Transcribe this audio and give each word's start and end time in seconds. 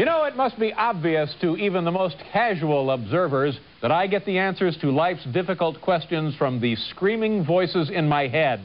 You 0.00 0.06
know, 0.06 0.24
it 0.24 0.34
must 0.34 0.58
be 0.58 0.72
obvious 0.72 1.30
to 1.42 1.58
even 1.58 1.84
the 1.84 1.90
most 1.90 2.16
casual 2.32 2.90
observers 2.90 3.60
that 3.82 3.92
I 3.92 4.06
get 4.06 4.24
the 4.24 4.38
answers 4.38 4.74
to 4.78 4.90
life's 4.90 5.26
difficult 5.26 5.78
questions 5.82 6.34
from 6.36 6.58
the 6.58 6.74
screaming 6.74 7.44
voices 7.44 7.90
in 7.90 8.08
my 8.08 8.26
head. 8.26 8.60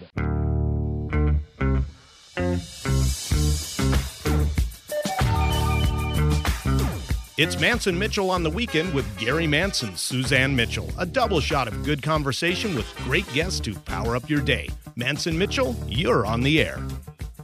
It's 7.37 7.59
Manson 7.59 7.99
Mitchell 7.99 8.31
on 8.31 8.43
the 8.43 8.49
weekend 8.49 8.93
with 8.93 9.05
Gary 9.17 9.45
Mance, 9.45 9.83
Suzanne 9.95 10.55
Mitchell. 10.55 10.89
A 10.97 11.05
double 11.05 11.41
shot 11.41 11.67
of 11.67 11.83
good 11.83 12.01
conversation 12.01 12.75
with 12.75 12.85
great 13.03 13.27
guests 13.33 13.59
to 13.59 13.77
power 13.81 14.15
up 14.15 14.29
your 14.29 14.39
day. 14.39 14.69
Manson 14.95 15.37
Mitchell, 15.37 15.75
you're 15.89 16.25
on 16.25 16.39
the 16.39 16.61
air. 16.61 16.79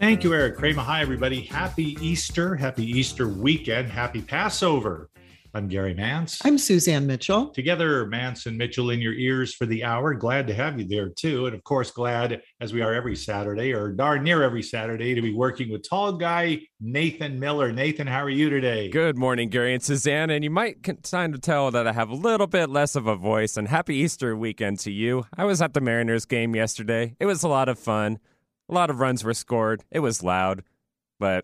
Thank 0.02 0.24
you, 0.24 0.34
Eric 0.34 0.58
Kramer. 0.58 0.82
Hi, 0.82 1.00
everybody. 1.04 1.42
Happy 1.42 1.96
Easter. 2.02 2.56
Happy 2.56 2.84
Easter 2.84 3.28
weekend. 3.28 3.88
Happy 3.88 4.20
Passover. 4.20 5.12
I'm 5.54 5.68
Gary 5.68 5.94
Mance. 5.94 6.42
I'm 6.44 6.58
Suzanne 6.58 7.06
Mitchell. 7.06 7.50
Together, 7.50 8.08
Mance 8.08 8.48
and 8.48 8.58
Mitchell 8.58 8.90
in 8.90 9.00
your 9.00 9.14
ears 9.14 9.54
for 9.54 9.68
the 9.68 9.84
hour. 9.84 10.16
Glad 10.16 10.48
to 10.48 10.56
have 10.56 10.80
you 10.80 10.88
there 10.88 11.10
too. 11.10 11.46
And 11.46 11.54
of 11.54 11.64
course, 11.64 11.92
glad 11.92 12.42
as 12.60 12.74
we 12.74 12.82
are 12.82 12.96
every 12.96 13.16
Saturday 13.16 13.76
or 13.76 13.92
darn 13.92 14.24
near 14.24 14.42
every 14.42 14.64
Saturday 14.64 15.14
to 15.14 15.22
be 15.22 15.36
working 15.36 15.72
with 15.72 15.88
tall 15.88 16.14
guy 16.14 16.62
Nathan 16.80 17.40
Miller. 17.40 17.72
Nathan, 17.72 18.08
how 18.08 18.24
are 18.24 18.30
you 18.32 18.50
today? 18.50 18.90
Good 18.90 19.20
morning, 19.20 19.50
Gary 19.50 19.76
and 19.76 19.84
Suzanne. 19.84 20.32
And 20.32 20.44
you 20.44 20.50
might 20.50 20.82
kind 20.82 21.36
of 21.36 21.42
tell 21.42 21.70
that 21.70 21.86
I 21.86 21.94
have 21.94 22.10
a 22.10 22.16
little 22.16 22.48
bit 22.48 22.72
less 22.72 22.96
of 22.96 23.06
a 23.06 23.16
voice. 23.16 23.56
And 23.56 23.68
happy 23.68 23.98
Easter 23.98 24.36
weekend 24.36 24.80
to 24.80 24.92
you. 24.92 25.28
I 25.38 25.46
was 25.46 25.62
at 25.62 25.76
the 25.76 25.82
Mariners 25.82 26.26
game 26.26 26.56
yesterday. 26.56 27.16
It 27.20 27.28
was 27.28 27.44
a 27.44 27.48
lot 27.48 27.70
of 27.70 27.78
fun. 27.78 28.18
A 28.72 28.74
lot 28.74 28.90
of 28.90 29.02
runs 29.02 29.24
were 29.24 29.34
scored. 29.34 29.84
It 29.92 30.00
was 30.00 30.24
loud, 30.24 30.64
but 31.20 31.44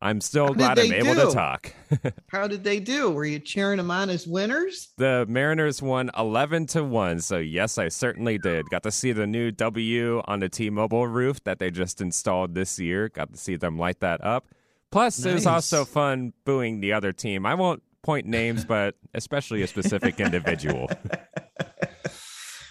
I'm 0.00 0.20
still 0.20 0.48
How 0.48 0.52
glad 0.54 0.78
I'm 0.80 0.88
they 0.88 0.96
able 0.96 1.14
do? 1.14 1.28
to 1.28 1.32
talk. 1.32 1.72
How 2.26 2.48
did 2.48 2.64
they 2.64 2.80
do? 2.80 3.10
Were 3.10 3.24
you 3.24 3.38
cheering 3.38 3.76
them 3.76 3.92
on 3.92 4.10
as 4.10 4.26
winners? 4.26 4.88
the 4.98 5.24
Mariners 5.28 5.80
won 5.80 6.10
11 6.18 6.66
to 6.66 6.82
1. 6.82 7.20
So, 7.20 7.38
yes, 7.38 7.78
I 7.78 7.88
certainly 7.88 8.38
did. 8.38 8.68
Got 8.70 8.82
to 8.82 8.90
see 8.90 9.12
the 9.12 9.26
new 9.26 9.52
W 9.52 10.20
on 10.24 10.40
the 10.40 10.48
T 10.48 10.68
Mobile 10.68 11.06
roof 11.06 11.42
that 11.44 11.60
they 11.60 11.70
just 11.70 12.00
installed 12.00 12.56
this 12.56 12.76
year. 12.80 13.08
Got 13.08 13.32
to 13.32 13.38
see 13.38 13.54
them 13.54 13.78
light 13.78 14.00
that 14.00 14.22
up. 14.24 14.46
Plus, 14.90 15.24
it 15.24 15.32
was 15.32 15.46
also 15.46 15.84
fun 15.84 16.32
booing 16.44 16.80
the 16.80 16.92
other 16.92 17.12
team. 17.12 17.46
I 17.46 17.54
won't 17.54 17.84
point 18.02 18.26
names, 18.26 18.64
but 18.64 18.96
especially 19.14 19.62
a 19.62 19.68
specific 19.68 20.18
individual. 20.20 20.90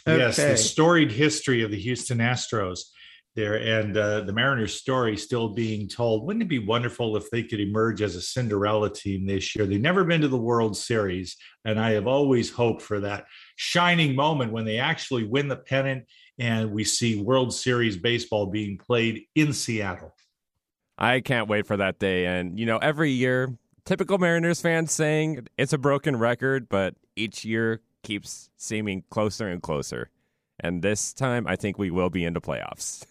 Yes, 0.05 0.35
the 0.35 0.57
storied 0.57 1.11
history 1.11 1.63
of 1.63 1.71
the 1.71 1.79
Houston 1.79 2.17
Astros 2.17 2.79
there 3.35 3.55
and 3.55 3.95
uh, 3.95 4.21
the 4.21 4.33
Mariners 4.33 4.73
story 4.73 5.15
still 5.15 5.49
being 5.49 5.87
told. 5.87 6.25
Wouldn't 6.25 6.43
it 6.43 6.49
be 6.49 6.59
wonderful 6.59 7.15
if 7.15 7.29
they 7.29 7.43
could 7.43 7.59
emerge 7.59 8.01
as 8.01 8.15
a 8.15 8.21
Cinderella 8.21 8.91
team 8.91 9.25
this 9.25 9.55
year? 9.55 9.65
They've 9.65 9.79
never 9.79 10.03
been 10.03 10.21
to 10.21 10.27
the 10.27 10.37
World 10.37 10.75
Series, 10.75 11.37
and 11.63 11.79
I 11.79 11.91
have 11.91 12.07
always 12.07 12.51
hoped 12.51 12.81
for 12.81 12.99
that 13.01 13.25
shining 13.55 14.15
moment 14.15 14.51
when 14.51 14.65
they 14.65 14.79
actually 14.79 15.25
win 15.25 15.47
the 15.47 15.55
pennant 15.55 16.05
and 16.39 16.71
we 16.71 16.83
see 16.83 17.21
World 17.21 17.53
Series 17.53 17.97
baseball 17.97 18.47
being 18.47 18.77
played 18.77 19.23
in 19.35 19.53
Seattle. 19.53 20.15
I 20.97 21.19
can't 21.21 21.47
wait 21.47 21.65
for 21.65 21.77
that 21.77 21.99
day. 21.99 22.25
And, 22.25 22.59
you 22.59 22.65
know, 22.65 22.77
every 22.77 23.11
year, 23.11 23.57
typical 23.85 24.17
Mariners 24.17 24.61
fans 24.61 24.91
saying 24.91 25.47
it's 25.57 25.73
a 25.73 25.77
broken 25.77 26.15
record, 26.15 26.69
but 26.69 26.95
each 27.15 27.45
year 27.45 27.81
keeps 28.03 28.49
seeming 28.57 29.03
closer 29.09 29.47
and 29.47 29.61
closer. 29.61 30.09
And 30.59 30.81
this 30.81 31.13
time, 31.13 31.47
I 31.47 31.55
think 31.55 31.77
we 31.77 31.91
will 31.91 32.09
be 32.09 32.23
into 32.23 32.41
playoffs. 32.41 33.05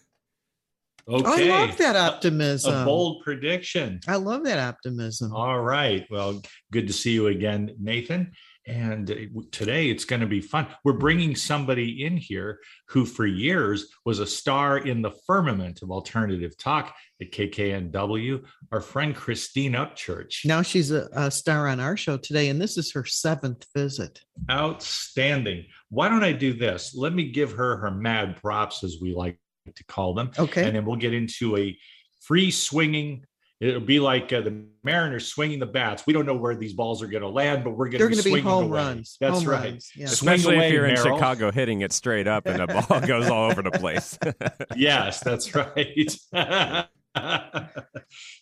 Okay. 1.07 1.51
I 1.51 1.65
love 1.65 1.77
that 1.77 1.95
optimism. 1.95 2.73
A 2.73 2.85
bold 2.85 3.23
prediction. 3.23 3.99
I 4.07 4.15
love 4.15 4.43
that 4.45 4.59
optimism. 4.59 5.33
All 5.33 5.61
right. 5.61 6.05
Well, 6.09 6.41
good 6.71 6.87
to 6.87 6.93
see 6.93 7.11
you 7.11 7.27
again, 7.27 7.75
Nathan. 7.79 8.31
And 8.67 9.09
uh, 9.09 9.41
today 9.51 9.89
it's 9.89 10.05
going 10.05 10.19
to 10.19 10.27
be 10.27 10.41
fun. 10.41 10.67
We're 10.83 10.93
bringing 10.93 11.35
somebody 11.35 12.05
in 12.05 12.15
here 12.15 12.59
who, 12.89 13.05
for 13.05 13.25
years, 13.25 13.87
was 14.05 14.19
a 14.19 14.27
star 14.27 14.77
in 14.77 15.01
the 15.01 15.11
firmament 15.25 15.81
of 15.81 15.89
alternative 15.89 16.55
talk 16.57 16.95
at 17.19 17.31
KKNW. 17.31 18.45
Our 18.71 18.81
friend 18.81 19.15
Christine 19.15 19.73
Upchurch. 19.73 20.45
Now 20.45 20.61
she's 20.61 20.91
a, 20.91 21.09
a 21.13 21.31
star 21.31 21.67
on 21.67 21.79
our 21.79 21.97
show 21.97 22.17
today, 22.17 22.49
and 22.49 22.61
this 22.61 22.77
is 22.77 22.91
her 22.93 23.05
seventh 23.05 23.65
visit. 23.75 24.21
Outstanding. 24.49 25.65
Why 25.89 26.09
don't 26.09 26.23
I 26.23 26.31
do 26.31 26.53
this? 26.53 26.93
Let 26.95 27.13
me 27.13 27.31
give 27.31 27.53
her 27.53 27.77
her 27.77 27.91
mad 27.91 28.37
props, 28.41 28.83
as 28.83 28.97
we 29.01 29.15
like 29.15 29.39
to 29.75 29.83
call 29.85 30.13
them. 30.13 30.31
Okay. 30.37 30.65
And 30.65 30.75
then 30.75 30.85
we'll 30.85 30.95
get 30.97 31.13
into 31.13 31.57
a 31.57 31.77
free 32.21 32.51
swinging. 32.51 33.25
It'll 33.59 33.79
be 33.79 33.99
like 33.99 34.33
uh, 34.33 34.41
the 34.41 34.65
Mariners 34.83 35.27
swinging 35.27 35.59
the 35.59 35.67
bats. 35.67 36.03
We 36.07 36.13
don't 36.13 36.25
know 36.25 36.35
where 36.35 36.55
these 36.55 36.73
balls 36.73 37.03
are 37.03 37.07
going 37.07 37.21
to 37.21 37.29
land, 37.29 37.63
but 37.63 37.71
we're 37.71 37.89
going 37.89 38.01
to 38.01 38.07
be 38.09 38.15
to 38.15 38.23
be 38.23 38.29
swinging 38.29 38.43
home 38.43 38.63
away. 38.65 38.77
runs. 38.77 39.17
That's 39.21 39.39
home 39.39 39.49
right. 39.49 39.63
runs, 39.65 39.91
Yeah. 39.95 40.07
Swing 40.07 40.33
Especially 40.33 40.55
away, 40.55 40.67
if 40.67 40.73
you're 40.73 40.85
in 40.85 40.95
Merrill. 40.95 41.17
Chicago 41.17 41.51
hitting 41.51 41.81
it 41.81 41.93
straight 41.93 42.27
up 42.27 42.47
and 42.47 42.59
the 42.59 42.67
ball 42.67 43.01
goes 43.07 43.29
all 43.29 43.51
over 43.51 43.61
the 43.61 43.71
place. 43.71 44.17
yes, 44.75 45.19
that's 45.19 45.53
right. 45.53 46.17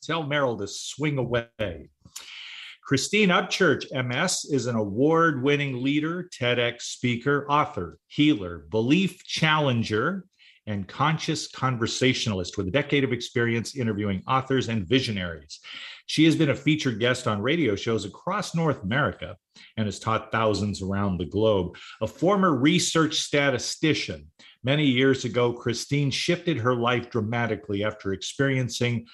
Tell 0.03 0.23
Merrill 0.23 0.57
to 0.57 0.67
swing 0.67 1.17
away. 1.17 1.89
Christine 2.89 3.29
Upchurch, 3.29 3.85
MS, 3.93 4.45
is 4.49 4.65
an 4.65 4.75
award 4.75 5.43
winning 5.43 5.83
leader, 5.83 6.27
TEDx 6.35 6.81
speaker, 6.81 7.45
author, 7.47 7.99
healer, 8.07 8.65
belief 8.71 9.23
challenger, 9.23 10.25
and 10.69 10.87
conscious 10.87 11.47
conversationalist 11.47 12.57
with 12.57 12.67
a 12.67 12.71
decade 12.71 13.03
of 13.03 13.11
experience 13.11 13.75
interviewing 13.75 14.21
authors 14.27 14.69
and 14.69 14.87
visionaries. 14.87 15.59
She 16.05 16.25
has 16.25 16.35
been 16.35 16.51
a 16.51 16.55
featured 16.55 16.99
guest 16.99 17.27
on 17.27 17.41
radio 17.41 17.75
shows 17.75 18.05
across 18.05 18.55
North 18.55 18.83
America 18.83 19.35
and 19.77 19.87
has 19.87 19.99
taught 19.99 20.31
thousands 20.31 20.81
around 20.81 21.17
the 21.17 21.25
globe. 21.25 21.75
A 22.01 22.07
former 22.07 22.55
research 22.55 23.15
statistician, 23.15 24.27
many 24.63 24.85
years 24.85 25.25
ago, 25.25 25.53
Christine 25.53 26.11
shifted 26.11 26.57
her 26.57 26.75
life 26.75 27.09
dramatically 27.09 27.83
after 27.83 28.13
experiencing 28.13 29.07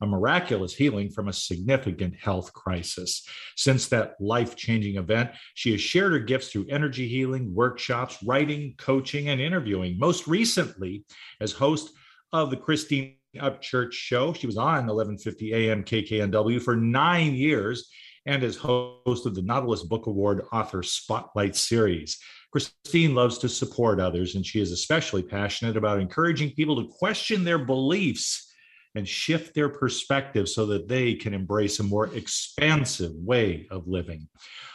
a 0.00 0.06
miraculous 0.06 0.74
healing 0.74 1.10
from 1.10 1.28
a 1.28 1.32
significant 1.32 2.14
health 2.16 2.52
crisis. 2.52 3.26
Since 3.56 3.88
that 3.88 4.14
life 4.20 4.56
changing 4.56 4.96
event, 4.96 5.30
she 5.54 5.72
has 5.72 5.80
shared 5.80 6.12
her 6.12 6.18
gifts 6.18 6.48
through 6.48 6.66
energy 6.68 7.06
healing, 7.08 7.54
workshops, 7.54 8.18
writing, 8.24 8.74
coaching, 8.78 9.28
and 9.28 9.40
interviewing. 9.40 9.98
Most 9.98 10.26
recently, 10.26 11.04
as 11.40 11.52
host 11.52 11.92
of 12.32 12.50
the 12.50 12.56
Christine 12.56 13.16
Upchurch 13.36 13.92
Show, 13.92 14.32
she 14.32 14.46
was 14.46 14.56
on 14.56 14.86
1150 14.86 15.54
AM 15.54 15.84
KKNW 15.84 16.62
for 16.62 16.76
nine 16.76 17.34
years 17.34 17.90
and 18.26 18.42
as 18.42 18.56
host 18.56 19.26
of 19.26 19.34
the 19.34 19.42
Nautilus 19.42 19.82
Book 19.82 20.06
Award 20.06 20.42
Author 20.52 20.82
Spotlight 20.82 21.56
Series. 21.56 22.18
Christine 22.52 23.14
loves 23.14 23.38
to 23.38 23.48
support 23.48 24.00
others, 24.00 24.34
and 24.34 24.44
she 24.44 24.60
is 24.60 24.72
especially 24.72 25.22
passionate 25.22 25.76
about 25.76 26.00
encouraging 26.00 26.50
people 26.50 26.76
to 26.82 26.92
question 26.92 27.44
their 27.44 27.58
beliefs 27.58 28.49
and 28.94 29.06
shift 29.06 29.54
their 29.54 29.68
perspective 29.68 30.48
so 30.48 30.66
that 30.66 30.88
they 30.88 31.14
can 31.14 31.34
embrace 31.34 31.78
a 31.78 31.84
more 31.84 32.14
expansive 32.14 33.12
way 33.14 33.66
of 33.70 33.86
living. 33.86 34.28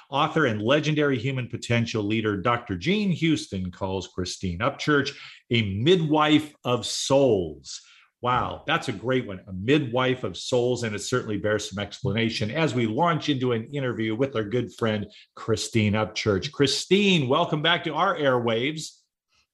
Author 0.09 0.45
and 0.45 0.61
legendary 0.61 1.17
human 1.17 1.47
potential 1.47 2.03
leader 2.03 2.37
Dr. 2.37 2.75
Jean 2.75 3.11
Houston 3.11 3.71
calls 3.71 4.07
Christine 4.07 4.59
Upchurch 4.59 5.15
a 5.51 5.73
midwife 5.73 6.53
of 6.63 6.85
souls. 6.85 7.81
Wow, 8.21 8.63
that's 8.65 8.87
a 8.87 8.93
great 8.93 9.27
one. 9.27 9.41
A 9.47 9.53
midwife 9.53 10.23
of 10.23 10.37
souls, 10.37 10.83
and 10.83 10.95
it 10.95 10.99
certainly 10.99 11.37
bears 11.37 11.69
some 11.69 11.79
explanation 11.79 12.49
as 12.49 12.73
we 12.73 12.87
launch 12.87 13.29
into 13.29 13.51
an 13.51 13.69
interview 13.73 14.15
with 14.15 14.35
our 14.35 14.43
good 14.43 14.73
friend 14.73 15.05
Christine 15.35 15.93
Upchurch. 15.93 16.51
Christine, 16.51 17.27
welcome 17.27 17.61
back 17.61 17.83
to 17.83 17.93
our 17.93 18.15
airwaves. 18.15 18.93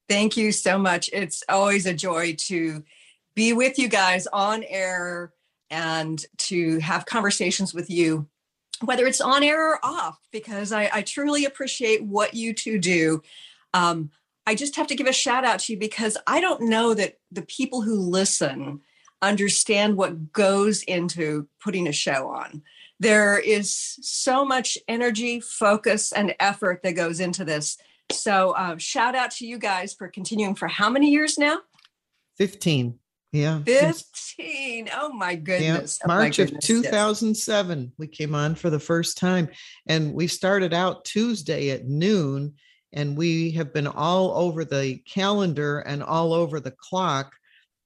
Thank 0.07 0.37
you 0.37 0.51
so 0.51 0.77
much. 0.77 1.09
It's 1.11 1.43
always 1.49 1.85
a 1.85 1.93
joy 1.93 2.35
to 2.35 2.83
be 3.41 3.53
with 3.53 3.79
you 3.79 3.87
guys 3.87 4.27
on 4.27 4.63
air 4.65 5.33
and 5.71 6.23
to 6.37 6.77
have 6.77 7.07
conversations 7.07 7.73
with 7.73 7.89
you, 7.89 8.27
whether 8.81 9.07
it's 9.07 9.19
on 9.19 9.41
air 9.41 9.71
or 9.71 9.79
off, 9.83 10.19
because 10.31 10.71
I, 10.71 10.91
I 10.93 11.01
truly 11.01 11.45
appreciate 11.45 12.03
what 12.03 12.35
you 12.35 12.53
two 12.53 12.77
do. 12.77 13.23
Um, 13.73 14.11
I 14.45 14.53
just 14.53 14.75
have 14.75 14.85
to 14.85 14.95
give 14.95 15.07
a 15.07 15.11
shout 15.11 15.43
out 15.43 15.57
to 15.61 15.73
you 15.73 15.79
because 15.79 16.19
I 16.27 16.39
don't 16.39 16.69
know 16.69 16.93
that 16.93 17.17
the 17.31 17.41
people 17.41 17.81
who 17.81 17.95
listen 17.95 18.79
understand 19.23 19.97
what 19.97 20.31
goes 20.31 20.83
into 20.83 21.47
putting 21.59 21.87
a 21.87 21.91
show 21.91 22.27
on. 22.27 22.61
There 22.99 23.39
is 23.39 23.73
so 24.03 24.45
much 24.45 24.77
energy, 24.87 25.39
focus, 25.39 26.11
and 26.11 26.35
effort 26.39 26.83
that 26.83 26.91
goes 26.91 27.19
into 27.19 27.43
this. 27.43 27.79
So, 28.11 28.51
uh, 28.51 28.77
shout 28.77 29.15
out 29.15 29.31
to 29.31 29.47
you 29.47 29.57
guys 29.57 29.95
for 29.95 30.09
continuing 30.09 30.53
for 30.53 30.67
how 30.67 30.91
many 30.91 31.09
years 31.09 31.39
now? 31.39 31.57
15. 32.37 32.99
Yeah. 33.31 33.61
15. 33.65 34.89
Oh 34.93 35.13
my 35.13 35.31
Yeah, 35.31 35.35
goodness. 35.37 35.99
Oh 36.03 36.07
my 36.07 36.17
March 36.17 36.39
of 36.39 36.47
goodness, 36.47 36.69
yes. 36.69 36.83
2007, 36.83 37.93
we 37.97 38.07
came 38.07 38.35
on 38.35 38.55
for 38.55 38.69
the 38.69 38.79
first 38.79 39.17
time. 39.17 39.49
And 39.87 40.13
we 40.13 40.27
started 40.27 40.73
out 40.73 41.05
Tuesday 41.05 41.69
at 41.69 41.87
noon, 41.87 42.55
and 42.93 43.17
we 43.17 43.51
have 43.51 43.73
been 43.73 43.87
all 43.87 44.31
over 44.31 44.65
the 44.65 44.97
calendar 45.07 45.79
and 45.79 46.03
all 46.03 46.33
over 46.33 46.59
the 46.59 46.75
clock 46.77 47.33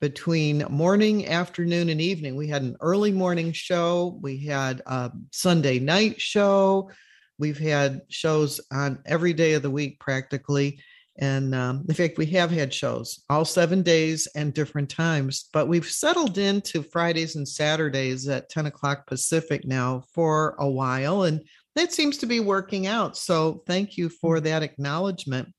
between 0.02 0.66
morning, 0.70 1.28
afternoon, 1.28 1.90
and 1.90 2.02
evening. 2.02 2.36
We 2.36 2.48
had 2.48 2.64
an 2.64 2.76
early 2.82 3.12
morning 3.12 3.52
show, 3.54 4.20
we 4.22 4.46
had 4.46 4.82
a 4.86 5.12
Sunday 5.32 5.80
night 5.80 6.20
show, 6.20 6.90
we've 7.38 7.60
had 7.60 8.02
shows 8.10 8.60
on 8.74 9.00
every 9.06 9.34
day 9.34 9.54
of 9.54 9.62
the 9.62 9.70
week 9.70 10.00
practically. 10.00 10.80
And 11.18 11.56
um, 11.56 11.86
in 11.88 11.96
fact, 11.96 12.18
we 12.18 12.26
have 12.28 12.52
had 12.52 12.74
shows 12.74 13.24
all 13.30 13.46
seven 13.46 13.82
days 13.82 14.28
and 14.36 14.54
different 14.54 14.90
times, 14.90 15.50
but 15.54 15.68
we've 15.68 15.86
settled 15.86 16.38
into 16.38 16.84
Fridays 16.84 17.38
and 17.38 17.48
Saturdays 17.48 18.28
at 18.28 18.50
10 18.50 18.66
o'clock 18.66 19.08
Pacific 19.08 19.66
now 19.66 20.04
for 20.14 20.56
a 20.60 20.70
while. 20.70 21.24
And 21.24 21.42
that 21.76 21.94
seems 21.94 22.18
to 22.18 22.26
be 22.26 22.42
working 22.42 22.88
out. 22.88 23.16
So 23.16 23.64
thank 23.66 23.98
you 23.98 24.10
for 24.10 24.42
that 24.42 24.64
acknowledgement. 24.64 25.54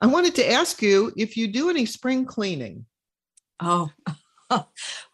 I 0.00 0.06
wanted 0.06 0.34
to 0.36 0.50
ask 0.50 0.80
you 0.80 1.12
if 1.16 1.36
you 1.36 1.48
do 1.48 1.68
any 1.68 1.84
spring 1.84 2.24
cleaning. 2.24 2.86
Oh, 3.60 3.90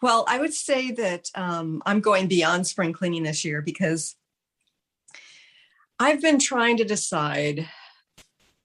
well, 0.03 0.25
I 0.29 0.39
would 0.39 0.55
say 0.55 0.93
that 0.93 1.31
um, 1.35 1.83
I'm 1.87 2.01
going 2.01 2.29
beyond 2.29 2.67
spring 2.67 2.93
cleaning 2.93 3.23
this 3.23 3.45
year 3.45 3.63
because 3.63 4.15
I've 5.99 6.21
been 6.21 6.39
trying 6.39 6.77
to 6.79 6.85
decide 6.85 7.69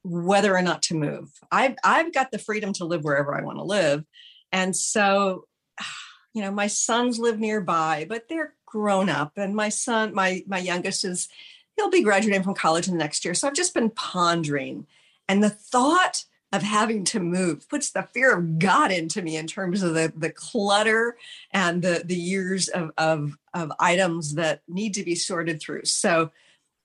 whether 0.03 0.55
or 0.55 0.61
not 0.61 0.81
to 0.83 0.95
move. 0.95 1.31
I've 1.51 1.75
I've 1.83 2.13
got 2.13 2.31
the 2.31 2.39
freedom 2.39 2.73
to 2.73 2.85
live 2.85 3.03
wherever 3.03 3.35
I 3.35 3.41
want 3.41 3.57
to 3.57 3.63
live, 3.63 4.05
and 4.51 4.75
so 4.75 5.45
you 6.33 6.41
know 6.41 6.51
my 6.51 6.67
sons 6.67 7.19
live 7.19 7.39
nearby, 7.39 8.05
but 8.07 8.27
they're 8.27 8.53
grown 8.65 9.09
up, 9.09 9.33
and 9.37 9.55
my 9.55 9.69
son, 9.69 10.13
my 10.13 10.43
my 10.47 10.59
youngest 10.59 11.03
is 11.05 11.27
he'll 11.75 11.89
be 11.89 12.03
graduating 12.03 12.43
from 12.43 12.53
college 12.53 12.87
in 12.87 12.93
the 12.93 12.99
next 12.99 13.23
year. 13.23 13.33
So 13.33 13.47
I've 13.47 13.53
just 13.53 13.73
been 13.73 13.89
pondering, 13.89 14.87
and 15.27 15.43
the 15.43 15.49
thought 15.49 16.25
of 16.51 16.63
having 16.63 17.03
to 17.03 17.19
move 17.19 17.69
puts 17.69 17.91
the 17.91 18.01
fear 18.01 18.35
of 18.35 18.57
God 18.57 18.91
into 18.91 19.21
me 19.21 19.37
in 19.37 19.47
terms 19.47 19.83
of 19.83 19.93
the 19.93 20.11
the 20.15 20.31
clutter 20.31 21.17
and 21.51 21.81
the 21.81 22.03
the 22.05 22.15
years 22.15 22.69
of 22.69 22.91
of, 22.97 23.37
of 23.53 23.71
items 23.79 24.35
that 24.35 24.61
need 24.67 24.93
to 24.95 25.03
be 25.03 25.15
sorted 25.15 25.61
through. 25.61 25.85
So 25.85 26.31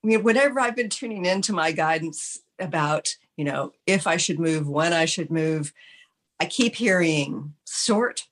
mean, 0.05 0.23
whenever 0.23 0.59
I've 0.59 0.75
been 0.75 0.89
tuning 0.89 1.25
into 1.25 1.51
my 1.51 1.71
guidance 1.71 2.39
about, 2.59 3.15
you 3.37 3.45
know, 3.45 3.71
if 3.85 4.07
I 4.07 4.17
should 4.17 4.39
move, 4.39 4.67
when 4.67 4.93
I 4.93 5.05
should 5.05 5.31
move, 5.31 5.73
I 6.39 6.45
keep 6.45 6.75
hearing 6.75 7.53
sort, 7.65 8.27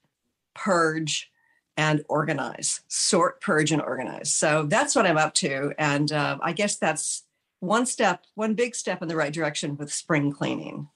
purge, 0.56 1.30
and 1.78 2.04
organize. 2.08 2.81
Sort, 2.88 3.42
purge, 3.42 3.72
and 3.72 3.81
organize. 3.81 4.34
So 4.34 4.66
that's 4.68 4.96
what 4.96 5.06
I'm 5.06 5.18
up 5.18 5.34
to. 5.36 5.74
And 5.78 6.12
uh, 6.12 6.38
I 6.42 6.54
guess 6.54 6.78
that's 6.78 7.24
one 7.60 7.86
step, 7.86 8.25
one 8.36 8.54
big 8.54 8.75
step 8.75 9.02
in 9.02 9.08
the 9.08 9.16
right 9.16 9.34
direction 9.34 9.78
with 9.78 9.92
spring 9.92 10.31
cleaning. 10.31 10.90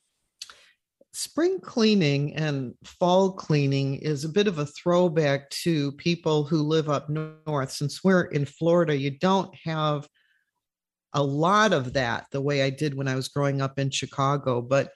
Spring 1.13 1.59
cleaning 1.59 2.35
and 2.35 2.75
fall 2.83 3.31
cleaning 3.31 3.95
is 3.95 4.23
a 4.23 4.29
bit 4.29 4.47
of 4.47 4.59
a 4.59 4.67
throwback 4.67 5.49
to 5.49 5.91
people 5.93 6.43
who 6.43 6.61
live 6.61 6.89
up 6.89 7.09
north. 7.09 7.71
Since 7.71 8.03
we're 8.03 8.25
in 8.25 8.45
Florida, 8.45 8.95
you 8.95 9.11
don't 9.11 9.51
have 9.63 10.07
a 11.13 11.23
lot 11.23 11.73
of 11.73 11.93
that 11.93 12.27
the 12.31 12.41
way 12.41 12.61
I 12.61 12.69
did 12.69 12.93
when 12.93 13.07
I 13.07 13.15
was 13.15 13.27
growing 13.27 13.61
up 13.61 13.79
in 13.79 13.89
Chicago. 13.89 14.61
But 14.61 14.91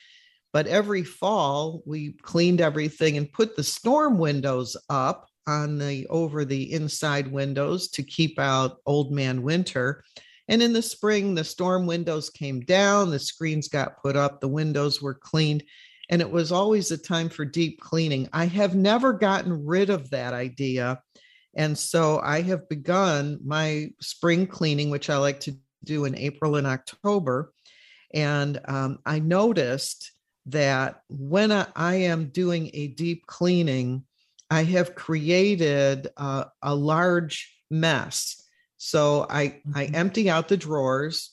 but 0.54 0.68
every 0.68 1.04
fall 1.04 1.82
we 1.86 2.14
cleaned 2.22 2.60
everything 2.62 3.18
and 3.18 3.32
put 3.32 3.56
the 3.56 3.64
storm 3.64 4.18
windows 4.18 4.76
up 4.90 5.28
on 5.48 5.78
the 5.78 6.06
over 6.08 6.46
the 6.46 6.72
inside 6.74 7.32
windows 7.32 7.90
to 7.90 8.04
keep 8.04 8.38
out 8.38 8.78
old 8.86 9.12
man 9.12 9.42
winter. 9.42 10.04
And 10.48 10.62
in 10.62 10.74
the 10.74 10.82
spring, 10.82 11.36
the 11.36 11.44
storm 11.44 11.86
windows 11.86 12.30
came 12.30 12.60
down, 12.62 13.10
the 13.10 13.20
screens 13.20 13.70
got 13.70 14.02
put 14.02 14.18
up, 14.18 14.42
the 14.42 14.50
windows 14.50 15.02
were 15.02 15.14
cleaned, 15.14 15.64
and 16.10 16.22
it 16.22 16.30
was 16.30 16.52
always 16.52 16.92
a 16.92 16.98
time 16.98 17.30
for 17.30 17.46
deep 17.46 17.80
cleaning. 17.80 18.28
I 18.34 18.46
have 18.46 18.76
never 18.76 19.14
gotten 19.14 19.66
rid 19.66 19.90
of 19.90 20.10
that 20.10 20.34
idea. 20.34 21.02
And 21.56 21.78
so 21.78 22.20
I 22.22 22.42
have 22.42 22.68
begun 22.68 23.40
my 23.46 23.92
spring 24.02 24.48
cleaning, 24.48 24.90
which 24.90 25.10
I 25.10 25.18
like 25.18 25.40
to 25.42 25.56
do 25.84 26.06
in 26.06 26.18
April 26.18 26.56
and 26.56 26.68
October. 26.68 27.54
And 28.14 28.60
um, 28.66 29.00
I 29.06 29.20
noticed 29.20 30.12
that 30.48 31.02
when 31.08 31.52
I, 31.52 31.68
I, 31.76 31.96
am 31.96 32.30
doing 32.30 32.72
a 32.74 32.88
deep 32.88 33.28
cleaning, 33.28 34.04
I 34.50 34.64
have 34.64 34.96
created 34.96 36.10
uh, 36.18 36.46
a 36.62 36.74
large 36.76 37.56
mess. 37.70 38.44
So 38.78 39.28
I, 39.30 39.62
I 39.74 39.86
mm-hmm. 39.86 39.96
empty 39.96 40.30
out 40.30 40.48
the 40.48 40.58
drawers, 40.58 41.32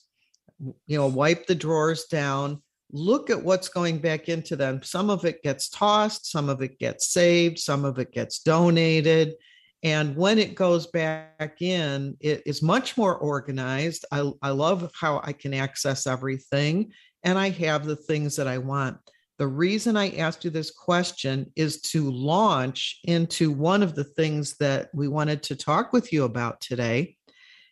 you 0.86 0.98
know, 0.98 1.06
wipe 1.06 1.46
the 1.46 1.54
drawers 1.54 2.04
down, 2.04 2.62
look 2.92 3.30
at 3.30 3.42
what's 3.42 3.68
going 3.68 3.98
back 3.98 4.28
into 4.28 4.56
them. 4.56 4.82
Some 4.82 5.10
of 5.10 5.24
it 5.24 5.42
gets 5.42 5.68
tossed, 5.68 6.30
some 6.30 6.48
of 6.48 6.62
it 6.62 6.78
gets 6.78 7.08
saved, 7.08 7.58
some 7.58 7.84
of 7.84 7.98
it 7.98 8.12
gets 8.12 8.40
donated. 8.40 9.34
And 9.82 10.16
when 10.16 10.38
it 10.38 10.54
goes 10.56 10.88
back 10.88 11.62
in, 11.62 12.16
it 12.20 12.42
is 12.46 12.62
much 12.62 12.96
more 12.96 13.16
organized. 13.16 14.04
I, 14.10 14.30
I 14.42 14.50
love 14.50 14.90
how 14.94 15.20
I 15.22 15.32
can 15.32 15.54
access 15.54 16.06
everything 16.06 16.92
and 17.22 17.38
I 17.38 17.50
have 17.50 17.84
the 17.84 17.96
things 17.96 18.36
that 18.36 18.48
I 18.48 18.58
want. 18.58 18.98
The 19.38 19.46
reason 19.46 19.96
I 19.96 20.16
asked 20.16 20.44
you 20.44 20.50
this 20.50 20.72
question 20.72 21.52
is 21.54 21.80
to 21.82 22.10
launch 22.10 22.98
into 23.04 23.52
one 23.52 23.84
of 23.84 23.94
the 23.94 24.04
things 24.04 24.56
that 24.56 24.88
we 24.92 25.06
wanted 25.06 25.44
to 25.44 25.56
talk 25.56 25.92
with 25.92 26.12
you 26.12 26.24
about 26.24 26.60
today, 26.60 27.16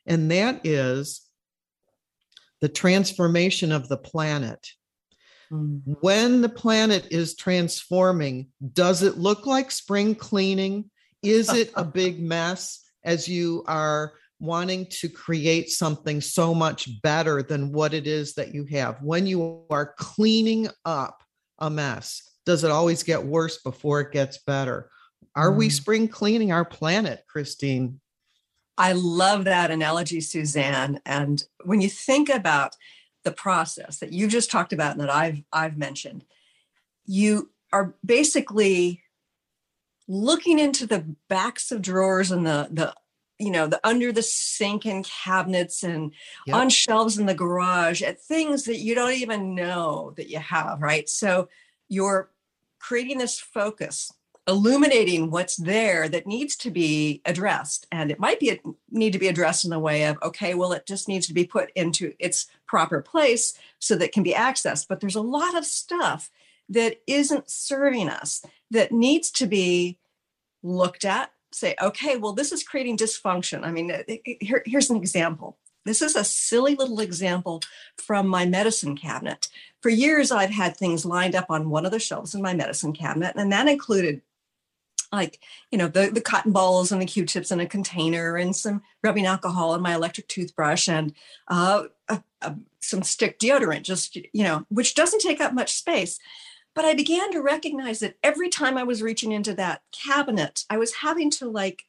and 0.07 0.31
that 0.31 0.61
is 0.63 1.23
the 2.61 2.69
transformation 2.69 3.73
of 3.73 3.89
the 3.89 3.97
planet. 3.97 4.69
Mm-hmm. 5.51 5.93
When 6.01 6.41
the 6.41 6.49
planet 6.49 7.09
is 7.11 7.35
transforming, 7.35 8.49
does 8.73 9.03
it 9.03 9.19
look 9.19 9.45
like 9.45 9.73
spring 9.73 10.15
cleaning? 10.15 10.89
Is 11.31 11.53
it 11.53 11.73
a 11.75 11.85
big 12.03 12.21
mess 12.21 12.85
as 13.05 13.29
you 13.29 13.65
are 13.67 14.15
wanting 14.39 14.87
to 14.87 15.09
create 15.09 15.71
something 15.71 16.21
so 16.21 16.55
much 16.55 17.01
better 17.03 17.43
than 17.43 17.73
what 17.73 17.95
it 17.95 18.07
is 18.07 18.35
that 18.35 18.55
you 18.55 18.65
have? 18.67 19.03
When 19.03 19.27
you 19.27 19.65
are 19.71 19.95
cleaning 19.99 20.69
up 20.85 21.23
a 21.59 21.71
mess, 21.71 22.23
does 22.45 22.65
it 22.65 22.71
always 22.71 23.03
get 23.03 23.25
worse 23.25 23.59
before 23.63 24.01
it 24.01 24.13
gets 24.13 24.39
better? 24.39 24.91
Are 25.35 25.51
mm. 25.51 25.57
we 25.57 25.71
spring 25.71 26.09
cleaning 26.09 26.53
our 26.53 26.65
planet, 26.65 27.25
Christine? 27.29 28.01
I 28.79 28.93
love 28.93 29.45
that 29.45 29.71
analogy, 29.71 30.21
Suzanne. 30.21 31.01
And 31.07 31.43
when 31.65 31.81
you 31.81 31.89
think 31.89 32.29
about 32.29 32.77
the 33.25 33.33
process 33.33 33.99
that 33.99 34.13
you 34.13 34.29
just 34.29 34.51
talked 34.51 34.73
about 34.73 34.93
and 34.93 35.01
that 35.01 35.11
I've 35.11 35.43
I've 35.53 35.77
mentioned, 35.79 36.25
you 37.07 37.51
are 37.73 37.95
basically 38.05 39.03
looking 40.09 40.59
into 40.59 40.87
the 40.87 41.05
backs 41.29 41.73
of 41.73 41.83
drawers 41.83 42.31
and 42.31 42.47
the 42.47 42.69
the 42.71 42.95
you 43.39 43.51
know 43.51 43.67
the 43.67 43.81
under 43.85 44.13
the 44.13 44.23
sink 44.23 44.87
and 44.87 45.05
cabinets 45.05 45.83
and 45.83 46.13
yep. 46.47 46.57
on 46.57 46.71
shelves 46.71 47.19
in 47.19 47.27
the 47.27 47.35
garage 47.35 48.03
at 48.03 48.21
things 48.21 48.65
that 48.65 48.79
you 48.79 48.95
don't 48.95 49.13
even 49.13 49.55
know 49.55 50.13
that 50.17 50.31
you 50.31 50.39
have 50.39 50.81
right? 50.81 51.09
So 51.09 51.49
you're 51.89 52.31
creating 52.79 53.19
this 53.19 53.39
focus 53.39 54.13
illuminating 54.49 55.31
what's 55.31 55.57
there 55.57 56.09
that 56.09 56.27
needs 56.27 56.55
to 56.55 56.71
be 56.71 57.21
addressed. 57.25 57.87
And 57.91 58.11
it 58.11 58.21
might 58.21 58.39
be 58.39 58.61
need 58.91 59.13
to 59.13 59.19
be 59.19 59.27
addressed 59.27 59.65
in 59.65 59.71
the 59.71 59.79
way 59.79 60.05
of 60.05 60.19
okay 60.23 60.55
well 60.55 60.73
it 60.73 60.87
just 60.87 61.09
needs 61.09 61.27
to 61.27 61.35
be 61.35 61.45
put 61.45 61.71
into 61.75 62.15
its 62.19 62.47
proper 62.67 63.01
place 63.01 63.59
so 63.79 63.97
that 63.97 64.07
it 64.07 64.13
can 64.13 64.23
be 64.23 64.35
accessed. 64.35 64.87
But 64.89 65.01
there's 65.01 65.17
a 65.17 65.21
lot 65.21 65.57
of 65.57 65.65
stuff 65.65 66.31
that 66.69 67.01
isn't 67.07 67.51
serving 67.51 68.09
us 68.09 68.45
that 68.71 68.93
needs 68.93 69.31
to 69.33 69.47
be 69.47 69.99
looked 70.67 71.05
at 71.05 71.31
say 71.53 71.75
okay 71.81 72.17
well 72.17 72.33
this 72.33 72.53
is 72.53 72.63
creating 72.63 72.97
dysfunction. 72.97 73.65
I 73.65 73.71
mean 73.71 73.93
here, 74.41 74.63
here's 74.67 74.91
an 74.91 74.97
example. 74.97 75.59
This 75.85 76.03
is 76.03 76.17
a 76.17 76.25
silly 76.25 76.75
little 76.75 76.99
example 77.01 77.63
from 77.97 78.27
my 78.27 78.45
medicine 78.45 78.97
cabinet. 78.97 79.49
For 79.83 79.91
years 79.91 80.31
i've 80.33 80.51
had 80.51 80.77
things 80.77 81.05
lined 81.05 81.35
up 81.35 81.47
on 81.49 81.71
one 81.71 81.87
of 81.87 81.93
the 81.93 82.01
shelves 82.01 82.35
in 82.35 82.43
my 82.43 82.55
medicine 82.55 82.93
cabinet 82.93 83.35
and 83.37 83.53
that 83.53 83.69
included 83.69 84.21
like 85.13 85.41
you 85.71 85.79
know 85.79 85.89
the, 85.89 86.11
the 86.11 86.21
cotton 86.21 86.53
balls 86.53 86.93
and 86.93 87.01
the 87.01 87.07
q-tips 87.07 87.51
in 87.51 87.61
a 87.61 87.67
container 87.67 88.37
and 88.37 88.57
some 88.57 88.83
rubbing 89.03 89.27
alcohol 89.27 89.75
and 89.75 89.83
my 89.83 89.95
electric 89.95 90.27
toothbrush 90.29 90.89
and 90.89 91.15
uh, 91.49 91.85
some 92.81 93.03
stick 93.03 93.39
deodorant 93.39 93.83
just 93.83 94.17
you 94.17 94.43
know 94.43 94.65
which 94.69 94.95
doesn't 94.95 95.21
take 95.21 95.41
up 95.41 95.53
much 95.53 95.75
space 95.75 96.19
but 96.77 96.85
I 96.85 96.95
began 96.95 97.33
to 97.33 97.41
recognize 97.41 98.01
that 98.01 98.17
every 98.23 98.51
time 98.51 98.77
I 98.77 98.83
was 98.85 99.03
reaching 99.03 99.33
into 99.33 99.55
that 99.55 99.81
cabinet, 99.93 100.65
I 100.69 100.77
was 100.77 100.97
having 100.97 101.31
to 101.33 101.51
like 101.51 101.85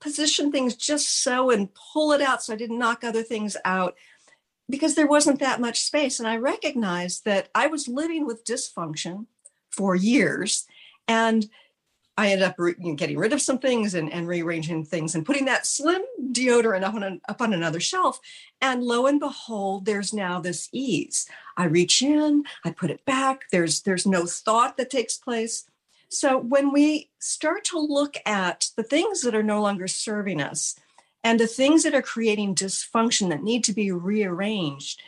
position 0.00 0.50
things 0.50 0.74
just 0.74 1.22
so 1.22 1.50
and 1.50 1.70
pull 1.72 2.10
it 2.10 2.20
out 2.20 2.42
so 2.42 2.52
I 2.52 2.56
didn't 2.56 2.80
knock 2.80 3.04
other 3.04 3.22
things 3.22 3.56
out 3.64 3.94
because 4.68 4.96
there 4.96 5.06
wasn't 5.06 5.38
that 5.38 5.60
much 5.60 5.82
space. 5.82 6.18
And 6.18 6.28
I 6.28 6.36
recognized 6.36 7.24
that 7.26 7.48
I 7.54 7.68
was 7.68 7.86
living 7.86 8.26
with 8.26 8.44
dysfunction 8.44 9.26
for 9.70 9.94
years. 9.94 10.66
And 11.06 11.46
I 12.16 12.28
ended 12.28 12.46
up 12.46 12.54
you 12.58 12.74
know, 12.78 12.94
getting 12.94 13.18
rid 13.18 13.32
of 13.32 13.42
some 13.42 13.58
things 13.58 13.94
and, 13.94 14.12
and, 14.12 14.28
rearranging 14.28 14.84
things 14.84 15.14
and 15.14 15.26
putting 15.26 15.46
that 15.46 15.66
slim 15.66 16.02
deodorant 16.30 16.84
up 16.84 16.94
on, 16.94 17.20
up 17.28 17.40
on 17.40 17.52
another 17.52 17.80
shelf. 17.80 18.20
And 18.60 18.84
lo 18.84 19.06
and 19.06 19.18
behold, 19.18 19.84
there's 19.84 20.12
now 20.12 20.40
this 20.40 20.68
ease. 20.72 21.28
I 21.56 21.64
reach 21.64 22.02
in, 22.02 22.44
I 22.64 22.70
put 22.70 22.90
it 22.90 23.04
back. 23.04 23.42
There's 23.50 23.82
there's 23.82 24.06
no 24.06 24.26
thought 24.26 24.76
that 24.76 24.90
takes 24.90 25.16
place. 25.16 25.64
So 26.08 26.38
when 26.38 26.72
we 26.72 27.10
start 27.18 27.64
to 27.64 27.78
look 27.78 28.16
at 28.24 28.68
the 28.76 28.84
things 28.84 29.22
that 29.22 29.34
are 29.34 29.42
no 29.42 29.60
longer 29.60 29.88
serving 29.88 30.40
us 30.40 30.76
and 31.24 31.40
the 31.40 31.48
things 31.48 31.82
that 31.82 31.94
are 31.94 32.02
creating 32.02 32.54
dysfunction 32.54 33.30
that 33.30 33.42
need 33.42 33.64
to 33.64 33.72
be 33.72 33.90
rearranged, 33.90 35.02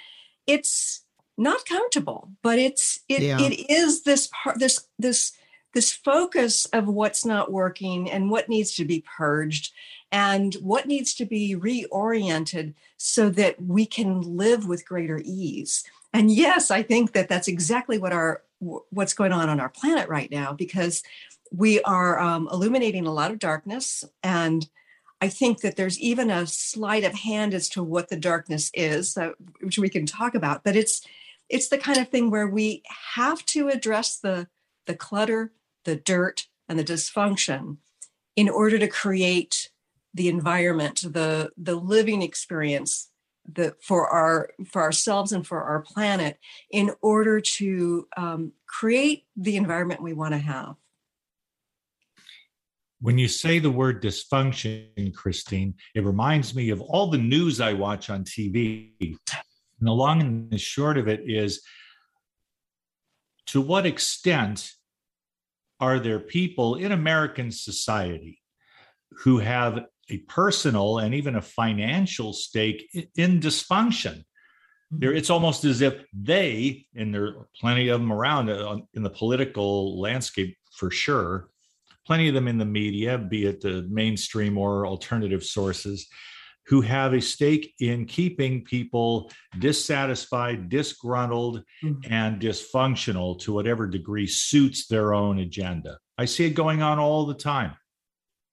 it's 0.47 1.05
not 1.39 1.67
comfortable, 1.67 2.31
but 2.43 2.59
it's 2.59 3.01
it 3.09 3.23
Yeah. 3.23 3.41
it 3.41 3.71
is 3.71 4.03
this 4.03 4.29
part 4.33 4.59
this 4.59 4.89
this 4.99 5.33
this 5.77 5.93
focus 5.93 6.65
of 6.73 6.89
what's 6.89 7.27
not 7.27 7.53
working 7.53 8.11
and 8.11 8.31
what 8.31 8.49
needs 8.49 8.75
to 8.75 8.83
be 8.87 9.05
purged 9.19 9.75
and 10.11 10.55
what 10.55 10.87
needs 10.87 11.13
to 11.13 11.27
be 11.27 11.55
reoriented 11.55 12.73
so 12.97 13.29
that 13.29 13.63
we 13.63 13.85
can 13.85 14.23
live 14.23 14.67
with 14.67 14.89
greater 14.89 15.21
ease. 15.23 15.85
And 16.15 16.31
yes, 16.31 16.71
I 16.71 16.83
think 16.83 17.13
that 17.13 17.29
that's 17.29 17.47
exactly 17.47 17.99
what 17.99 18.15
our 18.15 18.43
what's 18.59 19.13
going 19.13 19.33
on 19.33 19.51
on 19.51 19.61
our 19.61 19.69
planet 19.69 20.09
right 20.09 20.31
now 20.31 20.55
because 20.55 21.03
we 21.53 21.83
are 21.83 22.19
um, 22.19 22.49
illuminating 22.51 23.07
a 23.07 23.13
lot 23.13 23.31
of 23.31 23.39
darkness 23.39 24.03
and 24.23 24.67
I 25.21 25.29
think 25.29 25.61
that 25.61 25.77
there's 25.77 25.99
even 25.99 26.31
a 26.31 26.47
sleight 26.47 27.05
of 27.05 27.13
hand 27.13 27.53
as 27.53 27.69
to 27.71 27.83
what 27.83 28.09
the 28.09 28.17
darkness 28.17 28.71
is, 28.73 29.17
uh, 29.19 29.33
which 29.61 29.79
we 29.79 29.91
can 29.91 30.07
talk 30.07 30.35
about. 30.35 30.65
But 30.65 30.77
it's 30.77 31.07
it's 31.49 31.69
the 31.69 31.79
kind 31.79 31.99
of 31.99 32.09
thing 32.09 32.31
where 32.31 32.49
we 32.49 32.83
have 33.15 33.45
to 33.47 33.69
address 33.69 34.19
the 34.19 34.47
the 34.87 34.95
clutter, 34.95 35.53
the 35.87 35.97
dirt, 35.97 36.47
and 36.69 36.79
the 36.79 36.85
dysfunction 36.85 37.79
in 38.35 38.49
order 38.49 38.79
to 38.79 38.89
create 38.89 39.71
the 40.13 40.29
environment, 40.29 41.03
the 41.03 41.51
the 41.57 41.77
living 41.77 42.23
experience 42.23 43.11
that 43.55 43.83
for 43.83 44.09
our 44.09 44.51
for 44.67 44.83
ourselves 44.83 45.33
and 45.33 45.47
for 45.47 45.63
our 45.63 45.81
planet, 45.81 46.39
in 46.71 46.91
order 47.01 47.41
to 47.41 48.07
um, 48.17 48.53
create 48.67 49.25
the 49.37 49.57
environment 49.57 50.03
we 50.03 50.13
want 50.13 50.33
to 50.33 50.39
have. 50.39 50.75
When 53.01 53.19
you 53.19 53.29
say 53.29 53.59
the 53.59 53.71
word 53.71 54.03
dysfunction, 54.03 55.15
Christine, 55.15 55.75
it 55.95 56.05
reminds 56.05 56.55
me 56.55 56.71
of 56.71 56.81
all 56.81 57.11
the 57.11 57.19
news 57.19 57.61
I 57.61 57.75
watch 57.75 58.11
on 58.11 58.25
TV. 58.25 58.91
And 59.01 59.87
the 59.87 59.93
long 59.93 60.23
and 60.23 60.51
the 60.51 60.59
short 60.59 60.97
of 60.97 61.07
it 61.07 61.21
is 61.27 61.61
to 63.49 63.61
what 63.61 63.85
extent 63.85 64.73
are 65.81 65.99
there 65.99 66.21
people 66.21 66.77
in 66.77 66.93
American 66.93 67.51
society 67.51 68.41
who 69.19 69.39
have 69.39 69.85
a 70.09 70.19
personal 70.19 70.99
and 70.99 71.15
even 71.15 71.37
a 71.37 71.43
financial 71.43 72.33
stake 72.33 72.89
in 73.17 73.41
dysfunction? 73.41 74.25
There, 74.91 75.13
it's 75.13 75.31
almost 75.31 75.65
as 75.65 75.81
if 75.81 76.05
they, 76.13 76.87
and 76.95 77.13
there 77.13 77.25
are 77.25 77.49
plenty 77.61 77.89
of 77.89 78.01
them 78.01 78.13
around 78.13 78.49
uh, 78.49 78.79
in 78.95 79.03
the 79.03 79.11
political 79.11 80.01
landscape 80.01 80.57
for 80.73 80.91
sure, 80.91 81.49
plenty 82.07 82.29
of 82.29 82.35
them 82.35 82.47
in 82.47 82.59
the 82.59 82.65
media, 82.65 83.19
be 83.19 83.47
it 83.47 83.61
the 83.61 83.87
mainstream 83.91 84.57
or 84.57 84.87
alternative 84.87 85.45
sources, 85.45 86.07
who 86.67 86.81
have 86.81 87.15
a 87.15 87.21
stake 87.21 87.75
in 87.81 88.05
keeping 88.05 88.65
people 88.65 89.31
dissatisfied, 89.59 90.69
disgruntled, 90.69 91.63
Mhm. 91.83 92.11
and 92.11 92.41
dysfunctional 92.41 93.39
to 93.41 93.53
whatever 93.53 93.87
degree 93.87 94.27
suits 94.27 94.87
their 94.87 95.15
own 95.15 95.39
agenda. 95.39 95.99
I 96.19 96.25
see 96.25 96.45
it 96.47 96.51
going 96.51 96.83
on 96.83 96.99
all 96.99 97.27
the 97.27 97.35
time. 97.35 97.77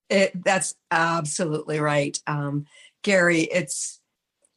It, 0.10 0.44
that's 0.44 0.76
absolutely 0.92 1.80
right, 1.80 2.18
um, 2.28 2.66
Gary. 3.04 3.42
It's 3.42 4.00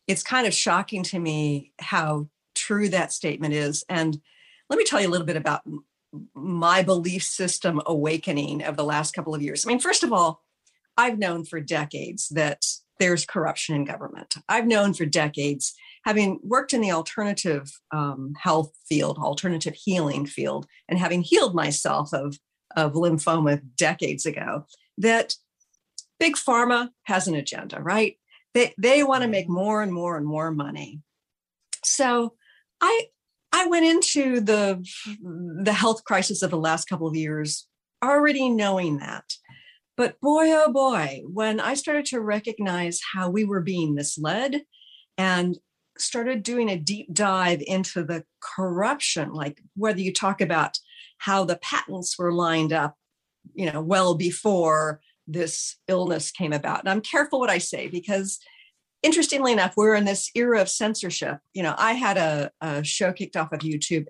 it's 0.06 0.22
kind 0.22 0.46
of 0.46 0.54
shocking 0.54 1.02
to 1.02 1.18
me 1.18 1.72
how 1.80 2.28
true 2.54 2.88
that 2.88 3.12
statement 3.12 3.52
is. 3.52 3.84
And 3.88 4.20
let 4.70 4.78
me 4.78 4.84
tell 4.84 5.00
you 5.00 5.08
a 5.08 5.10
little 5.10 5.26
bit 5.26 5.36
about 5.36 5.62
my 6.32 6.82
belief 6.84 7.24
system 7.24 7.82
awakening 7.86 8.62
of 8.62 8.76
the 8.76 8.84
last 8.84 9.14
couple 9.14 9.34
of 9.34 9.42
years. 9.42 9.66
I 9.66 9.68
mean, 9.68 9.80
first 9.80 10.04
of 10.04 10.12
all, 10.12 10.44
I've 10.96 11.18
known 11.18 11.44
for 11.44 11.60
decades 11.60 12.28
that 12.28 12.64
there's 12.98 13.24
corruption 13.24 13.74
in 13.74 13.84
government. 13.84 14.36
I've 14.48 14.66
known 14.66 14.94
for 14.94 15.06
decades, 15.06 15.74
having 16.04 16.40
worked 16.42 16.72
in 16.72 16.80
the 16.80 16.92
alternative 16.92 17.70
um, 17.92 18.34
health 18.40 18.72
field, 18.88 19.18
alternative 19.18 19.74
healing 19.74 20.26
field, 20.26 20.66
and 20.88 20.98
having 20.98 21.22
healed 21.22 21.54
myself 21.54 22.12
of 22.12 22.38
of 22.76 22.92
lymphoma 22.92 23.62
decades 23.76 24.26
ago, 24.26 24.66
that 24.98 25.34
big 26.20 26.36
pharma 26.36 26.90
has 27.04 27.26
an 27.26 27.34
agenda, 27.34 27.80
right? 27.80 28.16
They 28.54 28.74
they 28.78 29.02
want 29.02 29.22
to 29.22 29.28
make 29.28 29.48
more 29.48 29.82
and 29.82 29.92
more 29.92 30.16
and 30.16 30.26
more 30.26 30.50
money. 30.50 31.00
So 31.84 32.34
I 32.80 33.06
I 33.52 33.66
went 33.66 33.86
into 33.86 34.40
the 34.40 34.84
the 35.62 35.72
health 35.72 36.04
crisis 36.04 36.42
of 36.42 36.50
the 36.50 36.58
last 36.58 36.88
couple 36.88 37.06
of 37.06 37.16
years 37.16 37.66
already 38.02 38.48
knowing 38.48 38.98
that. 38.98 39.24
But 39.96 40.20
boy 40.20 40.52
oh 40.52 40.72
boy, 40.72 41.22
when 41.26 41.58
I 41.58 41.74
started 41.74 42.04
to 42.06 42.20
recognize 42.20 43.00
how 43.14 43.30
we 43.30 43.44
were 43.44 43.62
being 43.62 43.94
misled 43.94 44.62
and 45.16 45.58
started 45.98 46.42
doing 46.42 46.68
a 46.68 46.78
deep 46.78 47.12
dive 47.12 47.62
into 47.66 48.04
the 48.04 48.24
corruption, 48.40 49.32
like 49.32 49.62
whether 49.74 50.00
you 50.00 50.12
talk 50.12 50.40
about 50.40 50.78
how 51.18 51.44
the 51.44 51.56
patents 51.56 52.18
were 52.18 52.32
lined 52.32 52.72
up, 52.72 52.96
you 53.54 53.70
know, 53.72 53.80
well 53.80 54.14
before 54.14 55.00
this 55.26 55.76
illness 55.88 56.30
came 56.30 56.52
about. 56.52 56.80
And 56.80 56.90
I'm 56.90 57.00
careful 57.00 57.40
what 57.40 57.50
I 57.50 57.58
say 57.58 57.88
because 57.88 58.38
interestingly 59.02 59.52
enough, 59.52 59.74
we're 59.76 59.94
in 59.94 60.04
this 60.04 60.30
era 60.34 60.60
of 60.60 60.68
censorship. 60.68 61.38
You 61.54 61.62
know, 61.62 61.74
I 61.78 61.92
had 61.92 62.16
a, 62.16 62.50
a 62.60 62.84
show 62.84 63.12
kicked 63.12 63.36
off 63.36 63.52
of 63.52 63.60
YouTube. 63.60 64.06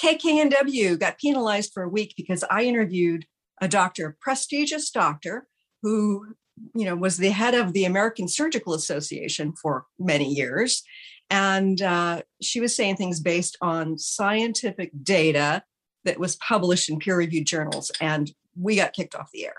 KKNW 0.00 0.98
got 0.98 1.18
penalized 1.18 1.72
for 1.72 1.82
a 1.82 1.88
week 1.88 2.14
because 2.16 2.44
I 2.50 2.64
interviewed 2.64 3.26
a 3.60 3.68
doctor, 3.68 4.08
a 4.08 4.14
prestigious 4.24 4.90
doctor, 4.90 5.46
who, 5.82 6.34
you 6.74 6.84
know, 6.84 6.96
was 6.96 7.16
the 7.16 7.30
head 7.30 7.54
of 7.54 7.72
the 7.72 7.84
American 7.84 8.28
Surgical 8.28 8.74
Association 8.74 9.54
for 9.60 9.86
many 9.98 10.32
years. 10.32 10.82
And 11.30 11.80
uh, 11.80 12.22
she 12.40 12.60
was 12.60 12.76
saying 12.76 12.96
things 12.96 13.20
based 13.20 13.56
on 13.60 13.98
scientific 13.98 14.90
data 15.02 15.62
that 16.04 16.18
was 16.18 16.36
published 16.36 16.90
in 16.90 16.98
peer-reviewed 16.98 17.46
journals, 17.46 17.90
and 18.00 18.30
we 18.54 18.76
got 18.76 18.92
kicked 18.92 19.14
off 19.14 19.30
the 19.32 19.46
air. 19.46 19.54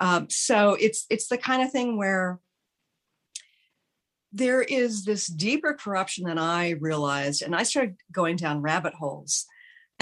Um, 0.00 0.28
so 0.28 0.76
it's 0.80 1.06
it's 1.08 1.28
the 1.28 1.38
kind 1.38 1.62
of 1.62 1.70
thing 1.70 1.96
where 1.96 2.40
there 4.32 4.62
is 4.62 5.04
this 5.04 5.28
deeper 5.28 5.74
corruption 5.74 6.24
than 6.24 6.38
I 6.38 6.70
realized, 6.70 7.42
and 7.42 7.54
I 7.54 7.62
started 7.62 7.94
going 8.10 8.36
down 8.36 8.62
rabbit 8.62 8.94
holes. 8.94 9.46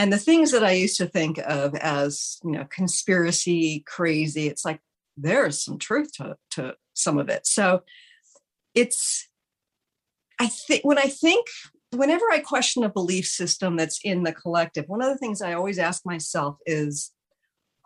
And 0.03 0.13
the 0.13 0.19
things 0.19 0.51
that 0.51 0.65
I 0.65 0.73
used 0.73 0.97
to 0.97 1.07
think 1.07 1.39
of 1.39 1.77
as 1.77 2.41
you 2.43 2.51
know 2.51 2.65
conspiracy 2.65 3.85
crazy, 3.87 4.49
it's 4.49 4.65
like 4.65 4.81
there's 5.17 5.63
some 5.63 5.79
truth 5.79 6.11
to 6.15 6.37
to 6.53 6.75
some 6.93 7.19
of 7.19 7.29
it. 7.29 7.47
So 7.47 7.83
it's 8.75 9.29
I 10.41 10.49
think 10.49 10.85
when 10.85 10.99
I 10.99 11.03
think 11.03 11.47
whenever 11.93 12.25
I 12.33 12.41
question 12.41 12.83
a 12.83 12.89
belief 12.89 13.27
system 13.27 13.77
that's 13.77 14.01
in 14.03 14.25
the 14.25 14.33
collective, 14.33 14.87
one 14.89 15.03
of 15.03 15.09
the 15.09 15.19
things 15.19 15.41
I 15.41 15.53
always 15.53 15.79
ask 15.79 16.05
myself 16.05 16.57
is 16.67 17.13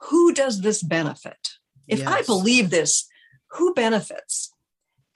who 0.05 0.33
does 0.33 0.63
this 0.63 0.83
benefit? 0.83 1.37
If 1.87 2.09
I 2.09 2.23
believe 2.23 2.71
this, 2.71 3.07
who 3.51 3.75
benefits? 3.75 4.55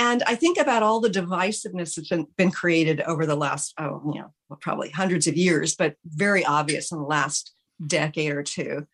And 0.00 0.22
I 0.26 0.34
think 0.34 0.56
about 0.56 0.82
all 0.82 0.98
the 0.98 1.10
divisiveness 1.10 1.94
that's 1.94 2.08
been, 2.08 2.26
been 2.38 2.50
created 2.50 3.02
over 3.02 3.26
the 3.26 3.36
last, 3.36 3.74
oh, 3.78 4.00
you 4.06 4.18
know, 4.22 4.32
well, 4.48 4.58
probably 4.58 4.88
hundreds 4.88 5.26
of 5.26 5.36
years, 5.36 5.76
but 5.76 5.94
very 6.06 6.42
obvious 6.42 6.90
in 6.90 6.96
the 6.96 7.04
last 7.04 7.52
decade 7.86 8.32
or 8.32 8.42
two. 8.42 8.86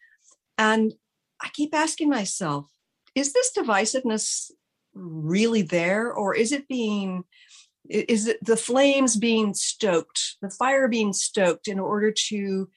And 0.58 0.94
I 1.40 1.48
keep 1.52 1.72
asking 1.76 2.10
myself, 2.10 2.68
is 3.14 3.32
this 3.32 3.52
divisiveness 3.56 4.50
really 4.94 5.62
there? 5.62 6.12
Or 6.12 6.34
is 6.34 6.50
it 6.50 6.66
being, 6.66 7.22
is 7.88 8.26
it 8.26 8.44
the 8.44 8.56
flames 8.56 9.16
being 9.16 9.54
stoked, 9.54 10.34
the 10.42 10.50
fire 10.50 10.88
being 10.88 11.12
stoked 11.12 11.68
in 11.68 11.78
order 11.78 12.10
to 12.30 12.68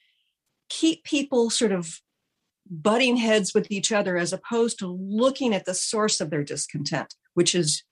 keep 0.68 1.02
people 1.02 1.50
sort 1.50 1.72
of 1.72 2.00
butting 2.70 3.16
heads 3.16 3.54
with 3.54 3.72
each 3.72 3.90
other 3.90 4.16
as 4.16 4.32
opposed 4.32 4.78
to 4.78 4.86
looking 4.86 5.52
at 5.52 5.64
the 5.64 5.74
source 5.74 6.20
of 6.20 6.30
their 6.30 6.44
discontent, 6.44 7.16
which 7.34 7.56
is, 7.56 7.82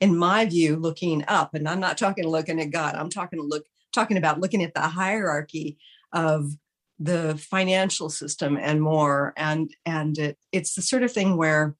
in 0.00 0.16
my 0.16 0.44
view, 0.46 0.76
looking 0.76 1.24
up. 1.28 1.54
And 1.54 1.68
I'm 1.68 1.80
not 1.80 1.98
talking 1.98 2.26
looking 2.26 2.60
at 2.60 2.70
God. 2.70 2.94
I'm 2.94 3.10
talking 3.10 3.38
to 3.38 3.44
look 3.44 3.66
talking 3.92 4.16
about 4.16 4.40
looking 4.40 4.62
at 4.62 4.74
the 4.74 4.82
hierarchy 4.82 5.78
of 6.12 6.52
the 6.98 7.36
financial 7.38 8.08
system 8.08 8.56
and 8.56 8.82
more. 8.82 9.32
And 9.36 9.74
and 9.84 10.18
it, 10.18 10.38
it's 10.52 10.74
the 10.74 10.82
sort 10.82 11.02
of 11.02 11.12
thing 11.12 11.36
where 11.36 11.76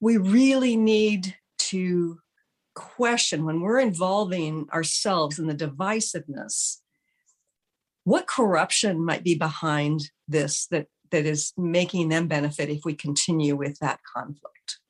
we 0.00 0.16
really 0.16 0.76
need 0.76 1.36
to 1.58 2.18
question 2.74 3.44
when 3.44 3.60
we're 3.60 3.78
involving 3.78 4.66
ourselves 4.72 5.38
in 5.38 5.46
the 5.46 5.54
divisiveness 5.54 6.78
what 8.02 8.26
corruption 8.26 9.02
might 9.02 9.24
be 9.24 9.34
behind 9.34 10.10
this 10.28 10.66
that 10.66 10.86
that 11.10 11.24
is 11.24 11.52
making 11.56 12.08
them 12.08 12.26
benefit 12.26 12.68
if 12.68 12.80
we 12.84 12.94
continue 12.94 13.54
with 13.54 13.78
that 13.78 14.00
conflict 14.14 14.80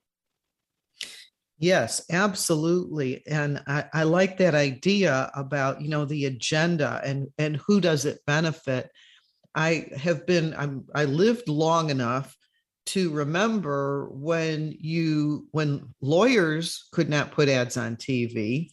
Yes, 1.59 2.05
absolutely. 2.11 3.23
And 3.27 3.63
I, 3.67 3.85
I 3.93 4.03
like 4.03 4.39
that 4.39 4.55
idea 4.55 5.31
about, 5.35 5.81
you 5.81 5.89
know, 5.89 6.05
the 6.05 6.27
agenda 6.27 7.01
and 7.05 7.29
and 7.39 7.57
who 7.67 7.81
does 7.81 8.05
it 8.05 8.19
benefit. 8.27 8.91
I 9.55 9.87
have 9.97 10.27
been 10.27 10.55
I'm 10.55 10.85
I 10.95 11.05
lived 11.05 11.49
long 11.49 11.91
enough 11.91 12.37
to 12.87 13.11
remember 13.11 14.09
when 14.13 14.75
you 14.79 15.47
when 15.53 15.95
lawyers 16.01 16.87
could 16.93 17.09
not 17.09 17.33
put 17.33 17.49
ads 17.49 17.77
on 17.77 17.97
TV 17.97 18.71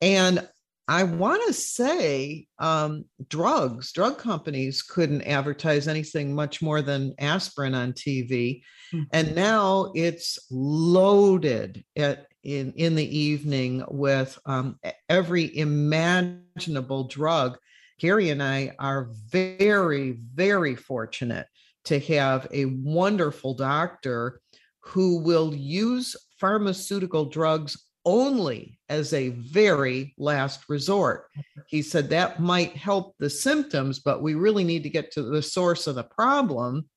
and 0.00 0.48
I 0.88 1.04
want 1.04 1.42
to 1.46 1.52
say 1.52 2.46
um, 2.58 3.04
drugs, 3.28 3.92
drug 3.92 4.18
companies 4.18 4.82
couldn't 4.82 5.22
advertise 5.22 5.86
anything 5.86 6.34
much 6.34 6.60
more 6.60 6.82
than 6.82 7.14
aspirin 7.18 7.74
on 7.74 7.92
TV. 7.92 8.62
Mm-hmm. 8.92 9.02
And 9.12 9.34
now 9.34 9.92
it's 9.94 10.38
loaded 10.50 11.84
at, 11.96 12.26
in, 12.42 12.72
in 12.76 12.96
the 12.96 13.18
evening 13.18 13.84
with 13.88 14.38
um, 14.44 14.78
every 15.08 15.56
imaginable 15.56 17.04
drug. 17.04 17.58
Gary 18.00 18.30
and 18.30 18.42
I 18.42 18.74
are 18.80 19.10
very, 19.28 20.18
very 20.34 20.74
fortunate 20.74 21.46
to 21.84 22.00
have 22.00 22.48
a 22.50 22.64
wonderful 22.64 23.54
doctor 23.54 24.40
who 24.80 25.18
will 25.18 25.54
use 25.54 26.16
pharmaceutical 26.40 27.26
drugs 27.26 27.84
only 28.04 28.78
as 28.88 29.12
a 29.12 29.30
very 29.30 30.14
last 30.18 30.68
resort. 30.68 31.28
He 31.66 31.82
said 31.82 32.10
that 32.10 32.40
might 32.40 32.76
help 32.76 33.14
the 33.18 33.30
symptoms, 33.30 34.00
but 34.00 34.22
we 34.22 34.34
really 34.34 34.64
need 34.64 34.82
to 34.82 34.90
get 34.90 35.12
to 35.12 35.22
the 35.22 35.42
source 35.42 35.86
of 35.86 35.94
the 35.94 36.04
problem. 36.04 36.88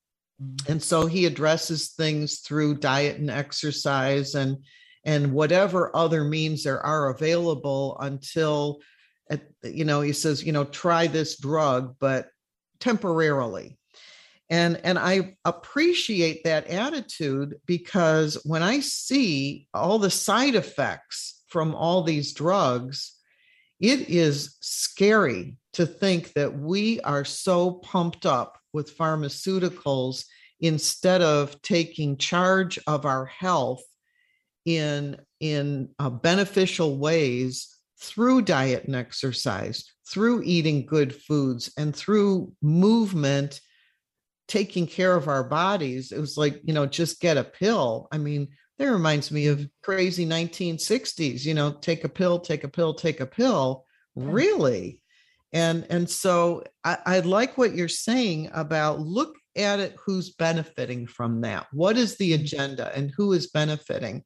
Mm-hmm. 0.42 0.72
And 0.72 0.82
so 0.82 1.06
he 1.06 1.26
addresses 1.26 1.90
things 1.90 2.40
through 2.40 2.78
diet 2.78 3.18
and 3.18 3.30
exercise 3.30 4.34
and 4.34 4.58
and 5.04 5.32
whatever 5.32 5.94
other 5.94 6.24
means 6.24 6.64
there 6.64 6.84
are 6.84 7.10
available 7.10 7.96
until 8.00 8.80
you 9.62 9.84
know 9.84 10.00
he 10.00 10.12
says 10.12 10.44
you 10.44 10.52
know 10.52 10.64
try 10.64 11.06
this 11.06 11.38
drug 11.38 11.94
but 11.98 12.28
temporarily 12.80 13.78
and 14.50 14.80
and 14.84 14.98
i 14.98 15.34
appreciate 15.44 16.44
that 16.44 16.66
attitude 16.68 17.56
because 17.66 18.38
when 18.44 18.62
i 18.62 18.80
see 18.80 19.66
all 19.74 19.98
the 19.98 20.10
side 20.10 20.54
effects 20.54 21.42
from 21.48 21.74
all 21.74 22.02
these 22.02 22.32
drugs 22.32 23.12
it 23.80 24.08
is 24.08 24.56
scary 24.60 25.56
to 25.74 25.84
think 25.84 26.32
that 26.32 26.58
we 26.58 27.00
are 27.00 27.24
so 27.24 27.72
pumped 27.72 28.24
up 28.24 28.58
with 28.72 28.96
pharmaceuticals 28.96 30.24
instead 30.60 31.20
of 31.20 31.60
taking 31.62 32.16
charge 32.16 32.78
of 32.86 33.04
our 33.04 33.26
health 33.26 33.82
in 34.64 35.16
in 35.40 35.88
uh, 35.98 36.08
beneficial 36.08 36.96
ways 36.98 37.68
through 38.00 38.42
diet 38.42 38.84
and 38.84 38.96
exercise 38.96 39.84
through 40.08 40.42
eating 40.44 40.86
good 40.86 41.14
foods 41.14 41.72
and 41.76 41.94
through 41.94 42.52
movement 42.62 43.60
taking 44.48 44.86
care 44.86 45.14
of 45.14 45.28
our 45.28 45.42
bodies 45.42 46.12
it 46.12 46.20
was 46.20 46.36
like 46.36 46.60
you 46.64 46.72
know 46.72 46.86
just 46.86 47.20
get 47.20 47.36
a 47.36 47.44
pill. 47.44 48.08
I 48.12 48.18
mean 48.18 48.48
that 48.78 48.86
reminds 48.86 49.30
me 49.30 49.46
of 49.46 49.66
crazy 49.82 50.26
1960s 50.26 51.44
you 51.44 51.54
know 51.54 51.72
take 51.72 52.04
a 52.04 52.08
pill 52.08 52.38
take 52.38 52.64
a 52.64 52.68
pill 52.68 52.94
take 52.94 53.20
a 53.20 53.26
pill. 53.26 53.84
Really? 54.14 55.00
And 55.52 55.86
and 55.90 56.08
so 56.08 56.64
I, 56.84 56.98
I 57.06 57.20
like 57.20 57.56
what 57.56 57.74
you're 57.74 57.88
saying 57.88 58.50
about 58.52 59.00
look 59.00 59.36
at 59.56 59.80
it 59.80 59.96
who's 60.04 60.30
benefiting 60.30 61.06
from 61.06 61.40
that? 61.40 61.66
What 61.72 61.96
is 61.96 62.16
the 62.16 62.32
mm-hmm. 62.32 62.42
agenda 62.42 62.92
and 62.94 63.12
who 63.16 63.32
is 63.32 63.48
benefiting? 63.48 64.24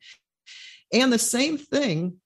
And 0.93 1.13
the 1.13 1.19
same 1.19 1.57
thing 1.57 2.17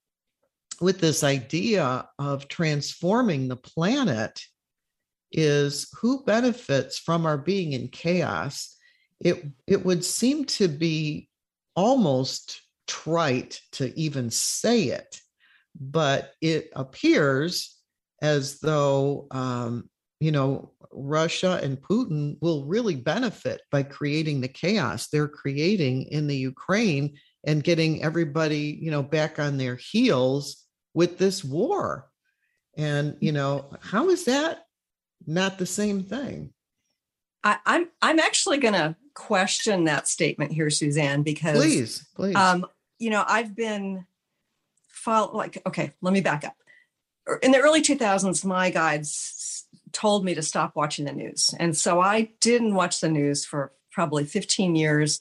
with 0.80 1.00
this 1.00 1.22
idea 1.22 2.08
of 2.18 2.48
transforming 2.48 3.48
the 3.48 3.56
planet 3.56 4.40
is 5.34 5.88
who 6.00 6.24
benefits 6.24 6.98
from 6.98 7.26
our 7.26 7.38
being 7.38 7.72
in 7.72 7.88
chaos. 7.88 8.76
It 9.20 9.44
it 9.66 9.84
would 9.84 10.04
seem 10.04 10.44
to 10.46 10.68
be 10.68 11.28
almost 11.76 12.60
trite 12.86 13.60
to 13.72 13.98
even 13.98 14.30
say 14.30 14.84
it 14.84 15.18
but 15.80 16.32
it 16.40 16.70
appears 16.76 17.76
as 18.22 18.60
though 18.60 19.26
um, 19.32 19.88
you 20.20 20.30
know 20.30 20.70
russia 20.92 21.58
and 21.62 21.80
putin 21.80 22.36
will 22.40 22.66
really 22.66 22.94
benefit 22.94 23.62
by 23.72 23.82
creating 23.82 24.40
the 24.40 24.46
chaos 24.46 25.08
they're 25.08 25.26
creating 25.26 26.02
in 26.12 26.28
the 26.28 26.36
ukraine 26.36 27.16
and 27.44 27.64
getting 27.64 28.04
everybody 28.04 28.78
you 28.80 28.90
know 28.90 29.02
back 29.02 29.40
on 29.40 29.56
their 29.56 29.76
heels 29.76 30.64
with 30.94 31.18
this 31.18 31.44
war. 31.44 32.08
And 32.76 33.16
you 33.20 33.32
know 33.32 33.70
how 33.80 34.08
is 34.08 34.24
that 34.24 34.63
not 35.26 35.58
the 35.58 35.66
same 35.66 36.02
thing. 36.02 36.52
I, 37.42 37.58
I'm 37.66 37.88
I'm 38.00 38.18
actually 38.18 38.58
going 38.58 38.74
to 38.74 38.96
question 39.14 39.84
that 39.84 40.08
statement 40.08 40.52
here, 40.52 40.70
Suzanne, 40.70 41.22
because 41.22 41.56
please, 41.56 42.06
please. 42.14 42.36
Um, 42.36 42.66
you 42.98 43.10
know, 43.10 43.24
I've 43.26 43.54
been 43.54 44.06
follow 44.88 45.36
like 45.36 45.60
okay, 45.66 45.92
let 46.00 46.12
me 46.12 46.20
back 46.20 46.44
up. 46.44 46.56
In 47.42 47.52
the 47.52 47.60
early 47.60 47.80
2000s, 47.80 48.44
my 48.44 48.70
guides 48.70 49.66
told 49.92 50.24
me 50.24 50.34
to 50.34 50.42
stop 50.42 50.74
watching 50.74 51.04
the 51.04 51.12
news, 51.12 51.54
and 51.58 51.76
so 51.76 52.00
I 52.00 52.32
didn't 52.40 52.74
watch 52.74 53.00
the 53.00 53.08
news 53.10 53.44
for 53.44 53.72
probably 53.92 54.24
15 54.24 54.74
years 54.74 55.20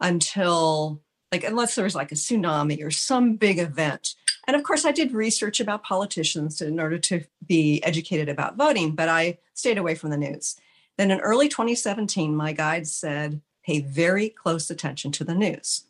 until 0.00 1.00
like 1.32 1.44
unless 1.44 1.74
there 1.74 1.84
was 1.84 1.94
like 1.94 2.12
a 2.12 2.16
tsunami 2.16 2.84
or 2.84 2.90
some 2.90 3.36
big 3.36 3.58
event 3.58 4.14
and 4.50 4.56
of 4.56 4.64
course, 4.64 4.84
I 4.84 4.90
did 4.90 5.12
research 5.12 5.60
about 5.60 5.84
politicians 5.84 6.60
in 6.60 6.80
order 6.80 6.98
to 6.98 7.22
be 7.46 7.80
educated 7.84 8.28
about 8.28 8.56
voting, 8.56 8.96
but 8.96 9.08
I 9.08 9.38
stayed 9.54 9.78
away 9.78 9.94
from 9.94 10.10
the 10.10 10.16
news. 10.16 10.56
Then 10.96 11.12
in 11.12 11.20
early 11.20 11.48
2017, 11.48 12.34
my 12.34 12.52
guide 12.52 12.88
said, 12.88 13.42
pay 13.62 13.80
very 13.80 14.28
close 14.28 14.68
attention 14.68 15.12
to 15.12 15.22
the 15.22 15.36
news. 15.36 15.84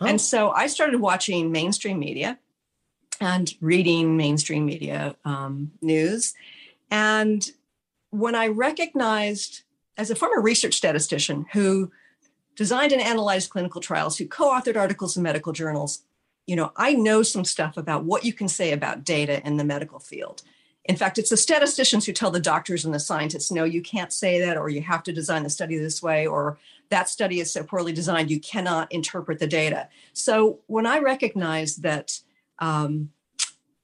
Oh. 0.00 0.06
And 0.06 0.20
so 0.20 0.52
I 0.52 0.68
started 0.68 1.00
watching 1.00 1.50
mainstream 1.50 1.98
media 1.98 2.38
and 3.20 3.52
reading 3.60 4.16
mainstream 4.16 4.64
media 4.64 5.16
um, 5.24 5.72
news. 5.82 6.34
And 6.92 7.50
when 8.10 8.36
I 8.36 8.46
recognized, 8.46 9.62
as 9.96 10.08
a 10.08 10.14
former 10.14 10.40
research 10.40 10.74
statistician 10.74 11.46
who 11.52 11.90
designed 12.54 12.92
and 12.92 13.02
analyzed 13.02 13.50
clinical 13.50 13.80
trials, 13.80 14.18
who 14.18 14.28
co 14.28 14.52
authored 14.52 14.76
articles 14.76 15.16
in 15.16 15.24
medical 15.24 15.52
journals, 15.52 16.04
you 16.48 16.56
know, 16.56 16.72
I 16.76 16.94
know 16.94 17.22
some 17.22 17.44
stuff 17.44 17.76
about 17.76 18.04
what 18.04 18.24
you 18.24 18.32
can 18.32 18.48
say 18.48 18.72
about 18.72 19.04
data 19.04 19.46
in 19.46 19.58
the 19.58 19.64
medical 19.64 19.98
field. 19.98 20.42
In 20.86 20.96
fact, 20.96 21.18
it's 21.18 21.28
the 21.28 21.36
statisticians 21.36 22.06
who 22.06 22.14
tell 22.14 22.30
the 22.30 22.40
doctors 22.40 22.86
and 22.86 22.94
the 22.94 22.98
scientists, 22.98 23.52
no, 23.52 23.64
you 23.64 23.82
can't 23.82 24.10
say 24.10 24.40
that, 24.40 24.56
or 24.56 24.70
you 24.70 24.80
have 24.80 25.02
to 25.02 25.12
design 25.12 25.42
the 25.42 25.50
study 25.50 25.76
this 25.76 26.02
way, 26.02 26.26
or 26.26 26.58
that 26.88 27.10
study 27.10 27.40
is 27.40 27.52
so 27.52 27.62
poorly 27.62 27.92
designed, 27.92 28.30
you 28.30 28.40
cannot 28.40 28.90
interpret 28.90 29.38
the 29.38 29.46
data. 29.46 29.90
So 30.14 30.60
when 30.68 30.86
I 30.86 31.00
recognized 31.00 31.82
that 31.82 32.18
um, 32.60 33.10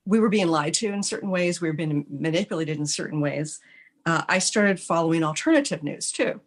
we 0.06 0.18
were 0.18 0.30
being 0.30 0.48
lied 0.48 0.72
to 0.74 0.90
in 0.90 1.02
certain 1.02 1.28
ways, 1.28 1.60
we 1.60 1.68
were 1.68 1.74
being 1.74 2.06
manipulated 2.08 2.78
in 2.78 2.86
certain 2.86 3.20
ways, 3.20 3.60
uh, 4.06 4.22
I 4.26 4.38
started 4.38 4.80
following 4.80 5.22
alternative 5.22 5.82
news 5.82 6.10
too 6.10 6.40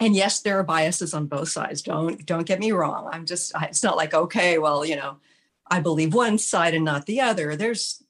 and 0.00 0.14
yes 0.14 0.40
there 0.40 0.58
are 0.58 0.64
biases 0.64 1.14
on 1.14 1.26
both 1.26 1.48
sides. 1.48 1.82
Don't 1.82 2.24
don't 2.26 2.46
get 2.46 2.60
me 2.60 2.72
wrong. 2.72 3.08
I'm 3.12 3.26
just 3.26 3.52
it's 3.62 3.82
not 3.82 3.96
like 3.96 4.14
okay 4.14 4.58
well 4.58 4.84
you 4.84 4.96
know 4.96 5.18
i 5.70 5.80
believe 5.80 6.12
one 6.12 6.38
side 6.38 6.74
and 6.74 6.84
not 6.84 7.06
the 7.06 7.20
other. 7.20 7.56
There's 7.56 8.02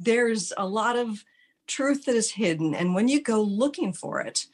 there's 0.00 0.52
a 0.56 0.66
lot 0.66 0.96
of 0.96 1.24
truth 1.66 2.06
that 2.06 2.16
is 2.16 2.30
hidden. 2.30 2.74
And 2.74 2.94
when 2.94 3.08
you 3.08 3.22
go 3.22 3.40
looking 3.42 3.92
for 3.92 4.20
it 4.20 4.46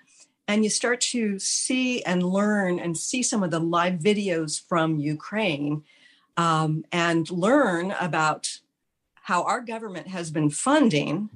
and 0.49 0.65
you 0.65 0.71
start 0.71 1.01
to 1.01 1.39
see 1.39 2.03
and 2.03 2.23
learn 2.23 2.79
and 2.79 2.97
see 2.97 3.23
some 3.23 3.43
of 3.43 3.51
the 3.51 3.61
live 3.61 3.95
videos 3.95 4.61
from 4.61 4.99
ukraine 4.99 5.85
um, 6.37 6.85
and 6.93 7.31
learn 7.31 7.95
about 8.01 8.59
how 9.15 9.45
our 9.45 9.61
government 9.61 10.09
has 10.09 10.31
been 10.31 10.51
funding 10.51 11.31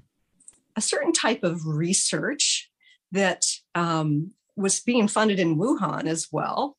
a 0.77 0.81
certain 0.81 1.13
type 1.13 1.43
of 1.43 1.67
research 1.67 2.71
that 3.13 3.47
um, 3.75 4.33
was 4.59 4.81
being 4.81 5.09
funded 5.09 5.39
in 5.39 5.57
Wuhan 5.57 6.07
as 6.07 6.29
well. 6.31 6.77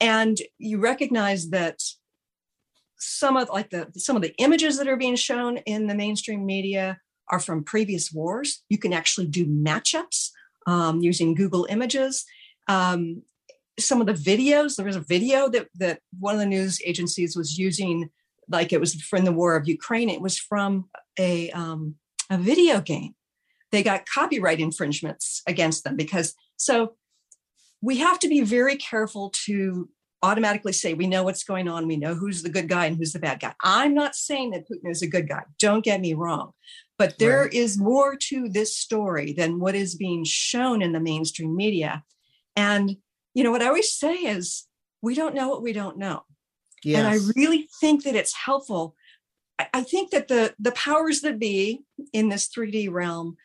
And 0.00 0.38
you 0.58 0.80
recognize 0.80 1.50
that 1.50 1.80
some 2.98 3.36
of 3.36 3.48
like 3.50 3.70
the 3.70 3.88
some 3.96 4.16
of 4.16 4.22
the 4.22 4.34
images 4.38 4.78
that 4.78 4.88
are 4.88 4.96
being 4.96 5.16
shown 5.16 5.58
in 5.58 5.86
the 5.86 5.94
mainstream 5.94 6.46
media 6.46 6.98
are 7.30 7.40
from 7.40 7.64
previous 7.64 8.12
wars. 8.12 8.62
You 8.68 8.78
can 8.78 8.92
actually 8.92 9.26
do 9.26 9.46
matchups 9.46 10.30
um, 10.66 11.00
using 11.00 11.34
Google 11.34 11.66
Images. 11.68 12.24
Um, 12.68 13.22
some 13.78 14.00
of 14.00 14.06
the 14.06 14.12
videos, 14.14 14.76
there 14.76 14.86
was 14.86 14.96
a 14.96 15.00
video 15.00 15.48
that 15.50 15.68
that 15.74 16.00
one 16.18 16.34
of 16.34 16.40
the 16.40 16.46
news 16.46 16.80
agencies 16.84 17.36
was 17.36 17.58
using, 17.58 18.10
like 18.48 18.72
it 18.72 18.80
was 18.80 18.94
from 19.02 19.24
the 19.24 19.32
war 19.32 19.56
of 19.56 19.68
Ukraine. 19.68 20.08
It 20.08 20.20
was 20.22 20.38
from 20.38 20.88
a 21.18 21.50
um, 21.50 21.96
a 22.30 22.38
video 22.38 22.80
game. 22.80 23.14
They 23.70 23.82
got 23.82 24.06
copyright 24.06 24.60
infringements 24.60 25.42
against 25.46 25.84
them 25.84 25.96
because 25.96 26.34
so 26.56 26.94
we 27.80 27.98
have 27.98 28.18
to 28.20 28.28
be 28.28 28.40
very 28.40 28.76
careful 28.76 29.30
to 29.44 29.88
automatically 30.24 30.72
say 30.72 30.94
we 30.94 31.06
know 31.06 31.22
what's 31.22 31.44
going 31.44 31.68
on. 31.68 31.86
We 31.86 31.98
know 31.98 32.14
who's 32.14 32.42
the 32.42 32.48
good 32.48 32.66
guy 32.66 32.86
and 32.86 32.96
who's 32.96 33.12
the 33.12 33.18
bad 33.18 33.40
guy. 33.40 33.54
I'm 33.62 33.94
not 33.94 34.14
saying 34.14 34.52
that 34.52 34.66
putin 34.66 34.90
is 34.90 35.02
a 35.02 35.06
good 35.06 35.28
guy. 35.28 35.42
Don't 35.58 35.84
get 35.84 36.00
me 36.00 36.14
wrong. 36.14 36.52
But 36.98 37.18
there 37.18 37.42
right. 37.42 37.52
is 37.52 37.76
more 37.76 38.16
to 38.28 38.48
this 38.48 38.74
story 38.76 39.34
than 39.34 39.60
what 39.60 39.74
is 39.74 39.96
being 39.96 40.24
shown 40.24 40.80
in 40.80 40.92
the 40.92 41.00
mainstream 41.00 41.54
media. 41.54 42.02
And 42.56 42.96
you 43.34 43.44
know 43.44 43.50
what 43.50 43.62
i 43.62 43.66
always 43.66 43.94
say 43.94 44.14
is 44.14 44.66
we 45.02 45.14
don't 45.14 45.34
know 45.34 45.48
what 45.48 45.62
we 45.62 45.72
don't 45.72 45.98
know. 45.98 46.22
Yes. 46.82 46.98
and 46.98 47.06
i 47.06 47.18
really 47.36 47.68
think 47.80 48.04
that 48.04 48.14
it's 48.14 48.34
helpful. 48.34 48.94
I 49.72 49.82
think 49.82 50.10
that 50.10 50.28
the 50.28 50.54
the 50.58 50.72
powers 50.72 51.20
that 51.20 51.38
be 51.38 51.84
in 52.12 52.28
this 52.28 52.48
3D 52.48 52.90
realm 52.90 53.36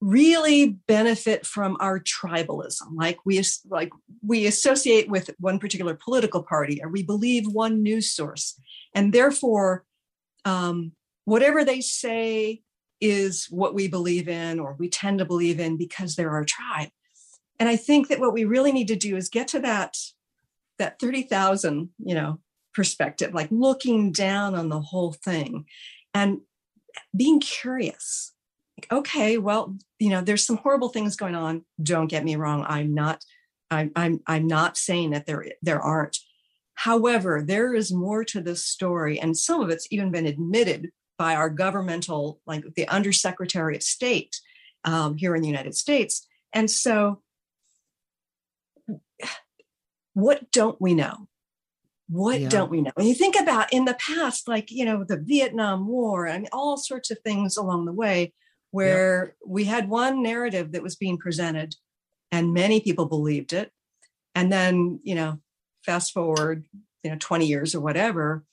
really 0.00 0.78
benefit 0.86 1.46
from 1.46 1.76
our 1.80 2.00
tribalism. 2.00 2.94
Like 2.94 3.18
we 3.24 3.42
like 3.68 3.90
we 4.24 4.46
associate 4.46 5.08
with 5.08 5.30
one 5.38 5.58
particular 5.58 5.94
political 5.94 6.42
party 6.42 6.80
or 6.82 6.88
we 6.88 7.02
believe 7.02 7.46
one 7.46 7.82
news 7.82 8.10
source. 8.10 8.58
And 8.94 9.12
therefore 9.12 9.84
um, 10.44 10.92
whatever 11.24 11.64
they 11.64 11.80
say 11.80 12.62
is 13.00 13.46
what 13.50 13.74
we 13.74 13.88
believe 13.88 14.28
in 14.28 14.58
or 14.58 14.76
we 14.78 14.88
tend 14.88 15.18
to 15.18 15.24
believe 15.24 15.60
in 15.60 15.76
because 15.76 16.14
they're 16.14 16.30
our 16.30 16.44
tribe. 16.44 16.88
And 17.58 17.68
i 17.68 17.76
think 17.76 18.08
that 18.08 18.20
what 18.20 18.34
we 18.34 18.44
really 18.44 18.72
need 18.72 18.88
to 18.88 18.96
do 18.96 19.16
is 19.16 19.28
get 19.28 19.48
to 19.48 19.60
that 19.60 19.96
that 20.78 21.00
30,000 21.00 21.88
you 21.98 22.14
know 22.14 22.38
perspective 22.74 23.32
like 23.32 23.48
looking 23.50 24.12
down 24.12 24.54
on 24.54 24.68
the 24.68 24.80
whole 24.80 25.12
thing 25.12 25.64
and 26.12 26.40
being 27.16 27.40
curious 27.40 28.32
okay, 28.90 29.38
well, 29.38 29.76
you 29.98 30.10
know, 30.10 30.20
there's 30.20 30.46
some 30.46 30.58
horrible 30.58 30.88
things 30.88 31.16
going 31.16 31.34
on. 31.34 31.64
Don't 31.82 32.08
get 32.08 32.24
me 32.24 32.36
wrong. 32.36 32.64
I'm 32.68 32.94
not, 32.94 33.24
I'm, 33.70 33.90
I'm, 33.96 34.20
I'm 34.26 34.46
not 34.46 34.76
saying 34.76 35.10
that 35.10 35.26
there, 35.26 35.46
there 35.62 35.80
aren't. 35.80 36.18
However, 36.74 37.42
there 37.44 37.74
is 37.74 37.92
more 37.92 38.22
to 38.24 38.40
this 38.40 38.64
story, 38.64 39.18
and 39.18 39.36
some 39.36 39.62
of 39.62 39.70
it's 39.70 39.88
even 39.90 40.10
been 40.10 40.26
admitted 40.26 40.90
by 41.18 41.34
our 41.34 41.48
governmental, 41.48 42.40
like 42.46 42.64
the 42.74 42.86
Undersecretary 42.88 43.76
of 43.76 43.82
State 43.82 44.38
um, 44.84 45.16
here 45.16 45.34
in 45.34 45.40
the 45.40 45.48
United 45.48 45.74
States. 45.74 46.26
And 46.52 46.70
so, 46.70 47.22
what 50.12 50.50
don't 50.52 50.80
we 50.80 50.94
know? 50.94 51.28
What 52.08 52.40
yeah. 52.40 52.48
don't 52.48 52.70
we 52.70 52.82
know? 52.82 52.92
When 52.94 53.06
you 53.06 53.14
think 53.14 53.38
about 53.40 53.72
in 53.72 53.84
the 53.84 53.96
past, 53.98 54.46
like, 54.46 54.70
you 54.70 54.84
know, 54.84 55.02
the 55.02 55.18
Vietnam 55.18 55.88
War 55.88 56.26
and 56.26 56.48
all 56.52 56.76
sorts 56.76 57.10
of 57.10 57.18
things 57.20 57.56
along 57.56 57.86
the 57.86 57.92
way, 57.92 58.32
where 58.76 59.34
we 59.46 59.64
had 59.64 59.88
one 59.88 60.22
narrative 60.22 60.72
that 60.72 60.82
was 60.82 60.96
being 60.96 61.16
presented 61.16 61.74
and 62.30 62.52
many 62.52 62.78
people 62.78 63.06
believed 63.06 63.54
it. 63.54 63.72
And 64.34 64.52
then 64.52 65.00
you 65.02 65.14
know 65.14 65.40
fast 65.82 66.12
forward 66.12 66.66
you 67.02 67.10
know 67.10 67.16
20 67.18 67.46
years 67.46 67.74
or 67.74 67.80
whatever 67.80 68.44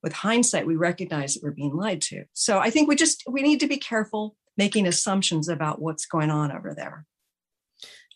with 0.00 0.12
hindsight 0.12 0.66
we 0.66 0.76
recognize 0.76 1.34
that 1.34 1.42
we're 1.42 1.50
being 1.50 1.74
lied 1.74 2.00
to. 2.02 2.24
So 2.34 2.60
i 2.60 2.70
think 2.70 2.88
we 2.88 2.94
just 2.94 3.24
we 3.28 3.42
need 3.42 3.60
to 3.60 3.66
be 3.66 3.76
careful 3.76 4.36
making 4.56 4.86
assumptions 4.86 5.48
about 5.48 5.82
what's 5.82 6.06
going 6.06 6.30
on 6.30 6.52
over 6.52 6.72
there. 6.72 7.04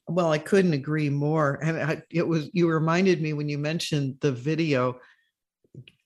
Well 0.06 0.30
i 0.30 0.38
couldn't 0.38 0.74
agree 0.74 1.10
more. 1.10 1.58
And 1.60 1.82
I, 1.82 2.02
it 2.08 2.28
was 2.28 2.50
you 2.52 2.70
reminded 2.70 3.20
me 3.20 3.32
when 3.32 3.48
you 3.48 3.58
mentioned 3.58 4.18
the 4.20 4.30
video. 4.30 5.00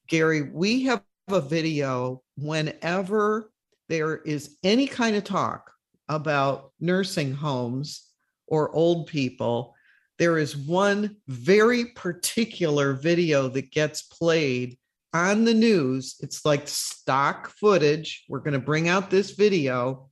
Gary 0.08 0.42
we 0.42 0.84
have 0.84 1.02
a 1.28 1.42
video 1.42 2.22
whenever 2.36 3.51
there 3.92 4.16
is 4.16 4.56
any 4.64 4.86
kind 4.86 5.16
of 5.16 5.22
talk 5.22 5.70
about 6.08 6.72
nursing 6.80 7.34
homes 7.34 8.08
or 8.46 8.74
old 8.74 9.06
people, 9.06 9.74
there 10.18 10.38
is 10.38 10.56
one 10.56 11.16
very 11.28 11.84
particular 11.84 12.94
video 12.94 13.48
that 13.48 13.70
gets 13.70 14.00
played 14.04 14.78
on 15.12 15.44
the 15.44 15.52
news. 15.52 16.16
It's 16.20 16.46
like 16.46 16.68
stock 16.68 17.50
footage. 17.50 18.24
We're 18.30 18.38
going 18.38 18.54
to 18.54 18.58
bring 18.58 18.88
out 18.88 19.10
this 19.10 19.32
video. 19.32 20.08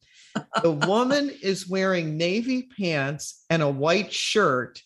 The 0.63 0.73
woman 0.87 1.31
is 1.43 1.67
wearing 1.67 2.19
navy 2.19 2.69
pants 2.79 3.47
and 3.49 3.63
a 3.63 3.71
white 3.71 4.13
shirt. 4.13 4.83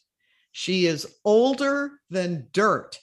She 0.52 0.86
is 0.86 1.16
older 1.24 1.90
than 2.10 2.46
dirt. 2.52 3.00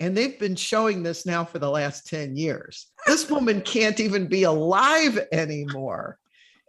And 0.00 0.16
they've 0.16 0.38
been 0.38 0.56
showing 0.56 1.02
this 1.02 1.26
now 1.26 1.44
for 1.44 1.58
the 1.58 1.70
last 1.70 2.06
10 2.06 2.34
years. 2.34 2.86
This 3.06 3.30
woman 3.30 3.60
can't 3.60 4.00
even 4.00 4.26
be 4.26 4.44
alive 4.44 5.18
anymore. 5.30 6.18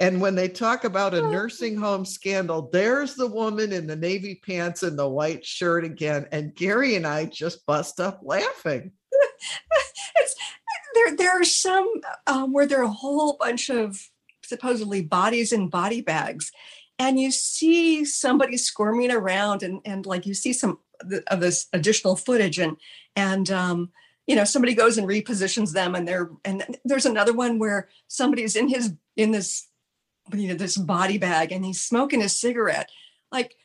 And 0.02 0.20
when 0.20 0.36
they 0.36 0.50
talk 0.50 0.84
about 0.84 1.14
a 1.14 1.22
nursing 1.22 1.78
home 1.78 2.06
scandal, 2.06 2.70
there's 2.74 3.16
the 3.16 3.28
woman 3.28 3.72
in 3.72 3.88
the 3.88 3.96
navy 3.96 4.42
pants 4.46 4.84
and 4.84 4.98
the 5.00 5.08
white 5.08 5.46
shirt 5.46 5.86
again. 5.86 6.28
And 6.32 6.56
Gary 6.56 6.96
and 6.96 7.08
I 7.08 7.26
just 7.26 7.66
bust 7.66 8.00
up 8.00 8.20
laughing. 8.24 8.92
there, 10.96 11.16
there 11.16 11.40
are 11.40 11.44
some 11.44 11.88
um, 12.28 12.52
where 12.52 12.66
there 12.66 12.82
are 12.82 12.86
a 12.86 12.90
whole 12.90 13.38
bunch 13.40 13.70
of 13.70 14.10
supposedly 14.44 15.02
bodies 15.02 15.54
in 15.54 15.70
body 15.70 16.02
bags. 16.02 16.52
And 17.00 17.20
you 17.20 17.32
see 17.32 18.04
somebody 18.04 18.58
squirming 18.58 19.12
around, 19.12 19.64
and, 19.64 19.82
and 19.86 20.06
like 20.06 20.26
you 20.26 20.34
see 20.34 20.54
some 20.54 20.80
of 21.28 21.40
this 21.40 21.68
additional 21.74 22.16
footage, 22.16 22.60
and 22.60 22.78
and 23.16 23.50
um, 23.52 23.90
you 24.28 24.36
know 24.36 24.44
somebody 24.44 24.74
goes 24.74 24.98
and 24.98 25.08
repositions 25.08 25.74
them 25.74 25.96
and 25.96 26.08
they're 26.08 26.30
and 26.46 26.64
there's 26.86 27.06
another 27.06 27.34
one 27.34 27.60
where 27.60 27.90
somebody's 28.08 28.56
in 28.56 28.68
his 28.68 28.94
in 29.16 29.32
this 29.32 29.68
you 30.34 30.48
know 30.48 30.56
this 30.56 30.78
body 30.78 31.18
bag 31.18 31.52
and 31.52 31.66
he's 31.66 31.82
smoking 31.82 32.22
a 32.22 32.30
cigarette. 32.30 32.90
Like 33.32 33.56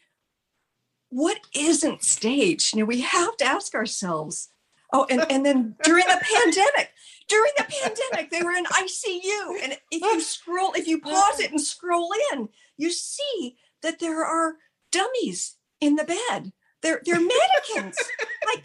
what 1.09 1.39
isn't 1.55 2.03
staged? 2.03 2.75
You 2.75 2.81
know 2.81 2.87
we 2.87 3.03
have 3.03 3.37
to 3.39 3.45
ask 3.45 3.75
ourselves. 3.75 4.49
Oh 4.93 5.07
and, 5.11 5.25
and 5.31 5.45
then 5.45 5.75
during 5.83 6.05
the 6.07 6.21
pandemic 6.23 6.93
during 7.29 7.51
the 7.57 7.65
pandemic 7.65 8.31
they 8.31 8.41
were 8.41 8.53
in 8.53 8.65
icu 8.67 9.61
and 9.61 9.77
if 9.91 10.01
you 10.01 10.21
scroll 10.21 10.73
if 10.75 10.87
you 10.87 11.01
pause 11.01 11.41
it 11.41 11.51
and 11.51 11.61
scroll 11.61 12.13
in 12.33 12.49
you 12.77 12.93
see 12.93 13.57
that 13.83 13.99
there 13.99 14.25
are 14.25 14.55
dummies 14.93 15.57
in 15.81 15.97
the 15.97 16.05
bed. 16.05 16.53
They're 16.83 17.01
they're 17.05 17.21
mannequins. 17.21 17.97
Like 18.55 18.65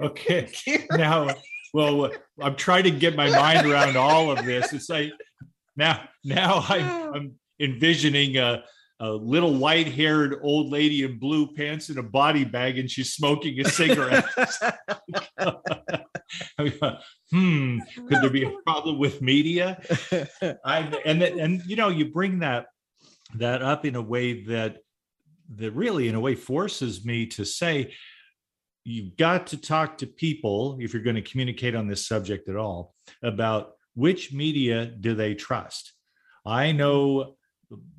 okay. 0.00 0.50
Now, 0.90 1.28
well, 1.72 2.10
I'm 2.40 2.56
trying 2.56 2.84
to 2.84 2.90
get 2.90 3.16
my 3.16 3.30
mind 3.30 3.66
around 3.66 3.96
all 3.96 4.30
of 4.30 4.44
this. 4.44 4.72
It's 4.72 4.88
like 4.88 5.12
now, 5.76 6.08
now 6.24 6.64
I'm, 6.68 7.14
I'm 7.14 7.32
envisioning 7.60 8.36
a, 8.36 8.64
a 9.00 9.10
little 9.10 9.54
white-haired 9.54 10.36
old 10.42 10.70
lady 10.70 11.02
in 11.02 11.18
blue 11.18 11.52
pants 11.54 11.88
and 11.88 11.98
a 11.98 12.02
body 12.02 12.44
bag, 12.44 12.78
and 12.78 12.90
she's 12.90 13.12
smoking 13.12 13.60
a 13.60 13.68
cigarette. 13.68 14.24
hmm, 17.30 17.78
could 18.08 18.22
there 18.22 18.30
be 18.30 18.44
a 18.44 18.52
problem 18.64 18.98
with 18.98 19.20
media? 19.20 19.82
I 20.64 21.00
and 21.04 21.22
and 21.22 21.62
you 21.66 21.76
know, 21.76 21.88
you 21.88 22.12
bring 22.12 22.38
that 22.38 22.66
that 23.36 23.62
up 23.62 23.84
in 23.84 23.96
a 23.96 24.02
way 24.02 24.44
that 24.44 24.78
that 25.56 25.72
really, 25.72 26.08
in 26.08 26.14
a 26.14 26.20
way, 26.20 26.34
forces 26.34 27.04
me 27.04 27.26
to 27.26 27.44
say, 27.44 27.94
you've 28.84 29.16
got 29.16 29.46
to 29.48 29.56
talk 29.56 29.98
to 29.98 30.06
people 30.06 30.76
if 30.80 30.92
you're 30.92 31.02
going 31.02 31.16
to 31.16 31.22
communicate 31.22 31.74
on 31.74 31.88
this 31.88 32.06
subject 32.06 32.48
at 32.48 32.56
all 32.56 32.94
about 33.22 33.72
which 33.94 34.32
media 34.32 34.86
do 34.86 35.14
they 35.14 35.34
trust. 35.34 35.92
I 36.44 36.72
know 36.72 37.36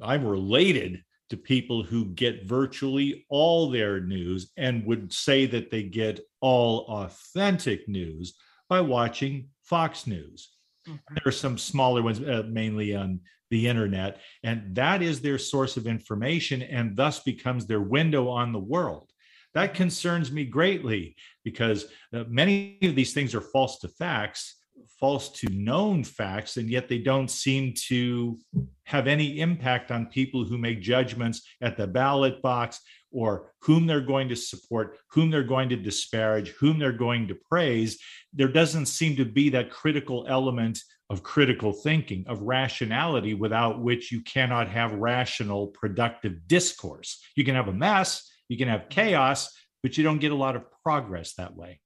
I'm 0.01 0.25
related 0.25 1.03
to 1.29 1.37
people 1.37 1.81
who 1.81 2.05
get 2.05 2.45
virtually 2.45 3.25
all 3.29 3.69
their 3.69 3.99
news 3.99 4.51
and 4.57 4.85
would 4.85 5.11
say 5.11 5.47
that 5.47 5.71
they 5.71 5.83
get 5.83 6.19
all 6.39 6.85
authentic 6.87 7.87
news 7.89 8.35
by 8.69 8.81
watching 8.81 9.49
Fox 9.63 10.05
News. 10.05 10.51
Mm-hmm. 10.87 11.15
There 11.15 11.23
are 11.25 11.31
some 11.31 11.57
smaller 11.57 12.03
ones, 12.03 12.19
uh, 12.19 12.43
mainly 12.47 12.95
on 12.95 13.21
the 13.49 13.67
internet, 13.67 14.21
and 14.43 14.75
that 14.75 15.01
is 15.01 15.21
their 15.21 15.37
source 15.37 15.77
of 15.77 15.87
information 15.87 16.61
and 16.61 16.95
thus 16.95 17.19
becomes 17.19 17.67
their 17.67 17.81
window 17.81 18.27
on 18.27 18.51
the 18.51 18.59
world. 18.59 19.11
That 19.53 19.73
concerns 19.73 20.31
me 20.31 20.45
greatly 20.45 21.15
because 21.43 21.85
uh, 22.13 22.25
many 22.27 22.77
of 22.83 22.95
these 22.95 23.13
things 23.13 23.33
are 23.33 23.41
false 23.41 23.79
to 23.79 23.87
facts, 23.87 24.55
false 24.99 25.29
to 25.39 25.47
known 25.49 26.03
facts, 26.03 26.57
and 26.57 26.69
yet 26.69 26.89
they 26.89 26.97
don't 26.99 27.31
seem 27.31 27.73
to 27.87 28.37
have 28.83 29.07
any 29.07 29.39
impact 29.39 29.91
on 29.91 30.07
people 30.07 30.43
who 30.43 30.57
make 30.57 30.81
judgments 30.81 31.41
at 31.61 31.77
the 31.77 31.87
ballot 31.87 32.41
box 32.41 32.81
or 33.11 33.53
whom 33.61 33.87
they're 33.87 34.01
going 34.01 34.27
to 34.27 34.35
support, 34.35 34.97
whom 35.09 35.31
they're 35.31 35.43
going 35.43 35.69
to 35.69 35.77
disparage, 35.77 36.49
whom 36.59 36.77
they're 36.77 36.91
going 36.91 37.27
to 37.29 37.37
praise. 37.49 37.97
There 38.33 38.49
doesn't 38.49 38.87
seem 38.87 39.15
to 39.15 39.25
be 39.25 39.49
that 39.51 39.71
critical 39.71 40.25
element 40.27 40.79
of 41.09 41.23
critical 41.23 41.71
thinking, 41.71 42.25
of 42.27 42.41
rationality, 42.41 43.33
without 43.33 43.81
which 43.81 44.11
you 44.11 44.21
cannot 44.21 44.69
have 44.69 44.93
rational, 44.93 45.67
productive 45.67 46.47
discourse. 46.47 47.21
You 47.35 47.45
can 47.45 47.55
have 47.55 47.67
a 47.67 47.73
mess, 47.73 48.29
you 48.49 48.57
can 48.57 48.67
have 48.67 48.89
chaos, 48.89 49.53
but 49.83 49.97
you 49.97 50.03
don't 50.03 50.19
get 50.19 50.31
a 50.31 50.35
lot 50.35 50.55
of 50.55 50.63
progress 50.83 51.33
that 51.35 51.55
way. 51.55 51.79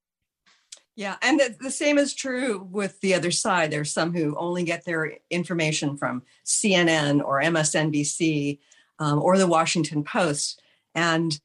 Yeah, 0.96 1.16
and 1.22 1.40
the, 1.40 1.56
the, 1.58 1.72
same 1.72 1.98
is 1.98 2.14
true 2.14 2.68
with 2.72 3.00
the 3.00 3.14
other 3.14 3.32
side. 3.32 3.72
There's 3.72 3.94
some 3.94 4.14
who 4.14 4.36
only 4.38 4.64
get 4.64 4.84
their 4.84 5.18
information 5.30 5.96
from 5.96 6.24
CNN 6.46 7.24
or 7.24 7.42
MSNBC 7.42 8.60
um, 9.00 9.22
or 9.22 9.38
the 9.38 9.48
Washington 9.48 10.04
Post. 10.04 10.62
And 10.94 11.40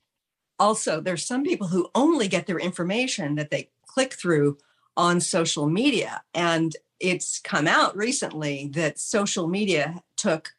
also 0.58 1.00
there's 1.00 1.24
some 1.24 1.44
people 1.44 1.68
who 1.68 1.88
only 1.94 2.26
get 2.26 2.46
their 2.46 2.58
information 2.58 3.36
that 3.36 3.50
they 3.50 3.70
click 3.86 4.14
through 4.14 4.58
on 4.96 5.20
social 5.20 5.68
media 5.68 6.22
and 6.34 6.76
it's 7.00 7.40
come 7.40 7.66
out 7.66 7.96
recently 7.96 8.70
that 8.74 8.98
social 8.98 9.46
media 9.46 10.02
took 10.16 10.52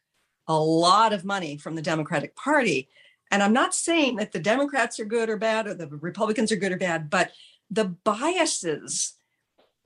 a 0.46 0.58
lot 0.58 1.12
of 1.12 1.24
money 1.24 1.56
from 1.56 1.74
the 1.74 1.82
democratic 1.82 2.36
party. 2.36 2.88
And 3.30 3.42
i'm 3.42 3.52
not 3.52 3.74
saying 3.74 4.16
that 4.16 4.30
the 4.30 4.38
democrats 4.38 5.00
are 5.00 5.04
good 5.04 5.28
or 5.28 5.36
bad 5.36 5.66
or 5.66 5.74
the 5.74 5.88
republicans 5.88 6.52
are 6.52 6.56
good 6.56 6.70
or 6.70 6.76
bad 6.76 7.10
but 7.10 7.32
the 7.68 7.84
biases 7.84 9.14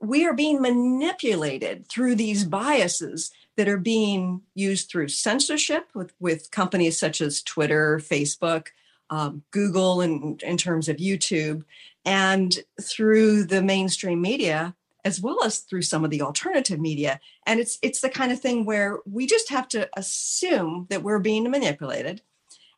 we 0.01 0.25
are 0.25 0.33
being 0.33 0.61
manipulated 0.61 1.87
through 1.87 2.15
these 2.15 2.43
biases 2.43 3.31
that 3.55 3.67
are 3.67 3.77
being 3.77 4.41
used 4.55 4.89
through 4.89 5.07
censorship 5.07 5.89
with, 5.93 6.13
with 6.19 6.49
companies 6.51 6.97
such 6.97 7.21
as 7.21 7.43
Twitter, 7.43 7.99
Facebook, 7.99 8.67
um, 9.09 9.43
Google, 9.51 10.01
and 10.01 10.41
in 10.41 10.57
terms 10.57 10.89
of 10.89 10.97
YouTube, 10.97 11.63
and 12.05 12.59
through 12.81 13.43
the 13.43 13.61
mainstream 13.61 14.21
media, 14.21 14.75
as 15.03 15.21
well 15.21 15.43
as 15.43 15.59
through 15.59 15.81
some 15.81 16.03
of 16.03 16.11
the 16.11 16.21
alternative 16.21 16.79
media. 16.79 17.19
And 17.45 17.59
it's 17.59 17.79
it's 17.81 18.01
the 18.01 18.09
kind 18.09 18.31
of 18.31 18.39
thing 18.39 18.65
where 18.65 18.99
we 19.05 19.25
just 19.25 19.49
have 19.49 19.67
to 19.69 19.89
assume 19.97 20.87
that 20.89 21.03
we're 21.03 21.19
being 21.19 21.49
manipulated 21.49 22.21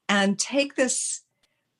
and 0.09 0.37
take 0.37 0.75
this 0.75 1.21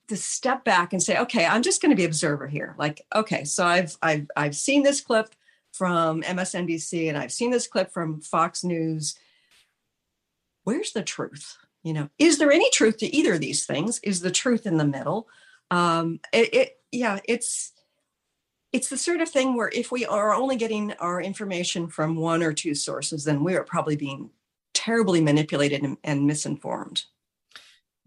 this 0.10 0.24
step 0.24 0.66
back 0.66 0.92
and 0.92 1.02
say, 1.02 1.18
okay, 1.18 1.46
I'm 1.46 1.62
just 1.62 1.82
going 1.82 1.90
to 1.92 1.96
be 1.96 2.06
observer 2.06 2.48
here. 2.48 2.76
Like, 2.78 3.06
okay, 3.16 3.44
so 3.44 3.66
I've 3.66 3.98
I've 4.02 4.28
I've 4.36 4.56
seen 4.56 4.84
this 4.84 5.02
clip 5.02 5.30
from 5.72 6.22
MSNBC 6.22 7.10
and 7.10 7.18
I've 7.18 7.32
seen 7.32 7.52
this 7.52 7.68
clip 7.68 7.92
from 7.92 8.22
Fox 8.22 8.64
News. 8.64 9.16
Where's 10.64 10.92
the 10.92 11.04
truth? 11.04 11.58
You 11.84 11.94
know, 11.94 12.10
is 12.18 12.38
there 12.38 12.52
any 12.52 12.70
truth 12.70 12.98
to 12.98 13.14
either 13.14 13.34
of 13.34 13.42
these 13.42 13.66
things? 13.66 14.00
Is 14.04 14.22
the 14.22 14.32
truth 14.32 14.66
in 14.66 14.78
the 14.78 14.86
middle? 14.86 15.28
Um, 15.72 16.20
it, 16.32 16.54
it 16.54 16.78
yeah, 16.92 17.20
it's 17.26 17.73
it's 18.74 18.90
the 18.90 18.98
sort 18.98 19.22
of 19.22 19.30
thing 19.30 19.56
where 19.56 19.70
if 19.74 19.92
we 19.92 20.06
are 20.06 20.34
only 20.34 20.56
getting 20.56 20.94
our 20.94 21.22
information 21.22 21.88
from 21.88 22.16
one 22.16 22.44
or 22.44 22.52
two 22.52 22.76
sources, 22.76 23.24
then 23.24 23.44
we 23.44 23.56
are 23.56 23.64
probably 23.64 23.96
being 23.96 24.30
terribly 24.74 25.22
manipulated 25.22 25.84
and, 25.84 25.98
and 26.04 26.26
misinformed 26.26 27.04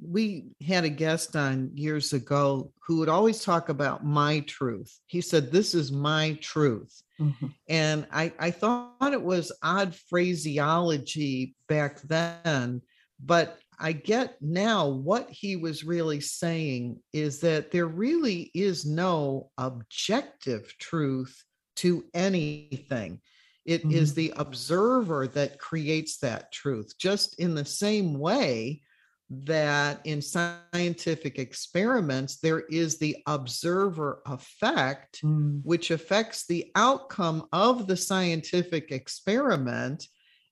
we 0.02 0.44
had 0.66 0.84
a 0.84 0.88
guest 0.88 1.36
on 1.36 1.70
years 1.74 2.12
ago 2.12 2.72
who 2.86 2.98
would 2.98 3.08
always 3.08 3.42
talk 3.42 3.68
about 3.68 4.04
my 4.04 4.40
truth. 4.40 4.98
He 5.06 5.20
said, 5.20 5.50
This 5.50 5.74
is 5.74 5.90
my 5.90 6.38
truth. 6.40 7.02
Mm-hmm. 7.18 7.46
And 7.68 8.06
I, 8.12 8.32
I 8.38 8.50
thought 8.50 9.12
it 9.12 9.22
was 9.22 9.52
odd 9.62 9.94
phraseology 9.94 11.56
back 11.68 12.02
then, 12.02 12.82
but 13.24 13.58
I 13.78 13.92
get 13.92 14.40
now 14.40 14.88
what 14.88 15.28
he 15.30 15.56
was 15.56 15.84
really 15.84 16.20
saying 16.20 17.00
is 17.12 17.40
that 17.40 17.70
there 17.70 17.86
really 17.86 18.50
is 18.54 18.86
no 18.86 19.50
objective 19.58 20.76
truth 20.78 21.44
to 21.76 22.04
anything. 22.14 23.20
It 23.64 23.82
mm-hmm. 23.82 23.92
is 23.92 24.14
the 24.14 24.32
observer 24.36 25.26
that 25.28 25.58
creates 25.58 26.18
that 26.18 26.52
truth, 26.52 26.94
just 26.98 27.38
in 27.38 27.54
the 27.54 27.64
same 27.64 28.18
way 28.18 28.82
that 29.28 30.00
in 30.04 30.22
scientific 30.22 31.38
experiments, 31.38 32.36
there 32.36 32.60
is 32.60 32.98
the 32.98 33.16
observer 33.26 34.22
effect, 34.26 35.20
mm. 35.22 35.60
which 35.64 35.90
affects 35.90 36.46
the 36.46 36.70
outcome 36.76 37.46
of 37.52 37.86
the 37.86 37.96
scientific 37.96 38.92
experiment. 38.92 40.06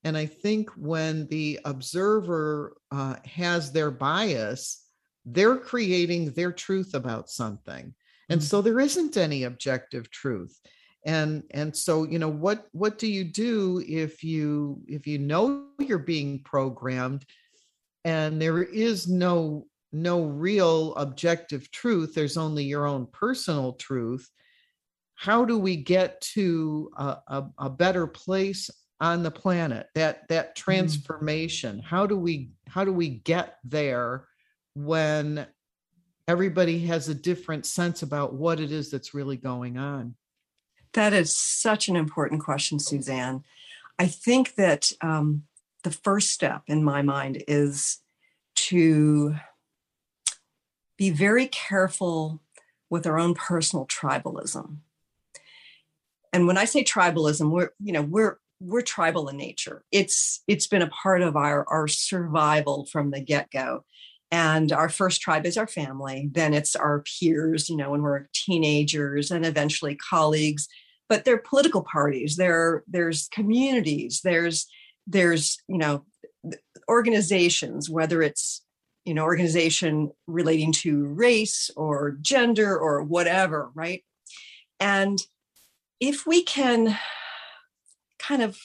And 0.04 0.16
I 0.16 0.26
think 0.26 0.70
when 0.70 1.26
the 1.28 1.60
observer 1.64 2.76
uh, 2.92 3.16
has 3.24 3.72
their 3.72 3.90
bias, 3.90 4.82
they're 5.24 5.56
creating 5.56 6.32
their 6.32 6.52
truth 6.52 6.94
about 6.94 7.30
something. 7.30 7.94
And 8.28 8.40
mm. 8.40 8.44
so 8.44 8.60
there 8.60 8.80
isn't 8.80 9.16
any 9.16 9.44
objective 9.44 10.10
truth 10.10 10.60
and 11.04 11.42
and 11.50 11.76
so 11.76 12.04
you 12.04 12.18
know 12.18 12.28
what 12.28 12.66
what 12.72 12.98
do 12.98 13.06
you 13.06 13.24
do 13.24 13.82
if 13.86 14.24
you 14.24 14.80
if 14.88 15.06
you 15.06 15.18
know 15.18 15.66
you're 15.78 15.98
being 15.98 16.40
programmed 16.40 17.24
and 18.04 18.40
there 18.40 18.62
is 18.62 19.06
no 19.06 19.66
no 19.92 20.24
real 20.24 20.94
objective 20.94 21.70
truth 21.70 22.14
there's 22.14 22.36
only 22.36 22.64
your 22.64 22.86
own 22.86 23.06
personal 23.12 23.74
truth 23.74 24.30
how 25.14 25.44
do 25.44 25.58
we 25.58 25.76
get 25.76 26.20
to 26.20 26.90
a, 26.96 27.16
a, 27.28 27.44
a 27.58 27.70
better 27.70 28.06
place 28.06 28.70
on 29.04 29.22
the 29.22 29.30
planet 29.30 29.88
that 29.94 30.26
that 30.28 30.54
mm-hmm. 30.54 30.64
transformation 30.64 31.76
mm. 31.76 31.84
how 31.84 32.06
do 32.06 32.16
we 32.16 32.50
how 32.68 32.84
do 32.84 32.92
we 32.92 33.08
get 33.08 33.58
there 33.64 34.24
when 34.74 35.46
everybody 36.26 36.86
has 36.86 37.08
a 37.08 37.14
different 37.14 37.66
sense 37.66 38.02
about 38.02 38.32
what 38.34 38.58
it 38.58 38.72
is 38.72 38.90
that's 38.90 39.14
really 39.14 39.36
going 39.36 39.76
on 39.76 40.14
that 40.94 41.12
is 41.12 41.36
such 41.36 41.88
an 41.88 41.96
important 41.96 42.42
question 42.42 42.78
suzanne 42.78 43.44
i 43.98 44.06
think 44.06 44.54
that 44.54 44.90
um, 45.02 45.42
the 45.82 45.90
first 45.90 46.30
step 46.30 46.62
in 46.66 46.82
my 46.82 47.02
mind 47.02 47.44
is 47.46 47.98
to 48.54 49.34
be 50.96 51.10
very 51.10 51.46
careful 51.48 52.40
with 52.90 53.06
our 53.06 53.18
own 53.18 53.34
personal 53.34 53.86
tribalism. 53.86 54.76
And 56.32 56.46
when 56.46 56.56
I 56.56 56.64
say 56.64 56.84
tribalism, 56.84 57.50
we're, 57.50 57.70
you 57.80 57.92
know, 57.92 58.02
we're 58.02 58.38
we're 58.64 58.82
tribal 58.82 59.28
in 59.28 59.36
nature. 59.36 59.84
It's 59.92 60.42
it's 60.48 60.66
been 60.66 60.82
a 60.82 60.88
part 60.88 61.22
of 61.22 61.36
our 61.36 61.66
our 61.68 61.86
survival 61.86 62.86
from 62.86 63.10
the 63.10 63.20
get-go. 63.20 63.84
And 64.30 64.72
our 64.72 64.88
first 64.88 65.20
tribe 65.20 65.46
is 65.46 65.56
our 65.56 65.66
family, 65.68 66.28
then 66.32 66.54
it's 66.54 66.74
our 66.74 67.02
peers, 67.02 67.68
you 67.68 67.76
know, 67.76 67.90
when 67.90 68.02
we're 68.02 68.26
teenagers 68.32 69.30
and 69.30 69.46
eventually 69.46 69.96
colleagues. 69.96 70.66
But 71.08 71.24
there 71.24 71.34
are 71.34 71.38
political 71.38 71.82
parties, 71.82 72.36
there 72.36 72.82
there's 72.88 73.28
communities, 73.28 74.22
there's 74.24 74.66
there's, 75.06 75.58
you 75.68 75.78
know, 75.78 76.04
organizations, 76.88 77.90
whether 77.90 78.22
it's 78.22 78.62
you 79.04 79.12
know 79.14 79.24
organization 79.24 80.10
relating 80.26 80.72
to 80.72 81.06
race 81.06 81.70
or 81.76 82.16
gender 82.22 82.76
or 82.76 83.02
whatever, 83.02 83.70
right? 83.74 84.02
And 84.80 85.18
if 86.00 86.26
we 86.26 86.42
can 86.42 86.98
kind 88.26 88.42
of 88.42 88.58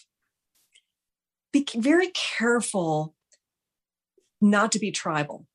be 1.52 1.65
very 1.76 2.12
careful 2.13 3.15
not 4.41 4.72
to 4.72 4.80
be 4.80 4.91
tribal 4.91 5.48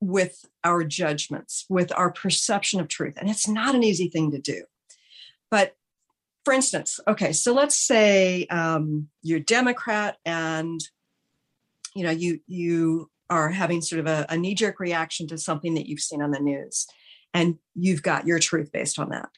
with 0.00 0.44
our 0.64 0.84
judgments, 0.84 1.64
with 1.68 1.92
our 1.96 2.10
perception 2.10 2.80
of 2.80 2.88
truth. 2.88 3.14
And 3.16 3.30
it's 3.30 3.48
not 3.48 3.74
an 3.74 3.82
easy 3.82 4.08
thing 4.08 4.30
to 4.32 4.38
do. 4.38 4.64
But 5.50 5.76
for 6.44 6.52
instance, 6.52 6.98
okay, 7.06 7.32
so 7.32 7.52
let's 7.52 7.76
say 7.76 8.46
um, 8.46 9.08
you're 9.22 9.40
Democrat 9.40 10.16
and 10.24 10.80
you 11.94 12.04
know 12.04 12.10
you 12.10 12.40
you 12.46 13.10
are 13.30 13.48
having 13.50 13.80
sort 13.80 14.00
of 14.00 14.06
a, 14.06 14.26
a 14.28 14.36
knee-jerk 14.36 14.80
reaction 14.80 15.26
to 15.28 15.38
something 15.38 15.74
that 15.74 15.86
you've 15.86 16.00
seen 16.00 16.22
on 16.22 16.30
the 16.30 16.40
news 16.40 16.86
and 17.32 17.56
you've 17.74 18.02
got 18.02 18.26
your 18.26 18.38
truth 18.38 18.70
based 18.72 18.98
on 18.98 19.10
that 19.10 19.28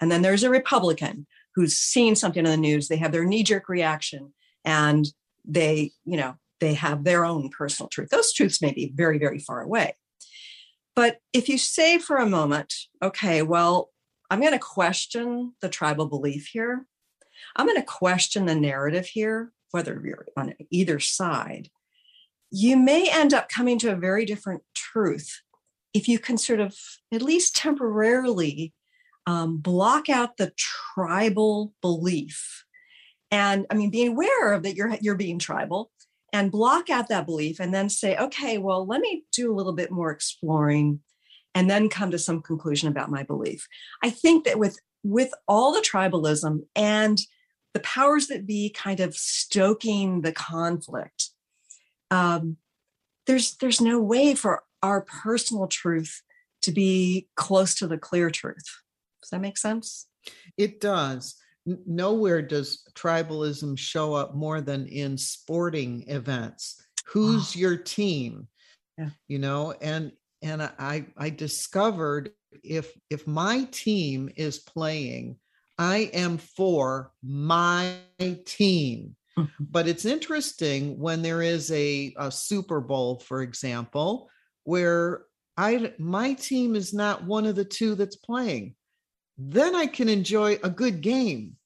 and 0.00 0.10
then 0.10 0.22
there's 0.22 0.42
a 0.42 0.50
republican 0.50 1.26
who's 1.54 1.76
seen 1.76 2.16
something 2.16 2.44
in 2.44 2.50
the 2.50 2.56
news 2.56 2.88
they 2.88 2.96
have 2.96 3.12
their 3.12 3.24
knee-jerk 3.24 3.68
reaction 3.68 4.32
and 4.64 5.06
they 5.44 5.90
you 6.04 6.16
know 6.16 6.34
they 6.60 6.74
have 6.74 7.02
their 7.02 7.24
own 7.24 7.48
personal 7.48 7.88
truth. 7.88 8.10
Those 8.10 8.32
truths 8.32 8.62
may 8.62 8.72
be 8.72 8.92
very 8.94 9.18
very 9.18 9.38
far 9.38 9.60
away. 9.60 9.96
But 10.94 11.18
if 11.32 11.48
you 11.48 11.58
say 11.58 11.98
for 11.98 12.16
a 12.16 12.26
moment 12.26 12.74
okay 13.02 13.42
well 13.42 13.90
i'm 14.30 14.40
going 14.40 14.52
to 14.52 14.58
question 14.58 15.54
the 15.60 15.68
tribal 15.68 16.06
belief 16.06 16.48
here. 16.52 16.86
I'm 17.56 17.66
going 17.66 17.78
to 17.78 17.86
question 17.86 18.46
the 18.46 18.54
narrative 18.54 19.06
here 19.06 19.52
whether 19.72 20.00
you're 20.04 20.26
on 20.36 20.54
either 20.70 21.00
side 21.00 21.68
you 22.54 22.76
may 22.76 23.10
end 23.10 23.32
up 23.32 23.48
coming 23.48 23.78
to 23.78 23.90
a 23.90 23.96
very 23.96 24.24
different 24.26 24.62
truth 24.74 25.40
if 25.94 26.06
you 26.08 26.18
can 26.18 26.38
sort 26.38 26.60
of 26.60 26.76
at 27.12 27.22
least 27.22 27.56
temporarily 27.56 28.72
um, 29.26 29.58
block 29.58 30.08
out 30.08 30.36
the 30.36 30.52
tribal 30.56 31.72
belief 31.80 32.64
and 33.30 33.66
i 33.70 33.74
mean 33.74 33.90
being 33.90 34.08
aware 34.08 34.52
of 34.52 34.62
that 34.62 34.74
you're 34.74 34.96
you're 35.00 35.14
being 35.14 35.38
tribal 35.38 35.90
and 36.32 36.50
block 36.50 36.90
out 36.90 37.08
that 37.08 37.26
belief 37.26 37.60
and 37.60 37.72
then 37.72 37.88
say 37.88 38.16
okay 38.16 38.58
well 38.58 38.86
let 38.86 39.00
me 39.00 39.24
do 39.32 39.52
a 39.52 39.54
little 39.54 39.72
bit 39.72 39.90
more 39.90 40.10
exploring 40.10 41.00
and 41.54 41.70
then 41.70 41.88
come 41.88 42.10
to 42.10 42.18
some 42.18 42.40
conclusion 42.40 42.88
about 42.88 43.10
my 43.10 43.22
belief 43.22 43.66
i 44.02 44.10
think 44.10 44.44
that 44.44 44.58
with 44.58 44.78
with 45.04 45.32
all 45.46 45.72
the 45.72 45.80
tribalism 45.80 46.60
and 46.74 47.20
the 47.74 47.80
powers 47.80 48.26
that 48.26 48.46
be 48.46 48.70
kind 48.70 49.00
of 49.00 49.14
stoking 49.14 50.22
the 50.22 50.32
conflict 50.32 51.30
um, 52.10 52.58
there's 53.26 53.56
there's 53.56 53.80
no 53.80 54.00
way 54.00 54.34
for 54.34 54.64
our 54.82 55.02
personal 55.02 55.66
truth 55.66 56.22
to 56.62 56.72
be 56.72 57.28
close 57.36 57.74
to 57.76 57.86
the 57.86 57.98
clear 57.98 58.30
truth. 58.30 58.81
Does 59.22 59.30
that 59.30 59.40
make 59.40 59.58
sense? 59.58 60.06
It 60.56 60.80
does. 60.80 61.36
Nowhere 61.64 62.42
does 62.42 62.82
tribalism 62.94 63.78
show 63.78 64.14
up 64.14 64.34
more 64.34 64.60
than 64.60 64.86
in 64.86 65.16
sporting 65.16 66.04
events. 66.08 66.84
Who's 67.06 67.56
oh. 67.56 67.58
your 67.58 67.76
team? 67.76 68.48
Yeah. 68.98 69.10
You 69.28 69.38
know, 69.38 69.72
and 69.80 70.12
and 70.42 70.62
I 70.62 71.06
I 71.16 71.30
discovered 71.30 72.32
if 72.64 72.92
if 73.10 73.26
my 73.26 73.64
team 73.70 74.28
is 74.36 74.58
playing, 74.58 75.36
I 75.78 76.10
am 76.12 76.38
for 76.38 77.12
my 77.22 77.94
team. 78.44 79.16
Mm-hmm. 79.38 79.64
But 79.70 79.88
it's 79.88 80.04
interesting 80.04 80.98
when 80.98 81.22
there 81.22 81.42
is 81.42 81.70
a, 81.72 82.14
a 82.18 82.30
Super 82.30 82.80
Bowl, 82.80 83.18
for 83.20 83.42
example, 83.42 84.28
where 84.64 85.24
I 85.56 85.92
my 85.98 86.34
team 86.34 86.76
is 86.76 86.92
not 86.92 87.24
one 87.24 87.46
of 87.46 87.56
the 87.56 87.64
two 87.64 87.94
that's 87.94 88.16
playing. 88.16 88.74
Then 89.38 89.74
I 89.74 89.86
can 89.86 90.08
enjoy 90.08 90.58
a 90.62 90.70
good 90.70 91.00
game. 91.00 91.56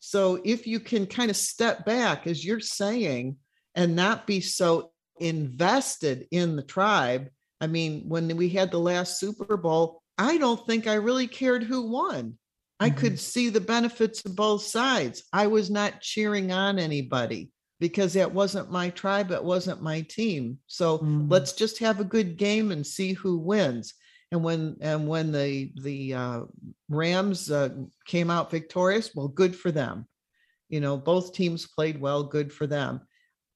So 0.00 0.40
if 0.44 0.66
you 0.66 0.80
can 0.80 1.06
kind 1.06 1.30
of 1.30 1.36
step 1.36 1.84
back, 1.84 2.26
as 2.26 2.44
you're 2.44 2.60
saying, 2.60 3.36
and 3.74 3.94
not 3.94 4.26
be 4.26 4.40
so 4.40 4.90
invested 5.20 6.26
in 6.30 6.56
the 6.56 6.62
tribe. 6.62 7.28
I 7.60 7.66
mean, 7.66 8.04
when 8.08 8.36
we 8.36 8.48
had 8.48 8.70
the 8.70 8.80
last 8.80 9.18
Super 9.18 9.56
Bowl, 9.56 10.02
I 10.16 10.38
don't 10.38 10.64
think 10.66 10.86
I 10.86 10.94
really 10.94 11.26
cared 11.26 11.62
who 11.62 11.90
won. 11.90 12.38
I 12.80 12.90
mm-hmm. 12.90 12.98
could 12.98 13.20
see 13.20 13.48
the 13.48 13.60
benefits 13.60 14.24
of 14.24 14.36
both 14.36 14.62
sides. 14.62 15.24
I 15.32 15.46
was 15.48 15.70
not 15.70 16.00
cheering 16.00 16.52
on 16.52 16.78
anybody 16.78 17.50
because 17.80 18.14
that 18.14 18.32
wasn't 18.32 18.72
my 18.72 18.90
tribe, 18.90 19.30
it 19.30 19.42
wasn't 19.42 19.82
my 19.82 20.00
team. 20.02 20.58
So 20.66 20.98
mm-hmm. 20.98 21.28
let's 21.28 21.52
just 21.52 21.78
have 21.78 22.00
a 22.00 22.04
good 22.04 22.36
game 22.36 22.72
and 22.72 22.86
see 22.86 23.12
who 23.12 23.38
wins. 23.38 23.94
And 24.30 24.44
when 24.44 24.76
and 24.80 25.08
when 25.08 25.32
the 25.32 25.72
the 25.76 26.14
uh, 26.14 26.40
Rams 26.88 27.50
uh, 27.50 27.70
came 28.06 28.30
out 28.30 28.50
victorious, 28.50 29.14
well, 29.14 29.28
good 29.28 29.56
for 29.56 29.70
them. 29.70 30.06
You 30.68 30.80
know, 30.80 30.96
both 30.98 31.32
teams 31.32 31.66
played 31.66 32.00
well, 32.00 32.22
good 32.22 32.52
for 32.52 32.66
them. 32.66 33.00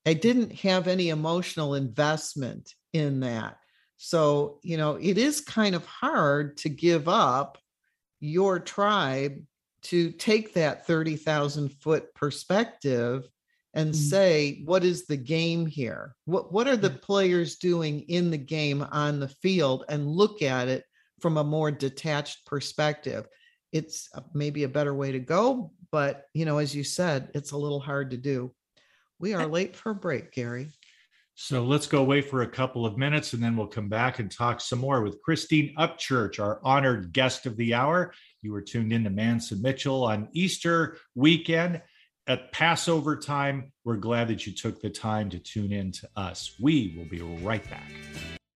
I 0.06 0.14
didn't 0.14 0.52
have 0.60 0.88
any 0.88 1.10
emotional 1.10 1.74
investment 1.74 2.72
in 2.92 3.20
that. 3.20 3.58
So, 3.98 4.58
you 4.62 4.76
know, 4.76 4.96
it 5.00 5.18
is 5.18 5.40
kind 5.40 5.74
of 5.74 5.86
hard 5.86 6.56
to 6.58 6.68
give 6.68 7.08
up 7.08 7.58
your 8.18 8.58
tribe 8.58 9.40
to 9.82 10.10
take 10.12 10.54
that 10.54 10.86
30,000 10.86 11.68
foot 11.68 12.12
perspective 12.14 13.28
and 13.74 13.90
mm-hmm. 13.90 14.02
say, 14.02 14.62
what 14.64 14.84
is 14.84 15.06
the 15.06 15.16
game 15.16 15.66
here? 15.66 16.14
What, 16.24 16.52
what 16.52 16.68
are 16.68 16.76
the 16.76 16.90
players 16.90 17.56
doing 17.56 18.00
in 18.08 18.30
the 18.30 18.38
game 18.38 18.86
on 18.90 19.20
the 19.20 19.28
field 19.28 19.84
and 19.88 20.06
look 20.06 20.42
at 20.42 20.68
it 20.68 20.84
from 21.20 21.38
a 21.38 21.44
more 21.44 21.70
detached 21.70 22.44
perspective? 22.46 23.26
It's 23.72 24.08
maybe 24.34 24.64
a 24.64 24.68
better 24.68 24.94
way 24.94 25.12
to 25.12 25.18
go, 25.18 25.72
but, 25.90 26.24
you 26.34 26.44
know, 26.44 26.58
as 26.58 26.74
you 26.74 26.84
said, 26.84 27.30
it's 27.34 27.52
a 27.52 27.56
little 27.56 27.80
hard 27.80 28.10
to 28.10 28.18
do. 28.18 28.52
We 29.18 29.32
are 29.34 29.46
late 29.46 29.74
for 29.76 29.90
a 29.90 29.94
break, 29.94 30.32
Gary. 30.32 30.68
So 31.34 31.64
let's 31.64 31.86
go 31.86 32.00
away 32.00 32.20
for 32.20 32.42
a 32.42 32.50
couple 32.50 32.84
of 32.84 32.98
minutes 32.98 33.32
and 33.32 33.42
then 33.42 33.56
we'll 33.56 33.66
come 33.66 33.88
back 33.88 34.18
and 34.18 34.30
talk 34.30 34.60
some 34.60 34.80
more 34.80 35.00
with 35.00 35.22
Christine 35.22 35.74
Upchurch, 35.78 36.38
our 36.38 36.60
honored 36.62 37.12
guest 37.12 37.46
of 37.46 37.56
the 37.56 37.72
hour. 37.72 38.12
You 38.42 38.52
were 38.52 38.60
tuned 38.60 38.92
in 38.92 39.04
to 39.04 39.10
Mance 39.10 39.50
and 39.50 39.62
Mitchell 39.62 40.04
on 40.04 40.28
Easter 40.34 40.98
weekend 41.14 41.80
at 42.26 42.52
Passover 42.52 43.16
time. 43.16 43.72
We're 43.84 43.96
glad 43.96 44.28
that 44.28 44.46
you 44.46 44.52
took 44.52 44.80
the 44.80 44.90
time 44.90 45.30
to 45.30 45.38
tune 45.38 45.72
in 45.72 45.92
to 45.92 46.08
us. 46.16 46.54
We 46.60 46.94
will 46.96 47.06
be 47.08 47.20
right 47.44 47.68
back. 47.68 47.90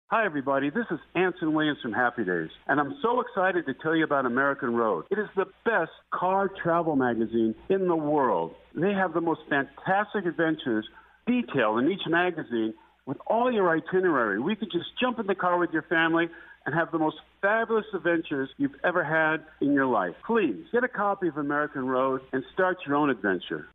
Hi, 0.09 0.25
everybody. 0.27 0.71
This 0.71 0.85
is 0.91 0.99
Anson 1.17 1.55
Williams 1.55 1.79
from 1.83 1.93
Happy 1.93 2.25
Days, 2.25 2.51
and 2.69 2.79
I'm 2.79 2.95
so 3.03 3.21
excited 3.21 3.67
to 3.67 3.75
tell 3.75 3.97
you 3.97 4.05
about 4.05 4.27
American 4.27 4.75
Road. 4.75 5.07
It 5.11 5.19
is 5.19 5.29
the 5.35 5.47
best 5.65 5.91
car 6.13 6.49
travel 6.63 6.95
magazine 6.95 7.55
in 7.69 7.89
the 7.89 7.97
world. 7.97 8.55
They 8.75 8.93
have 8.93 9.13
the 9.13 9.21
most 9.21 9.41
fantastic 9.49 10.27
adventures 10.27 10.87
detailed 11.27 11.81
in 11.81 11.91
each 11.91 12.07
magazine 12.07 12.75
with 13.07 13.17
all 13.27 13.51
your 13.51 13.69
itinerary. 13.71 14.39
We 14.39 14.55
could 14.55 14.71
just 14.71 14.87
jump 15.01 15.19
in 15.19 15.27
the 15.27 15.35
car 15.35 15.59
with 15.59 15.71
your 15.73 15.83
family 15.83 16.29
and 16.65 16.75
have 16.75 16.93
the 16.93 16.99
most 16.99 17.17
fabulous 17.45 17.85
adventures 17.93 18.49
you've 18.57 18.75
ever 18.85 19.05
had 19.05 19.45
in 19.61 19.75
your 19.75 19.85
life. 19.85 20.15
Please 20.27 20.65
get 20.73 20.83
a 20.83 20.89
copy 20.89 21.29
of 21.29 21.37
American 21.37 21.87
Road 21.87 22.23
and 22.33 22.43
start 22.55 22.79
your 22.87 22.97
own 22.97 23.11
adventure. 23.11 23.69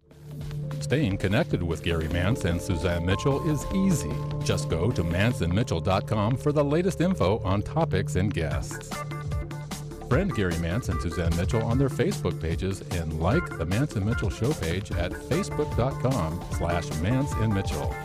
Staying 0.79 1.17
connected 1.17 1.61
with 1.61 1.83
Gary 1.83 2.07
Mance 2.07 2.45
and 2.45 2.59
Suzanne 2.59 3.05
Mitchell 3.05 3.47
is 3.47 3.63
easy. 3.71 4.11
Just 4.43 4.69
go 4.69 4.89
to 4.89 5.03
manceandmitchell.com 5.03 6.37
for 6.37 6.51
the 6.51 6.63
latest 6.63 6.99
info 6.99 7.37
on 7.43 7.61
topics 7.61 8.15
and 8.15 8.33
guests. 8.33 8.89
Friend 10.09 10.33
Gary 10.33 10.57
Mance 10.57 10.89
and 10.89 10.99
Suzanne 10.99 11.35
Mitchell 11.37 11.61
on 11.61 11.77
their 11.77 11.89
Facebook 11.89 12.41
pages 12.41 12.81
and 12.81 13.19
like 13.19 13.55
the 13.59 13.65
Mance 13.67 13.95
and 13.95 14.03
Mitchell 14.03 14.31
show 14.31 14.51
page 14.53 14.91
at 14.93 15.11
facebook.com 15.11 16.43
slash 16.57 16.89
Mance 17.01 17.31
and 17.33 17.53
Mitchell. 17.53 17.95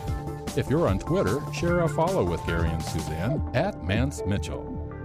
If 0.55 0.69
you're 0.69 0.87
on 0.87 0.99
Twitter, 0.99 1.39
share 1.51 1.79
a 1.79 1.89
follow 1.89 2.23
with 2.23 2.45
Gary 2.45 2.69
and 2.69 2.83
Suzanne 2.83 3.49
at 3.55 3.83
Mance 3.83 4.21
Mitchell. 4.27 4.74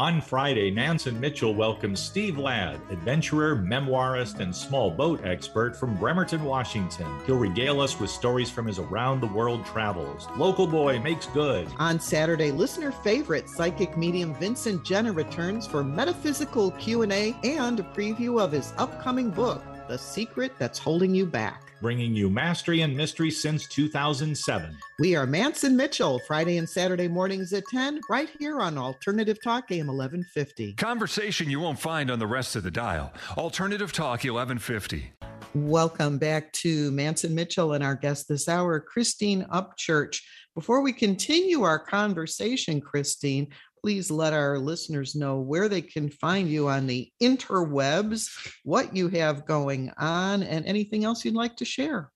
On 0.00 0.22
Friday, 0.22 0.70
Mance 0.70 1.06
and 1.08 1.20
Mitchell 1.20 1.54
welcomes 1.54 2.00
Steve 2.00 2.38
Ladd, 2.38 2.80
adventurer, 2.88 3.54
memoirist, 3.54 4.40
and 4.40 4.56
small 4.56 4.90
boat 4.90 5.20
expert 5.24 5.76
from 5.76 5.94
Bremerton, 5.98 6.42
Washington. 6.42 7.06
He'll 7.26 7.36
regale 7.36 7.82
us 7.82 8.00
with 8.00 8.08
stories 8.08 8.48
from 8.48 8.66
his 8.66 8.78
around 8.78 9.20
the 9.20 9.26
world 9.26 9.62
travels. 9.66 10.26
Local 10.38 10.66
boy 10.66 11.00
makes 11.00 11.26
good. 11.26 11.68
On 11.78 12.00
Saturday, 12.00 12.50
listener 12.50 12.92
favorite 12.92 13.46
psychic 13.50 13.98
medium 13.98 14.34
Vincent 14.36 14.84
Genna 14.84 15.14
returns 15.14 15.66
for 15.66 15.84
metaphysical 15.84 16.70
Q&A 16.70 17.36
and 17.44 17.78
a 17.78 17.82
preview 17.82 18.40
of 18.40 18.52
his 18.52 18.72
upcoming 18.78 19.28
book, 19.28 19.62
The 19.86 19.98
Secret 19.98 20.52
That's 20.58 20.78
Holding 20.78 21.14
You 21.14 21.26
Back 21.26 21.69
bringing 21.80 22.14
you 22.14 22.28
mastery 22.28 22.82
and 22.82 22.96
mystery 22.96 23.30
since 23.30 23.66
2007. 23.66 24.76
We 24.98 25.16
are 25.16 25.26
Mance 25.26 25.64
and 25.64 25.76
Mitchell, 25.76 26.20
Friday 26.26 26.58
and 26.58 26.68
Saturday 26.68 27.08
mornings 27.08 27.52
at 27.52 27.64
10, 27.70 28.00
right 28.08 28.28
here 28.38 28.60
on 28.60 28.76
Alternative 28.76 29.38
Talk 29.42 29.70
AM 29.70 29.86
1150. 29.86 30.74
Conversation 30.74 31.50
you 31.50 31.60
won't 31.60 31.78
find 31.78 32.10
on 32.10 32.18
the 32.18 32.26
rest 32.26 32.56
of 32.56 32.62
the 32.62 32.70
dial. 32.70 33.12
Alternative 33.36 33.92
Talk 33.92 34.24
1150. 34.24 35.12
Welcome 35.54 36.18
back 36.18 36.52
to 36.52 36.92
Mance 36.92 37.24
and 37.24 37.34
Mitchell 37.34 37.72
and 37.72 37.82
our 37.82 37.96
guest 37.96 38.28
this 38.28 38.48
hour, 38.48 38.78
Christine 38.78 39.44
Upchurch. 39.52 40.20
Before 40.54 40.80
we 40.80 40.92
continue 40.92 41.62
our 41.62 41.78
conversation, 41.78 42.80
Christine, 42.80 43.48
please 43.80 44.10
let 44.10 44.32
our 44.32 44.58
listeners 44.58 45.14
know 45.14 45.38
where 45.38 45.68
they 45.68 45.82
can 45.82 46.08
find 46.08 46.48
you 46.48 46.68
on 46.68 46.86
the 46.86 47.10
interwebs, 47.22 48.28
what 48.64 48.94
you 48.94 49.08
have 49.08 49.46
going 49.46 49.90
on, 49.96 50.42
and 50.42 50.66
anything 50.66 51.04
else 51.04 51.24
you'd 51.24 51.34
like 51.34 51.56
to 51.56 51.64
share. 51.64 52.10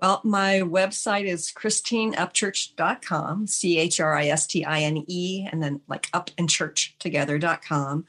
Well, 0.00 0.20
my 0.24 0.60
website 0.60 1.26
is 1.26 1.52
christineupchurch.com, 1.56 3.46
C 3.46 3.78
H 3.78 4.00
R 4.00 4.14
I 4.14 4.26
S 4.26 4.46
T 4.46 4.64
I 4.64 4.80
N 4.80 5.04
E, 5.06 5.46
and 5.50 5.62
then 5.62 5.80
like 5.88 6.08
up 6.12 6.30
and 6.36 6.50
church 6.50 6.96
together.com. 6.98 8.04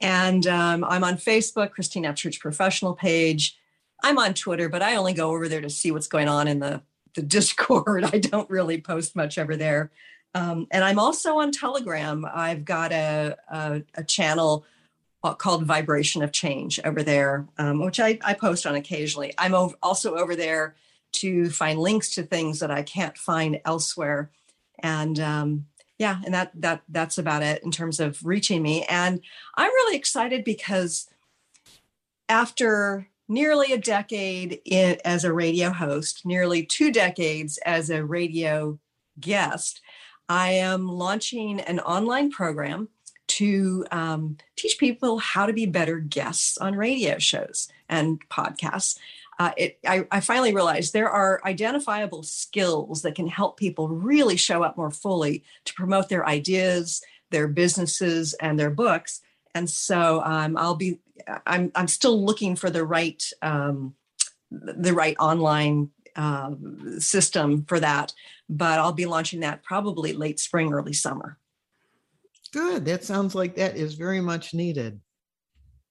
And 0.00 0.46
um, 0.46 0.84
I'm 0.84 1.04
on 1.04 1.16
Facebook, 1.16 1.70
Christine 1.70 2.04
Upchurch 2.04 2.40
professional 2.40 2.94
page. 2.94 3.56
I'm 4.02 4.18
on 4.18 4.34
Twitter, 4.34 4.68
but 4.68 4.82
I 4.82 4.96
only 4.96 5.14
go 5.14 5.30
over 5.30 5.48
there 5.48 5.60
to 5.60 5.70
see 5.70 5.90
what's 5.90 6.08
going 6.08 6.28
on 6.28 6.48
in 6.48 6.58
the, 6.58 6.82
the 7.14 7.22
Discord. 7.36 8.04
I 8.04 8.18
don't 8.18 8.48
really 8.50 8.80
post 8.80 9.16
much 9.16 9.38
over 9.38 9.56
there. 9.56 9.90
Um, 10.36 10.66
and 10.70 10.84
I'm 10.84 10.98
also 10.98 11.38
on 11.38 11.50
Telegram. 11.50 12.26
I've 12.30 12.66
got 12.66 12.92
a, 12.92 13.38
a, 13.48 13.82
a 13.94 14.04
channel 14.04 14.66
uh, 15.24 15.32
called 15.32 15.64
Vibration 15.64 16.22
of 16.22 16.30
Change 16.30 16.78
over 16.84 17.02
there, 17.02 17.46
um, 17.56 17.80
which 17.80 17.98
I, 17.98 18.18
I, 18.22 18.34
post 18.34 18.66
on 18.66 18.74
occasionally. 18.74 19.32
I'm 19.38 19.54
ov- 19.54 19.76
also 19.82 20.14
over 20.16 20.36
there 20.36 20.76
to 21.12 21.48
find 21.48 21.78
links 21.78 22.14
to 22.16 22.22
things 22.22 22.60
that 22.60 22.70
I 22.70 22.82
can't 22.82 23.16
find 23.16 23.60
elsewhere. 23.64 24.30
And 24.80 25.18
um, 25.20 25.66
yeah, 25.98 26.20
and 26.26 26.34
that 26.34 26.50
that 26.60 26.82
that's 26.90 27.16
about 27.16 27.42
it 27.42 27.62
in 27.62 27.70
terms 27.70 27.98
of 27.98 28.22
reaching 28.22 28.62
me. 28.62 28.84
And 28.90 29.22
I'm 29.54 29.70
really 29.70 29.96
excited 29.96 30.44
because 30.44 31.08
after 32.28 33.08
nearly 33.26 33.72
a 33.72 33.78
decade 33.78 34.60
in, 34.66 34.98
as 35.02 35.24
a 35.24 35.32
radio 35.32 35.70
host, 35.70 36.26
nearly 36.26 36.62
two 36.62 36.92
decades 36.92 37.56
as 37.64 37.88
a 37.88 38.04
radio 38.04 38.78
guest, 39.18 39.80
I 40.28 40.50
am 40.52 40.88
launching 40.88 41.60
an 41.60 41.80
online 41.80 42.30
program 42.30 42.88
to 43.28 43.84
um, 43.90 44.36
teach 44.56 44.78
people 44.78 45.18
how 45.18 45.46
to 45.46 45.52
be 45.52 45.66
better 45.66 45.98
guests 45.98 46.58
on 46.58 46.74
radio 46.74 47.18
shows 47.18 47.68
and 47.88 48.20
podcasts. 48.28 48.98
Uh, 49.38 49.52
it, 49.56 49.78
I, 49.86 50.06
I 50.10 50.20
finally 50.20 50.54
realized 50.54 50.92
there 50.92 51.10
are 51.10 51.40
identifiable 51.44 52.22
skills 52.22 53.02
that 53.02 53.14
can 53.14 53.26
help 53.26 53.58
people 53.58 53.88
really 53.88 54.36
show 54.36 54.62
up 54.62 54.76
more 54.76 54.90
fully 54.90 55.44
to 55.64 55.74
promote 55.74 56.08
their 56.08 56.26
ideas, 56.26 57.02
their 57.30 57.46
businesses, 57.48 58.32
and 58.34 58.58
their 58.58 58.70
books. 58.70 59.20
And 59.54 59.68
so 59.68 60.22
um, 60.24 60.56
I'll 60.56 60.74
be 60.74 61.00
I'm 61.46 61.72
I'm 61.74 61.88
still 61.88 62.24
looking 62.24 62.56
for 62.56 62.70
the 62.70 62.84
right 62.84 63.22
um, 63.42 63.94
the 64.50 64.94
right 64.94 65.16
online 65.18 65.90
uh, 66.16 66.50
system 66.98 67.64
for 67.66 67.78
that, 67.80 68.12
but 68.48 68.78
I'll 68.78 68.92
be 68.92 69.06
launching 69.06 69.40
that 69.40 69.62
probably 69.62 70.12
late 70.12 70.40
spring, 70.40 70.72
early 70.72 70.92
summer. 70.92 71.38
Good. 72.52 72.84
That 72.86 73.04
sounds 73.04 73.34
like 73.34 73.56
that 73.56 73.76
is 73.76 73.94
very 73.94 74.20
much 74.20 74.54
needed. 74.54 75.00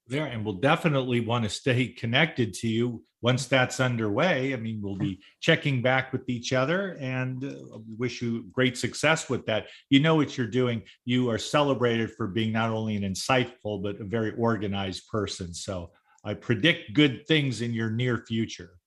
There, 0.08 0.26
and 0.26 0.46
we'll 0.46 0.56
definitely 0.56 1.20
want 1.20 1.44
to 1.44 1.50
stay 1.50 1.88
connected 1.88 2.54
to 2.56 2.68
you 2.68 3.04
once 3.22 3.48
that's 3.48 3.80
underway. 3.80 4.54
I 4.54 4.58
mean, 4.58 4.80
we'll 4.84 4.98
be 4.98 5.20
checking 5.42 5.82
back 5.82 6.14
with 6.14 6.30
each 6.30 6.54
other 6.54 6.96
and 7.00 7.44
uh, 7.44 7.80
wish 7.98 8.22
you 8.22 8.46
great 8.52 8.78
success 8.78 9.30
with 9.30 9.48
that. 9.48 9.66
You 9.90 10.00
know 10.00 10.14
what 10.14 10.38
you're 10.38 10.46
doing. 10.46 10.84
You 11.06 11.32
are 11.32 11.40
celebrated 11.40 12.12
for 12.12 12.28
being 12.28 12.52
not 12.52 12.70
only 12.70 12.96
an 12.96 13.02
insightful, 13.02 13.82
but 13.82 14.00
a 14.00 14.04
very 14.04 14.32
organized 14.38 15.08
person. 15.08 15.56
So 15.56 15.90
I 16.24 16.36
predict 16.36 16.94
good 16.94 17.26
things 17.28 17.62
in 17.62 17.74
your 17.74 17.90
near 17.90 18.24
future. 18.28 18.78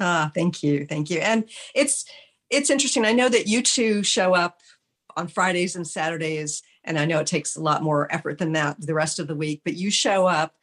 Ah, 0.00 0.30
thank 0.34 0.62
you. 0.62 0.86
Thank 0.86 1.10
you. 1.10 1.18
And 1.20 1.48
it's, 1.74 2.04
it's 2.50 2.70
interesting. 2.70 3.04
I 3.04 3.12
know 3.12 3.28
that 3.28 3.46
you 3.46 3.62
two 3.62 4.02
show 4.02 4.34
up 4.34 4.60
on 5.16 5.28
Fridays 5.28 5.76
and 5.76 5.86
Saturdays, 5.86 6.62
and 6.84 6.98
I 6.98 7.06
know 7.06 7.18
it 7.20 7.26
takes 7.26 7.56
a 7.56 7.62
lot 7.62 7.82
more 7.82 8.12
effort 8.12 8.38
than 8.38 8.52
that 8.52 8.80
the 8.80 8.94
rest 8.94 9.18
of 9.18 9.26
the 9.26 9.34
week, 9.34 9.62
but 9.64 9.74
you 9.74 9.90
show 9.90 10.26
up 10.26 10.54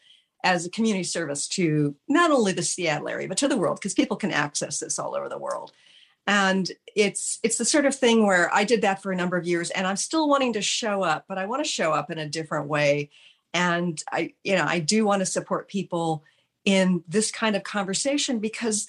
as 0.43 0.65
a 0.65 0.69
community 0.69 1.03
service 1.03 1.47
to 1.47 1.95
not 2.07 2.29
only 2.29 2.51
the 2.51 2.61
Seattle 2.61 3.07
area 3.07 3.27
but 3.27 3.38
to 3.38 3.47
the 3.47 3.57
world 3.57 3.77
because 3.79 3.93
people 3.93 4.17
can 4.17 4.31
access 4.31 4.79
this 4.79 4.99
all 4.99 5.15
over 5.15 5.29
the 5.29 5.38
world. 5.38 5.71
And 6.27 6.69
it's 6.95 7.39
it's 7.43 7.57
the 7.57 7.65
sort 7.65 7.86
of 7.86 7.95
thing 7.95 8.25
where 8.25 8.53
I 8.53 8.63
did 8.63 8.81
that 8.81 9.01
for 9.01 9.11
a 9.11 9.15
number 9.15 9.38
of 9.38 9.47
years 9.47 9.71
and 9.71 9.88
I'm 9.88 9.97
still 9.97 10.29
wanting 10.29 10.53
to 10.53 10.61
show 10.61 11.01
up, 11.01 11.25
but 11.27 11.38
I 11.38 11.45
want 11.45 11.63
to 11.63 11.69
show 11.69 11.91
up 11.91 12.11
in 12.11 12.17
a 12.17 12.29
different 12.29 12.67
way. 12.67 13.09
And 13.53 14.01
I 14.11 14.34
you 14.43 14.55
know, 14.55 14.65
I 14.65 14.79
do 14.79 15.05
want 15.05 15.21
to 15.21 15.25
support 15.25 15.67
people 15.67 16.23
in 16.65 17.03
this 17.07 17.31
kind 17.31 17.55
of 17.55 17.63
conversation 17.63 18.39
because 18.39 18.88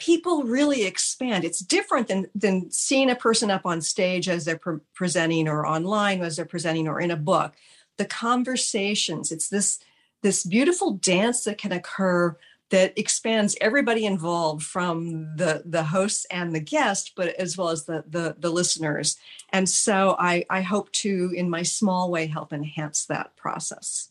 people 0.00 0.42
really 0.42 0.84
expand. 0.84 1.44
It's 1.44 1.60
different 1.60 2.08
than 2.08 2.26
than 2.34 2.70
seeing 2.70 3.10
a 3.10 3.16
person 3.16 3.50
up 3.50 3.64
on 3.64 3.80
stage 3.80 4.28
as 4.28 4.44
they're 4.44 4.58
pre- 4.58 4.80
presenting 4.94 5.46
or 5.46 5.66
online 5.66 6.22
as 6.22 6.36
they're 6.36 6.44
presenting 6.44 6.88
or 6.88 7.00
in 7.00 7.10
a 7.10 7.16
book. 7.16 7.54
The 7.98 8.06
conversations, 8.06 9.30
it's 9.30 9.48
this 9.48 9.78
this 10.22 10.44
beautiful 10.44 10.92
dance 10.92 11.44
that 11.44 11.58
can 11.58 11.72
occur 11.72 12.36
that 12.70 12.96
expands 12.96 13.56
everybody 13.60 14.06
involved 14.06 14.62
from 14.62 15.36
the 15.36 15.62
the 15.66 15.84
hosts 15.84 16.26
and 16.30 16.54
the 16.54 16.60
guest 16.60 17.12
but 17.16 17.28
as 17.34 17.56
well 17.56 17.68
as 17.68 17.84
the 17.84 18.04
the, 18.08 18.36
the 18.38 18.50
listeners 18.50 19.16
and 19.50 19.68
so 19.68 20.16
I, 20.18 20.44
I 20.48 20.62
hope 20.62 20.90
to 20.92 21.32
in 21.34 21.50
my 21.50 21.62
small 21.62 22.10
way 22.10 22.26
help 22.26 22.52
enhance 22.52 23.06
that 23.06 23.36
process 23.36 24.10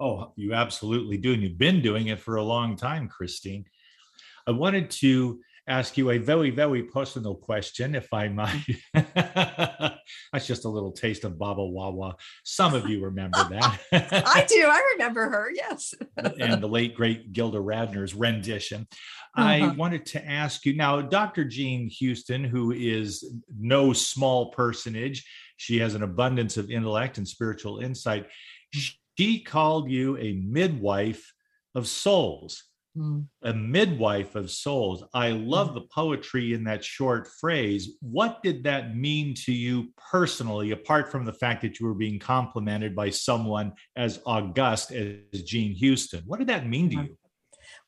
oh 0.00 0.32
you 0.36 0.52
absolutely 0.52 1.16
do 1.16 1.32
and 1.32 1.42
you've 1.42 1.58
been 1.58 1.80
doing 1.80 2.08
it 2.08 2.20
for 2.20 2.36
a 2.36 2.42
long 2.42 2.76
time 2.76 3.08
christine 3.08 3.64
i 4.48 4.50
wanted 4.50 4.90
to 4.90 5.38
ask 5.68 5.98
you 5.98 6.10
a 6.10 6.18
very, 6.18 6.50
very 6.50 6.82
personal 6.82 7.34
question, 7.34 7.94
if 7.94 8.12
I 8.12 8.28
might. 8.28 8.64
That's 8.94 10.46
just 10.46 10.64
a 10.64 10.68
little 10.68 10.92
taste 10.92 11.24
of 11.24 11.38
Baba 11.38 11.64
Wawa. 11.64 12.16
Some 12.42 12.74
of 12.74 12.88
you 12.88 13.04
remember 13.04 13.44
that. 13.50 13.78
I 13.92 14.46
do. 14.48 14.66
I 14.66 14.82
remember 14.94 15.28
her, 15.28 15.50
yes. 15.54 15.94
and 16.16 16.62
the 16.62 16.68
late, 16.68 16.94
great 16.94 17.32
Gilda 17.32 17.58
Radner's 17.58 18.14
rendition. 18.14 18.88
Uh-huh. 19.36 19.48
I 19.48 19.68
wanted 19.74 20.06
to 20.06 20.26
ask 20.26 20.64
you 20.64 20.74
now, 20.74 21.02
Dr. 21.02 21.44
Jean 21.44 21.88
Houston, 21.90 22.42
who 22.42 22.72
is 22.72 23.36
no 23.60 23.92
small 23.92 24.50
personage, 24.50 25.28
she 25.58 25.78
has 25.80 25.94
an 25.94 26.02
abundance 26.02 26.56
of 26.56 26.70
intellect 26.70 27.18
and 27.18 27.28
spiritual 27.28 27.80
insight. 27.80 28.26
She 28.70 29.40
called 29.40 29.90
you 29.90 30.16
a 30.16 30.32
midwife 30.32 31.32
of 31.74 31.86
souls. 31.86 32.64
Mm. 32.98 33.26
A 33.42 33.54
midwife 33.54 34.34
of 34.34 34.50
souls. 34.50 35.04
I 35.14 35.30
love 35.30 35.70
mm. 35.70 35.74
the 35.74 35.80
poetry 35.94 36.52
in 36.52 36.64
that 36.64 36.84
short 36.84 37.28
phrase. 37.40 37.90
What 38.00 38.42
did 38.42 38.64
that 38.64 38.96
mean 38.96 39.34
to 39.44 39.52
you 39.52 39.92
personally, 40.10 40.72
apart 40.72 41.10
from 41.10 41.24
the 41.24 41.32
fact 41.32 41.62
that 41.62 41.78
you 41.78 41.86
were 41.86 41.94
being 41.94 42.18
complimented 42.18 42.96
by 42.96 43.10
someone 43.10 43.72
as 43.96 44.20
august 44.26 44.90
as 44.90 45.42
Jean 45.44 45.74
Houston? 45.74 46.22
What 46.26 46.38
did 46.40 46.48
that 46.48 46.66
mean 46.66 46.90
to 46.90 46.96
you? 46.96 47.16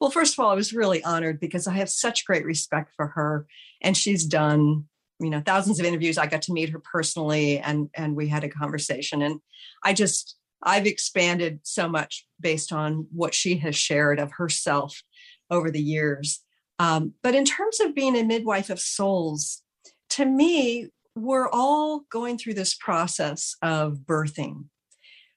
Well, 0.00 0.10
first 0.10 0.34
of 0.34 0.44
all, 0.44 0.50
I 0.50 0.54
was 0.54 0.72
really 0.72 1.02
honored 1.02 1.40
because 1.40 1.66
I 1.66 1.72
have 1.74 1.90
such 1.90 2.24
great 2.24 2.44
respect 2.44 2.92
for 2.96 3.08
her, 3.08 3.46
and 3.82 3.96
she's 3.96 4.24
done 4.24 4.84
you 5.22 5.28
know 5.28 5.42
thousands 5.44 5.78
of 5.78 5.84
interviews 5.84 6.16
i 6.16 6.26
got 6.26 6.40
to 6.40 6.52
meet 6.52 6.70
her 6.70 6.80
personally 6.92 7.58
and 7.58 7.90
and 7.94 8.16
we 8.16 8.26
had 8.26 8.42
a 8.42 8.48
conversation 8.48 9.20
and 9.20 9.38
i 9.84 9.92
just 9.92 10.39
I've 10.62 10.86
expanded 10.86 11.60
so 11.62 11.88
much 11.88 12.26
based 12.40 12.72
on 12.72 13.06
what 13.12 13.34
she 13.34 13.56
has 13.58 13.76
shared 13.76 14.18
of 14.18 14.32
herself 14.32 15.02
over 15.50 15.70
the 15.70 15.82
years. 15.82 16.40
Um, 16.78 17.14
but 17.22 17.34
in 17.34 17.44
terms 17.44 17.80
of 17.80 17.94
being 17.94 18.16
a 18.16 18.24
midwife 18.24 18.70
of 18.70 18.80
souls, 18.80 19.62
to 20.10 20.24
me, 20.24 20.88
we're 21.14 21.48
all 21.48 22.04
going 22.10 22.38
through 22.38 22.54
this 22.54 22.74
process 22.74 23.54
of 23.62 24.00
birthing, 24.06 24.64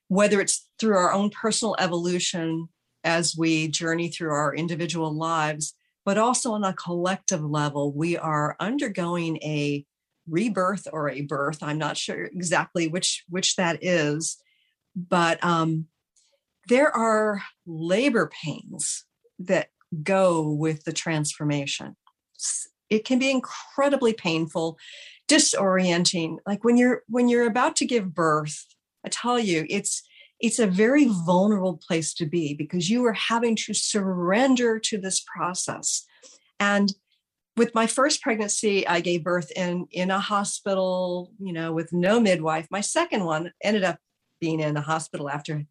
whether 0.07 0.39
it's 0.39 0.67
through 0.80 0.97
our 0.97 1.11
own 1.11 1.30
personal 1.30 1.76
evolution 1.80 2.69
as 3.03 3.36
we 3.38 3.67
journey 3.67 4.07
through 4.07 4.32
our 4.32 4.55
individual 4.55 5.13
lives, 5.13 5.74
but 6.05 6.17
also 6.17 6.53
on 6.53 6.63
a 6.63 6.74
collective 6.74 7.43
level, 7.43 7.91
we 7.91 8.17
are 8.17 8.55
undergoing 8.59 9.38
a 9.38 9.86
rebirth 10.28 10.88
or 10.91 11.09
a 11.09 11.21
birth. 11.21 11.61
I'm 11.61 11.78
not 11.78 11.97
sure 11.97 12.26
exactly 12.26 12.88
which 12.88 13.24
which 13.28 13.55
that 13.57 13.84
is 13.84 14.38
but 14.96 15.44
um, 15.44 15.88
there 16.68 16.96
are 16.96 17.41
labor 17.66 18.30
pains 18.44 19.06
that 19.39 19.70
go 20.02 20.50
with 20.50 20.84
the 20.86 20.94
transformation. 20.94 21.96
It 22.89 23.06
can 23.06 23.20
be 23.20 23.32
incredibly 23.32 24.14
painful, 24.14 24.78
disorienting. 25.28 26.38
Like 26.46 26.64
when 26.64 26.78
you're 26.78 27.04
when 27.08 27.30
you're 27.30 27.48
about 27.48 27.76
to 27.78 27.86
give 27.86 28.14
birth, 28.14 28.66
I 29.06 29.10
tell 29.10 29.39
you, 29.39 29.66
it's 29.70 30.04
it's 30.39 30.60
a 30.60 30.68
very 30.68 31.06
vulnerable 31.06 31.80
place 31.88 32.14
to 32.16 32.26
be 32.26 32.54
because 32.54 32.89
you 32.89 33.06
are 33.06 33.14
having 33.14 33.56
to 33.56 33.74
surrender 33.74 34.78
to 34.78 34.98
this 34.98 35.24
process. 35.36 36.06
And 36.60 36.94
with 37.56 37.74
my 37.76 37.88
first 37.88 38.22
pregnancy, 38.22 38.86
I 38.88 39.00
gave 39.00 39.24
birth 39.24 39.52
in 39.56 39.88
in 39.91 40.12
a 40.12 40.20
hospital, 40.20 41.32
you 41.39 41.54
know, 41.54 41.72
with 41.72 41.94
no 41.94 42.20
midwife. 42.20 42.68
My 42.72 42.82
second 42.82 43.26
one 43.26 43.52
ended 43.64 43.84
up 43.84 44.00
being 44.44 44.60
in 44.60 44.74
the 44.74 44.82
hospital 44.82 45.30
after 45.30 45.64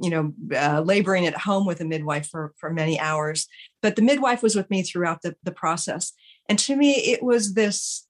you 0.00 0.08
know 0.08 0.32
uh, 0.56 0.80
laboring 0.80 1.26
at 1.26 1.36
home 1.36 1.66
with 1.66 1.78
a 1.82 1.84
midwife 1.84 2.26
for 2.26 2.54
for 2.56 2.72
many 2.72 2.98
hours. 2.98 3.46
But 3.82 3.96
the 3.96 4.08
midwife 4.10 4.42
was 4.42 4.56
with 4.56 4.70
me 4.70 4.82
throughout 4.82 5.20
the, 5.20 5.36
the 5.42 5.52
process. 5.52 6.14
And 6.48 6.58
to 6.60 6.74
me 6.74 6.92
it 7.12 7.22
was 7.22 7.52
this 7.52 8.06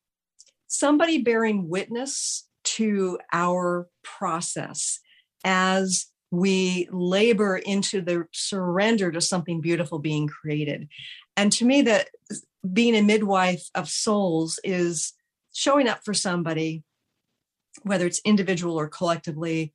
somebody 0.68 1.18
bearing 1.18 1.68
witness 1.68 2.46
to 2.76 3.18
our 3.32 3.88
process 4.04 5.00
as 5.42 6.06
we 6.30 6.88
labor 6.92 7.56
into 7.56 8.00
the 8.00 8.26
surrender 8.32 9.10
to 9.10 9.20
something 9.20 9.60
beautiful 9.60 9.98
being 9.98 10.28
created. 10.28 10.88
And 11.36 11.50
to 11.52 11.64
me 11.64 11.82
that 11.82 12.08
being 12.72 12.94
a 12.94 13.02
midwife 13.02 13.68
of 13.74 13.88
souls 13.88 14.60
is 14.62 15.12
showing 15.52 15.88
up 15.88 16.00
for 16.04 16.14
somebody 16.14 16.84
whether 17.82 18.06
it's 18.06 18.20
individual 18.24 18.78
or 18.78 18.88
collectively 18.88 19.74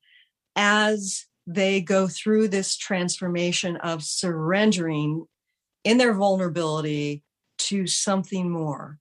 as 0.55 1.25
they 1.47 1.81
go 1.81 2.07
through 2.07 2.47
this 2.47 2.77
transformation 2.77 3.77
of 3.77 4.03
surrendering 4.03 5.25
in 5.83 5.97
their 5.97 6.13
vulnerability 6.13 7.23
to 7.57 7.87
something 7.87 8.49
more. 8.49 8.99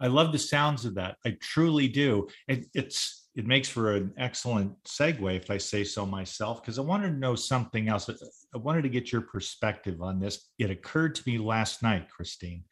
I 0.00 0.06
love 0.06 0.32
the 0.32 0.38
sounds 0.38 0.84
of 0.84 0.94
that. 0.94 1.16
I 1.26 1.36
truly 1.40 1.88
do. 1.88 2.28
It, 2.46 2.66
it's 2.72 3.28
it 3.34 3.46
makes 3.46 3.68
for 3.68 3.94
an 3.94 4.12
excellent 4.16 4.72
segue, 4.84 5.36
if 5.36 5.50
I 5.50 5.58
say 5.58 5.84
so 5.84 6.04
myself, 6.04 6.60
because 6.60 6.78
I 6.78 6.82
wanted 6.82 7.10
to 7.10 7.18
know 7.18 7.36
something 7.36 7.88
else. 7.88 8.10
I 8.52 8.58
wanted 8.58 8.82
to 8.82 8.88
get 8.88 9.12
your 9.12 9.20
perspective 9.20 10.02
on 10.02 10.18
this. 10.18 10.48
It 10.58 10.70
occurred 10.70 11.14
to 11.16 11.22
me 11.24 11.38
last 11.38 11.82
night, 11.82 12.08
Christine. 12.08 12.64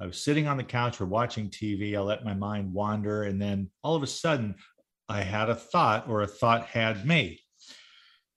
I 0.00 0.06
was 0.06 0.22
sitting 0.22 0.46
on 0.46 0.56
the 0.56 0.64
couch 0.64 1.00
or 1.00 1.06
watching 1.06 1.50
TV. 1.50 1.94
I 1.94 2.00
let 2.00 2.24
my 2.24 2.32
mind 2.32 2.72
wander. 2.72 3.24
And 3.24 3.40
then 3.40 3.68
all 3.82 3.96
of 3.96 4.02
a 4.02 4.06
sudden, 4.06 4.54
I 5.08 5.22
had 5.22 5.48
a 5.48 5.54
thought 5.54 6.08
or 6.08 6.22
a 6.22 6.26
thought 6.26 6.66
had 6.66 7.06
me. 7.06 7.40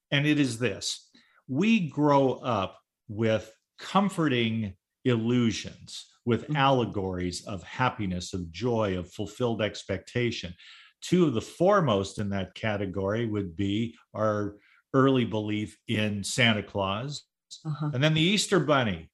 And 0.10 0.26
it 0.26 0.40
is 0.40 0.60
this 0.60 1.10
we 1.48 1.90
grow 1.90 2.34
up 2.34 2.80
with 3.08 3.52
comforting 3.78 4.74
illusions, 5.04 6.06
with 6.26 6.48
Mhm. 6.48 6.56
allegories 6.56 7.46
of 7.46 7.64
happiness, 7.64 8.34
of 8.34 8.52
joy, 8.52 8.98
of 8.98 9.12
fulfilled 9.12 9.62
expectation. 9.62 10.54
Two 11.02 11.26
of 11.26 11.34
the 11.34 11.42
foremost 11.42 12.20
in 12.20 12.30
that 12.30 12.54
category 12.54 13.26
would 13.26 13.56
be 13.58 13.98
our 14.14 14.58
early 14.94 15.26
belief 15.26 15.78
in 15.88 16.24
Santa 16.24 16.64
Claus 16.64 17.24
Uh-huh. 17.66 17.92
and 17.94 18.04
then 18.04 18.14
the 18.14 18.22
Easter 18.22 18.60
Bunny. 18.60 19.10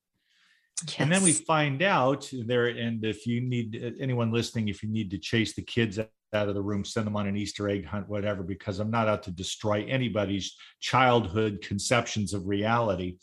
And 0.99 1.12
then 1.12 1.24
we 1.24 1.34
find 1.34 1.82
out 1.82 2.30
there, 2.32 2.68
and 2.68 3.03
if 3.03 3.26
you 3.26 3.41
need 3.41 3.95
anyone 3.99 4.32
listening, 4.32 4.68
if 4.68 4.84
you 4.84 4.89
need 4.89 5.10
to 5.10 5.18
chase 5.18 5.55
the 5.55 5.64
kids 5.64 5.97
out 6.34 6.49
of 6.49 6.55
the 6.55 6.61
room, 6.61 6.84
send 6.84 7.07
them 7.07 7.15
on 7.15 7.28
an 7.28 7.38
Easter 7.38 7.69
egg 7.69 7.86
hunt, 7.86 8.09
whatever, 8.09 8.43
because 8.43 8.80
I'm 8.80 8.91
not 8.91 9.07
out 9.07 9.23
to 9.23 9.32
destroy 9.32 9.86
anybody's 9.88 10.55
childhood 10.80 11.61
conceptions 11.61 12.34
of 12.34 12.47
reality. 12.47 13.17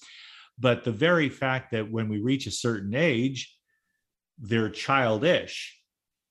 But 0.59 0.84
the 0.84 0.92
very 0.92 1.28
fact 1.28 1.72
that 1.72 1.90
when 1.90 2.09
we 2.09 2.20
reach 2.20 2.46
a 2.46 2.50
certain 2.50 2.94
age, 2.94 3.55
they're 4.38 4.70
childish. 4.70 5.78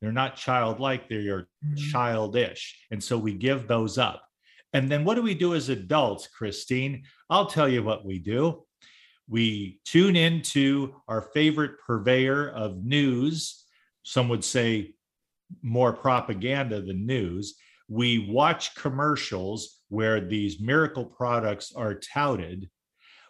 They're 0.01 0.11
not 0.11 0.35
childlike, 0.35 1.07
they're 1.07 1.19
mm-hmm. 1.21 1.75
childish. 1.75 2.85
And 2.91 3.01
so 3.01 3.17
we 3.17 3.33
give 3.33 3.67
those 3.67 3.97
up. 3.97 4.23
And 4.73 4.89
then 4.89 5.05
what 5.05 5.15
do 5.15 5.21
we 5.21 5.35
do 5.35 5.53
as 5.53 5.69
adults, 5.69 6.27
Christine? 6.27 7.03
I'll 7.29 7.45
tell 7.45 7.69
you 7.69 7.83
what 7.83 8.03
we 8.03 8.19
do. 8.19 8.63
We 9.29 9.79
tune 9.85 10.15
into 10.15 10.95
our 11.07 11.21
favorite 11.33 11.79
purveyor 11.85 12.49
of 12.49 12.83
news. 12.83 13.63
Some 14.03 14.27
would 14.29 14.43
say 14.43 14.95
more 15.61 15.93
propaganda 15.93 16.81
than 16.81 17.05
news. 17.05 17.55
We 17.87 18.29
watch 18.29 18.75
commercials 18.75 19.81
where 19.89 20.21
these 20.21 20.59
miracle 20.59 21.05
products 21.05 21.73
are 21.75 21.95
touted. 21.95 22.69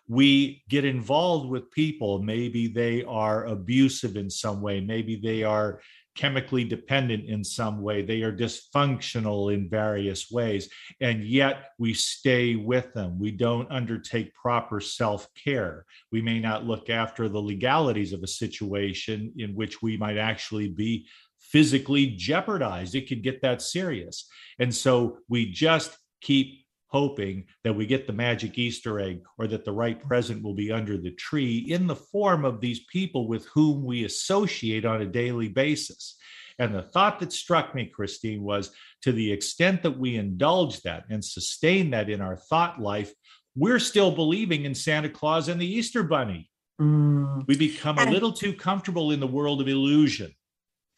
We 0.08 0.64
get 0.70 0.86
involved 0.86 1.50
with 1.50 1.72
people. 1.72 2.22
Maybe 2.22 2.68
they 2.68 3.04
are 3.04 3.46
abusive 3.46 4.16
in 4.16 4.30
some 4.30 4.62
way. 4.62 4.82
Maybe 4.82 5.16
they 5.16 5.44
are 5.44 5.82
chemically 6.16 6.64
dependent 6.64 7.26
in 7.26 7.44
some 7.44 7.82
way. 7.82 8.02
They 8.02 8.22
are 8.22 8.36
dysfunctional 8.36 9.54
in 9.54 9.70
various 9.70 10.30
ways. 10.30 10.70
And 11.02 11.24
yet 11.24 11.70
we 11.80 11.94
stay 11.94 12.56
with 12.56 12.94
them. 12.94 13.20
We 13.20 13.32
don't 13.32 13.72
undertake 13.72 14.34
proper 14.36 14.80
self 14.80 15.28
care. 15.34 15.86
We 16.12 16.22
may 16.22 16.40
not 16.40 16.66
look 16.66 16.90
after 16.90 17.28
the 17.28 17.42
legalities 17.42 18.14
of 18.14 18.24
a 18.24 18.28
situation 18.28 19.34
in 19.38 19.56
which 19.56 19.82
we 19.82 19.98
might 19.98 20.18
actually 20.18 20.70
be 20.70 21.08
physically 21.54 22.08
jeopardized. 22.08 22.96
It 22.96 23.08
could 23.08 23.24
get 23.24 23.42
that 23.44 23.62
serious. 23.62 24.28
And 24.60 24.74
so 24.74 25.20
we 25.30 25.52
just 25.52 25.96
keep 26.20 26.66
hoping 26.88 27.46
that 27.64 27.74
we 27.74 27.86
get 27.86 28.08
the 28.08 28.14
magic 28.14 28.58
Easter 28.58 29.00
egg 29.00 29.22
or 29.38 29.48
that 29.48 29.64
the 29.64 29.72
right 29.72 30.00
present 30.02 30.44
will 30.44 30.56
be 30.56 30.72
under 30.72 30.98
the 30.98 31.12
tree 31.12 31.58
in 31.58 31.88
the 31.88 31.96
form 31.96 32.44
of 32.44 32.60
these 32.60 32.82
people 32.92 33.28
with 33.28 33.46
whom 33.54 33.86
we 33.86 34.04
associate 34.04 34.84
on 34.84 35.02
a 35.02 35.06
daily 35.06 35.48
basis. 35.48 36.18
And 36.60 36.74
the 36.74 36.84
thought 36.84 37.20
that 37.20 37.34
struck 37.34 37.74
me, 37.74 37.86
Christine, 37.86 38.44
was 38.44 38.72
to 39.04 39.12
the 39.12 39.32
extent 39.32 39.84
that 39.84 39.98
we 39.98 40.18
indulge 40.18 40.82
that 40.82 41.06
and 41.10 41.24
sustain 41.24 41.92
that 41.92 42.10
in 42.10 42.22
our 42.22 42.36
thought 42.36 42.80
life, 42.80 43.12
we're 43.56 43.80
still 43.80 44.12
believing 44.12 44.66
in 44.66 44.76
Santa 44.76 45.10
Claus 45.10 45.48
and 45.48 45.62
the 45.62 45.72
Easter 45.72 46.04
Bunny. 46.04 46.50
Mm, 46.82 47.48
We 47.48 47.58
become 47.58 47.98
a 47.98 48.10
little 48.10 48.34
too 48.34 48.54
comfortable 48.54 49.12
in 49.12 49.20
the 49.20 49.28
world 49.28 49.62
of 49.62 49.68
illusion. 49.68 50.34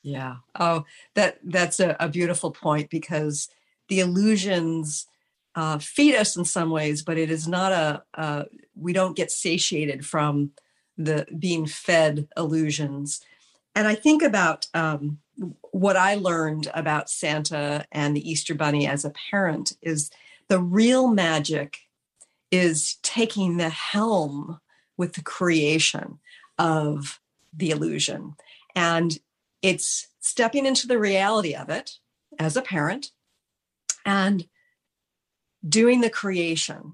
Yeah. 0.06 0.36
Oh, 0.60 0.86
that 1.16 1.40
that's 1.44 1.80
a, 1.80 1.98
a 2.00 2.08
beautiful 2.08 2.52
point 2.52 2.92
because 2.92 3.50
the 3.88 4.02
illusions 4.02 5.08
uh, 5.56 5.80
feed 5.80 6.16
us 6.16 6.38
in 6.38 6.46
some 6.46 6.70
ways, 6.70 7.02
but 7.02 7.18
it 7.18 7.32
is 7.32 7.48
not 7.48 7.72
a. 8.14 8.48
We 8.76 8.94
don't 8.94 9.16
get 9.16 9.32
satiated 9.32 10.06
from 10.06 10.52
the 10.96 11.26
being 11.40 11.66
fed 11.66 12.28
illusions. 12.38 13.22
And 13.74 13.88
I 13.88 13.96
think 13.96 14.22
about 14.22 14.68
um, 14.76 15.18
what 15.72 15.98
I 15.98 16.16
learned 16.16 16.70
about 16.76 17.10
Santa 17.10 17.86
and 17.92 18.16
the 18.16 18.30
Easter 18.30 18.54
Bunny 18.54 18.88
as 18.88 19.06
a 19.06 19.14
parent 19.32 19.76
is 19.82 20.12
the 20.50 20.60
real 20.60 21.08
magic 21.08 21.80
is 22.52 22.98
taking 23.02 23.58
the 23.58 23.70
helm 23.70 24.60
with 24.98 25.14
the 25.14 25.24
creation 25.24 26.20
of 26.60 27.20
the 27.52 27.72
illusion. 27.72 28.36
And 28.76 29.18
it's 29.66 30.10
stepping 30.20 30.68
into 30.68 30.86
the 30.86 31.00
reality 31.00 31.56
of 31.56 31.70
it 31.70 31.98
as 32.38 32.56
a 32.56 32.62
parent 32.62 33.10
and 34.06 34.48
doing 35.68 36.02
the 36.02 36.10
creation 36.10 36.94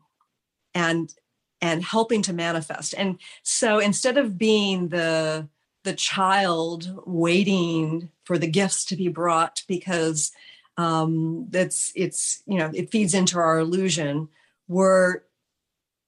and 0.73 1.13
and 1.61 1.83
helping 1.83 2.21
to 2.21 2.33
manifest. 2.33 2.95
And 2.97 3.19
so 3.43 3.79
instead 3.79 4.17
of 4.17 4.37
being 4.37 4.87
the 4.87 5.49
the 5.83 5.93
child 5.93 6.89
waiting 7.05 8.09
for 8.23 8.37
the 8.37 8.47
gifts 8.47 8.85
to 8.85 8.95
be 8.95 9.09
brought 9.09 9.63
because 9.67 10.31
um 10.77 11.47
that's 11.49 11.91
it's 11.93 12.41
you 12.45 12.57
know 12.57 12.71
it 12.73 12.89
feeds 12.89 13.13
into 13.13 13.37
our 13.37 13.59
illusion 13.59 14.29
we're 14.69 15.21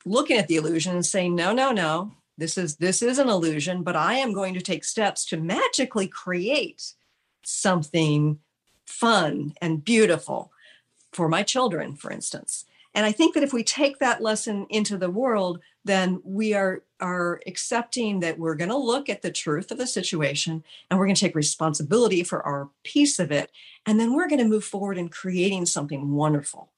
looking 0.06 0.38
at 0.38 0.48
the 0.48 0.56
illusion 0.56 0.94
and 0.96 1.06
saying 1.06 1.36
no 1.36 1.52
no 1.52 1.72
no 1.72 2.12
this 2.38 2.58
is 2.58 2.78
this 2.78 3.02
is 3.02 3.20
an 3.20 3.30
illusion 3.30 3.84
but 3.84 3.96
i 3.96 4.16
am 4.16 4.34
going 4.34 4.54
to 4.54 4.62
take 4.62 4.84
steps 4.84 5.26
to 5.26 5.38
magically 5.38 6.08
create 6.08 6.94
something 7.44 8.40
fun 8.86 9.54
and 9.62 9.84
beautiful 9.84 10.52
for 11.12 11.30
my 11.30 11.44
children 11.44 11.96
for 11.96 12.12
instance. 12.12 12.66
And 12.96 13.06
i 13.06 13.12
think 13.12 13.34
that 13.34 13.44
if 13.44 13.54
we 13.54 13.64
take 13.64 14.00
that 14.00 14.22
lesson 14.22 14.68
into 14.70 14.98
the 14.98 15.10
world 15.10 15.60
then 15.86 16.22
we 16.24 16.54
are 16.54 16.84
are 17.00 17.42
accepting 17.48 18.22
that 18.22 18.40
we're 18.40 18.56
going 18.56 18.70
to 18.70 18.78
look 18.78 19.10
at 19.10 19.22
the 19.22 19.32
truth 19.32 19.72
of 19.72 19.78
the 19.78 19.88
situation 19.88 20.64
and 20.90 21.00
we're 21.00 21.06
going 21.06 21.16
to 21.16 21.26
take 21.26 21.36
responsibility 21.36 22.24
for 22.24 22.42
our 22.44 22.70
piece 22.84 23.20
of 23.20 23.32
it 23.32 23.52
and 23.86 24.00
then 24.00 24.14
we're 24.14 24.30
going 24.30 24.40
to 24.40 24.48
move 24.48 24.64
forward 24.64 24.98
in 24.98 25.10
creating 25.10 25.66
something 25.66 26.12
wonderful 26.12 26.70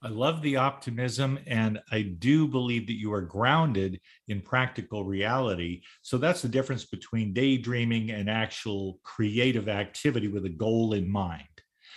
I 0.00 0.08
love 0.08 0.42
the 0.42 0.56
optimism, 0.56 1.40
and 1.46 1.80
I 1.90 2.02
do 2.02 2.46
believe 2.46 2.86
that 2.86 3.00
you 3.00 3.12
are 3.12 3.20
grounded 3.20 4.00
in 4.28 4.40
practical 4.40 5.04
reality. 5.04 5.82
So 6.02 6.18
that's 6.18 6.40
the 6.40 6.48
difference 6.48 6.84
between 6.84 7.32
daydreaming 7.32 8.12
and 8.12 8.30
actual 8.30 9.00
creative 9.02 9.68
activity 9.68 10.28
with 10.28 10.44
a 10.44 10.50
goal 10.50 10.92
in 10.92 11.10
mind. 11.10 11.42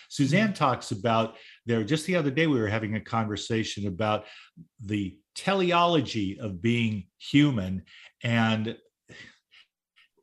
Suzanne 0.10 0.47
mm-hmm. 0.47 0.54
talks 0.56 0.91
about 0.91 1.38
there 1.66 1.84
just 1.84 2.06
the 2.08 2.16
other 2.16 2.32
day, 2.32 2.47
we 2.47 2.60
were 2.60 2.68
having 2.68 2.95
a 2.95 3.02
conversation 3.02 3.88
about 3.88 4.26
the 4.84 5.18
teleology 5.36 6.39
of 6.39 6.62
being 6.62 7.06
human. 7.20 7.84
And 8.24 8.78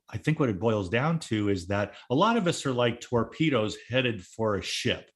I 0.09 0.17
think 0.17 0.39
what 0.39 0.49
it 0.49 0.59
boils 0.59 0.89
down 0.89 1.19
to 1.19 1.49
is 1.49 1.67
that 1.67 1.93
a 2.09 2.15
lot 2.15 2.35
of 2.35 2.45
us 2.45 2.65
are 2.65 2.73
like 2.73 2.99
torpedoes 2.99 3.77
headed 3.89 4.23
for 4.23 4.55
a 4.55 4.61
ship. 4.61 5.09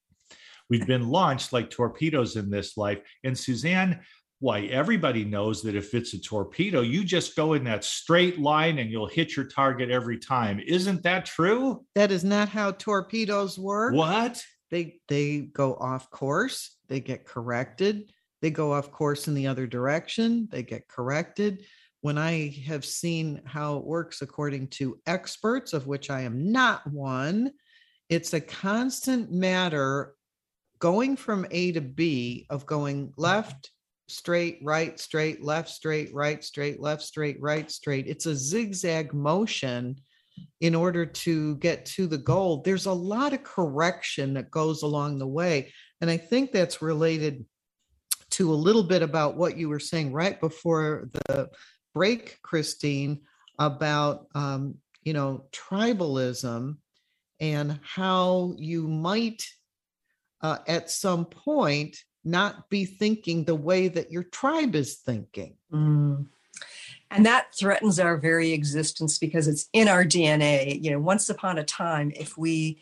We've 0.69 0.87
been 0.87 1.09
launched 1.09 1.53
like 1.53 1.69
torpedoes 1.69 2.35
in 2.35 2.49
this 2.49 2.77
life. 2.77 2.99
And 3.23 3.37
Suzanne, 3.37 4.01
why 4.39 4.61
everybody 4.63 5.23
knows 5.23 5.61
that 5.61 5.73
if 5.73 5.93
it's 5.93 6.13
a 6.13 6.19
torpedo, 6.19 6.81
you 6.81 7.05
just 7.05 7.35
go 7.35 7.53
in 7.53 7.63
that 7.63 7.85
straight 7.85 8.39
line 8.39 8.79
and 8.79 8.89
you'll 8.89 9.07
hit 9.07 9.37
your 9.37 9.45
target 9.45 9.89
every 9.89 10.17
time. 10.17 10.59
Isn't 10.59 11.01
that 11.03 11.25
true? 11.25 11.85
That 11.95 12.11
is 12.11 12.25
not 12.25 12.49
how 12.49 12.71
torpedoes 12.71 13.57
work. 13.57 13.93
What? 13.93 14.43
They 14.69 14.99
they 15.07 15.39
go 15.53 15.75
off 15.75 16.09
course, 16.09 16.77
they 16.89 16.99
get 16.99 17.25
corrected, 17.25 18.11
they 18.41 18.49
go 18.49 18.73
off 18.73 18.91
course 18.91 19.29
in 19.29 19.33
the 19.33 19.47
other 19.47 19.65
direction, 19.65 20.49
they 20.51 20.63
get 20.63 20.89
corrected. 20.89 21.63
When 22.01 22.17
I 22.17 22.61
have 22.65 22.83
seen 22.83 23.41
how 23.45 23.77
it 23.77 23.85
works 23.85 24.21
according 24.21 24.67
to 24.71 24.99
experts, 25.07 25.71
of 25.71 25.87
which 25.87 26.09
I 26.09 26.21
am 26.21 26.51
not 26.51 26.85
one, 26.91 27.51
it's 28.09 28.33
a 28.33 28.41
constant 28.41 29.31
matter 29.31 30.15
going 30.83 31.15
from 31.15 31.47
A 31.49 31.71
to 31.71 31.79
B 31.79 32.45
of 32.49 32.65
going 32.65 33.13
left, 33.15 33.71
straight, 34.09 34.59
right, 34.61 34.99
straight, 34.99 35.41
left, 35.41 35.69
straight, 35.69 36.13
right, 36.13 36.43
straight, 36.43 36.81
left, 36.81 37.01
straight, 37.03 37.39
right, 37.39 37.71
straight. 37.71 38.05
It's 38.05 38.25
a 38.25 38.35
zigzag 38.35 39.13
motion 39.13 39.95
in 40.59 40.75
order 40.75 41.05
to 41.05 41.55
get 41.55 41.85
to 41.85 42.05
the 42.05 42.17
goal. 42.17 42.63
There's 42.63 42.85
a 42.85 42.91
lot 42.91 43.31
of 43.31 43.45
correction 43.45 44.33
that 44.33 44.51
goes 44.51 44.81
along 44.81 45.19
the 45.19 45.27
way. 45.27 45.71
And 46.01 46.09
I 46.09 46.17
think 46.17 46.51
that's 46.51 46.81
related 46.81 47.45
to 48.31 48.51
a 48.51 48.53
little 48.53 48.83
bit 48.83 49.03
about 49.03 49.37
what 49.37 49.55
you 49.55 49.69
were 49.69 49.79
saying 49.79 50.11
right 50.11 50.37
before 50.37 51.07
the 51.13 51.49
break, 51.93 52.39
Christine, 52.41 53.21
about, 53.57 54.27
um, 54.35 54.75
you 55.01 55.13
know, 55.13 55.45
tribalism 55.53 56.75
and 57.39 57.79
how 57.83 58.53
you 58.57 58.89
might 58.89 59.45
uh, 60.43 60.59
at 60.67 60.91
some 60.91 61.25
point 61.25 62.03
not 62.25 62.69
be 62.69 62.85
thinking 62.85 63.43
the 63.43 63.55
way 63.55 63.87
that 63.87 64.11
your 64.11 64.23
tribe 64.23 64.75
is 64.75 64.95
thinking. 64.95 65.55
Mm. 65.71 66.27
And 67.09 67.25
that 67.25 67.53
threatens 67.57 67.99
our 67.99 68.17
very 68.17 68.51
existence 68.51 69.17
because 69.17 69.47
it's 69.47 69.69
in 69.73 69.87
our 69.87 70.03
DNA. 70.03 70.81
You 70.81 70.91
know, 70.91 70.99
once 70.99 71.29
upon 71.29 71.57
a 71.57 71.63
time, 71.63 72.11
if 72.15 72.37
we 72.37 72.81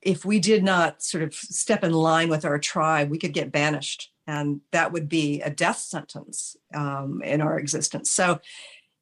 if 0.00 0.24
we 0.24 0.40
did 0.40 0.64
not 0.64 1.02
sort 1.02 1.22
of 1.22 1.32
step 1.32 1.84
in 1.84 1.92
line 1.92 2.28
with 2.28 2.44
our 2.44 2.58
tribe, 2.58 3.08
we 3.08 3.18
could 3.18 3.32
get 3.32 3.52
banished, 3.52 4.10
and 4.26 4.60
that 4.72 4.92
would 4.92 5.08
be 5.08 5.40
a 5.42 5.50
death 5.50 5.78
sentence 5.78 6.56
um, 6.74 7.22
in 7.24 7.40
our 7.40 7.58
existence. 7.58 8.10
So 8.10 8.40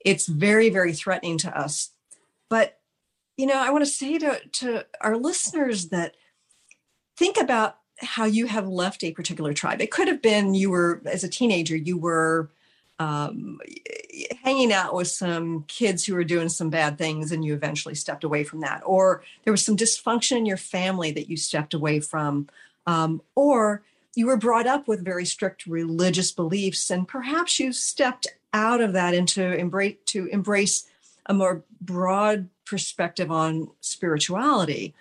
it's 0.05 0.27
very, 0.27 0.71
very 0.71 0.93
threatening 0.93 1.39
to 1.39 1.59
us. 1.59 1.91
But 2.49 2.79
you 3.37 3.47
know, 3.47 3.57
I 3.57 3.71
want 3.71 3.85
to 3.85 3.91
say 3.91 4.19
to 4.19 4.41
to 4.41 4.87
our 5.01 5.17
listeners 5.17 5.89
that 5.89 6.15
think 7.21 7.37
about 7.37 7.77
how 7.99 8.25
you 8.25 8.47
have 8.47 8.67
left 8.67 9.05
a 9.05 9.13
particular 9.13 9.53
tribe. 9.53 9.83
It 9.83 9.91
could 9.91 10.09
have 10.09 10.23
been 10.23 10.55
you 10.55 10.71
were 10.71 11.03
as 11.05 11.23
a 11.23 11.29
teenager, 11.29 11.77
you 11.77 11.99
were 11.99 12.49
um, 12.99 13.59
hanging 14.43 14.73
out 14.73 14.95
with 14.95 15.09
some 15.09 15.65
kids 15.69 16.07
who 16.07 16.15
were 16.15 16.25
doing 16.25 16.49
some 16.49 16.71
bad 16.71 16.97
things 16.97 17.31
and 17.31 17.45
you 17.45 17.53
eventually 17.53 17.95
stepped 17.95 18.25
away 18.25 18.43
from 18.43 18.61
that. 18.61 18.81
Or 18.87 19.23
there 19.45 19.53
was 19.53 19.63
some 19.63 19.77
dysfunction 19.77 20.39
in 20.39 20.47
your 20.47 20.57
family 20.57 21.11
that 21.13 21.29
you 21.29 21.37
stepped 21.37 21.75
away 21.75 22.01
from. 22.01 22.49
Um, 22.87 23.21
or 23.35 23.83
you 24.17 24.27
were 24.27 24.39
brought 24.39 24.67
up 24.67 24.89
with 24.89 25.05
very 25.05 25.27
strict 25.27 25.67
religious 25.67 26.33
beliefs 26.33 26.91
and 26.91 27.07
perhaps 27.07 27.61
you 27.61 27.71
stepped 27.71 28.29
out 28.55 28.81
of 28.81 28.95
that 28.95 29.13
into 29.13 29.55
embrace 29.55 29.97
to 30.07 30.25
embrace 30.29 30.87
a 31.27 31.35
more 31.35 31.65
broad 31.83 32.49
perspective 32.65 33.31
on 33.31 33.69
spirituality 33.83 34.95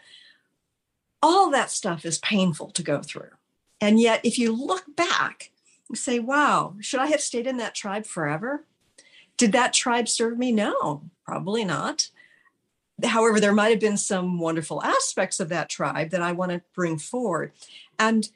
all 1.22 1.52
that 1.52 1.72
stuff 1.72 2.06
is 2.06 2.18
painful 2.20 2.72
to 2.72 2.84
go 2.84 3.02
through 3.02 3.30
and 3.82 4.00
yet 4.00 4.22
if 4.24 4.38
you 4.38 4.54
look 4.54 4.96
back 4.96 5.52
and 5.88 5.98
say, 5.98 6.20
wow, 6.20 6.76
should 6.80 7.00
I 7.00 7.08
have 7.08 7.22
stayed 7.22 7.48
in 7.48 7.58
that 7.58 7.76
tribe 7.76 8.06
forever? 8.06 8.66
Did 9.38 9.52
that 9.54 9.74
tribe 9.74 10.08
serve 10.08 10.38
me? 10.38 10.52
No, 10.52 11.04
probably 11.26 11.66
not. 11.66 12.10
However, 13.04 13.40
there 13.40 13.54
might 13.54 13.70
have 13.70 13.80
been 13.80 13.98
some 13.98 14.40
wonderful 14.40 14.84
aspects 14.84 15.40
of 15.40 15.50
that 15.50 15.70
tribe 15.70 16.12
that 16.12 16.22
I 16.22 16.34
want 16.34 16.52
to 16.52 16.62
bring 16.76 16.98
forward. 16.98 17.54
And 17.98 18.28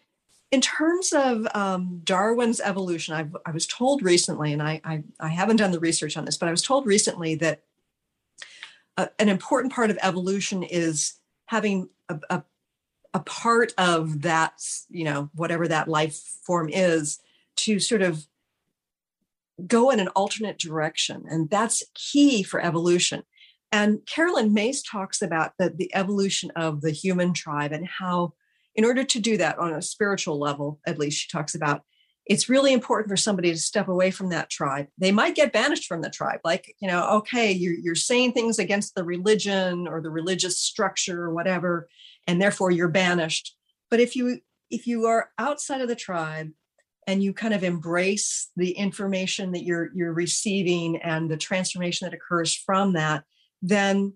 in 0.52 0.62
terms 0.62 1.12
of 1.12 1.46
um, 1.54 2.02
Darwin's 2.04 2.62
evolution, 2.62 3.14
I've, 3.14 3.36
i 3.46 3.52
was 3.52 3.68
told 3.68 4.02
recently, 4.02 4.54
and 4.54 4.62
I, 4.62 4.80
I, 4.84 5.04
I, 5.20 5.30
haven't 5.30 5.58
done 5.58 5.72
the 5.72 5.80
research 5.80 6.16
on 6.16 6.26
this, 6.26 6.38
but 6.38 6.48
I 6.48 6.52
was 6.52 6.62
told 6.62 6.86
recently 6.86 7.36
that 7.36 7.64
uh, 8.98 9.08
an 9.18 9.30
important 9.30 9.74
part 9.74 9.90
of 9.90 9.98
evolution 10.02 10.62
is 10.64 11.16
having 11.48 11.90
a, 12.08 12.20
a, 12.30 12.44
a 13.14 13.20
part 13.20 13.74
of 13.78 14.24
that, 14.24 14.54
you 14.90 15.04
know, 15.04 15.30
whatever 15.36 15.68
that 15.68 15.88
life 15.88 16.20
form 16.46 16.70
is, 16.72 17.20
to 17.56 17.80
sort 17.80 18.02
of 18.02 18.26
go 19.68 19.92
in 19.92 20.00
an 20.00 20.08
alternate 20.10 20.58
direction. 20.58 21.24
And 21.30 21.50
that's 21.50 21.84
key 21.94 22.42
for 22.42 22.60
evolution. 22.60 23.24
And 23.72 24.00
Caroline 24.06 24.54
Myss 24.54 24.82
talks 24.82 25.22
about 25.22 25.54
the, 25.60 25.70
the 25.70 25.94
evolution 25.96 26.52
of 26.56 26.82
the 26.82 26.92
human 26.92 27.34
tribe 27.34 27.72
and 27.72 27.88
how, 27.88 28.34
in 28.76 28.86
order 28.86 29.04
to 29.04 29.20
do 29.20 29.38
that 29.38 29.60
on 29.60 29.74
a 29.74 29.82
spiritual 29.82 30.40
level, 30.40 30.80
at 30.88 30.98
least 30.98 31.22
she 31.22 31.30
talks 31.30 31.54
about, 31.54 31.82
it's 32.26 32.50
really 32.50 32.72
important 32.72 33.10
for 33.10 33.18
somebody 33.18 33.52
to 33.52 33.58
step 33.58 33.88
away 33.88 34.10
from 34.10 34.30
that 34.30 34.50
tribe. 34.50 34.88
They 34.98 35.12
might 35.12 35.36
get 35.36 35.54
banished 35.54 35.86
from 35.86 36.02
the 36.02 36.10
tribe, 36.10 36.40
like, 36.44 36.74
you 36.80 36.88
know, 36.88 37.08
okay, 37.18 37.52
you're, 37.52 37.76
you're 37.76 37.96
saying 37.96 38.32
things 38.32 38.60
against 38.60 38.96
the 38.96 39.04
religion 39.04 39.88
or 39.88 40.02
the 40.02 40.10
religious 40.10 40.58
structure 40.58 41.22
or 41.22 41.34
whatever, 41.34 41.90
and 42.28 42.42
therefore 42.42 42.72
you're 42.72 42.88
banished. 42.88 43.56
But 43.90 44.00
if 44.00 44.16
you 44.16 44.40
if 44.70 44.88
you 44.88 45.06
are 45.06 45.30
outside 45.38 45.82
of 45.82 45.88
the 45.88 45.96
tribe 45.96 46.50
and 47.06 47.22
you 47.22 47.34
kind 47.34 47.54
of 47.54 47.64
embrace 47.64 48.50
the 48.56 48.72
information 48.72 49.52
that 49.52 49.64
you're 49.64 49.90
you're 49.94 50.14
receiving 50.14 50.98
and 51.02 51.30
the 51.30 51.38
transformation 51.38 52.06
that 52.06 52.16
occurs 52.16 52.56
from 52.56 52.94
that 52.94 53.24
then 53.62 54.14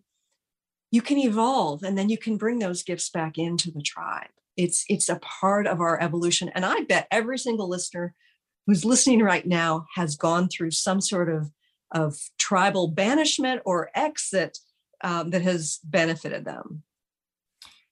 you 0.92 1.02
can 1.02 1.18
evolve 1.18 1.84
and 1.84 1.98
then 1.98 2.10
you 2.10 2.18
can 2.18 2.38
bring 2.38 2.60
those 2.60 2.84
gifts 2.84 3.10
back 3.10 3.38
into 3.38 3.72
the 3.72 3.82
tribe. 3.82 4.30
It's 4.56 4.86
it's 4.90 5.10
a 5.10 5.20
part 5.20 5.68
of 5.68 5.82
our 5.82 6.02
evolution. 6.02 6.50
And 6.56 6.66
i 6.66 6.82
bet 6.82 7.08
every 7.12 7.38
single 7.38 7.70
listener 7.70 8.14
who's 8.66 8.86
listening 8.86 9.22
right 9.22 9.46
now 9.46 9.86
has 9.96 10.16
gone 10.16 10.50
through 10.50 10.72
some 10.72 11.02
sort 11.02 11.30
of 11.30 11.52
of 11.92 12.18
tribal 12.38 12.90
banishment 12.90 13.62
or 13.66 13.90
exit 13.96 14.58
um, 15.04 15.30
that 15.30 15.42
has 15.42 15.80
benefited 15.84 16.44
them 16.44 16.84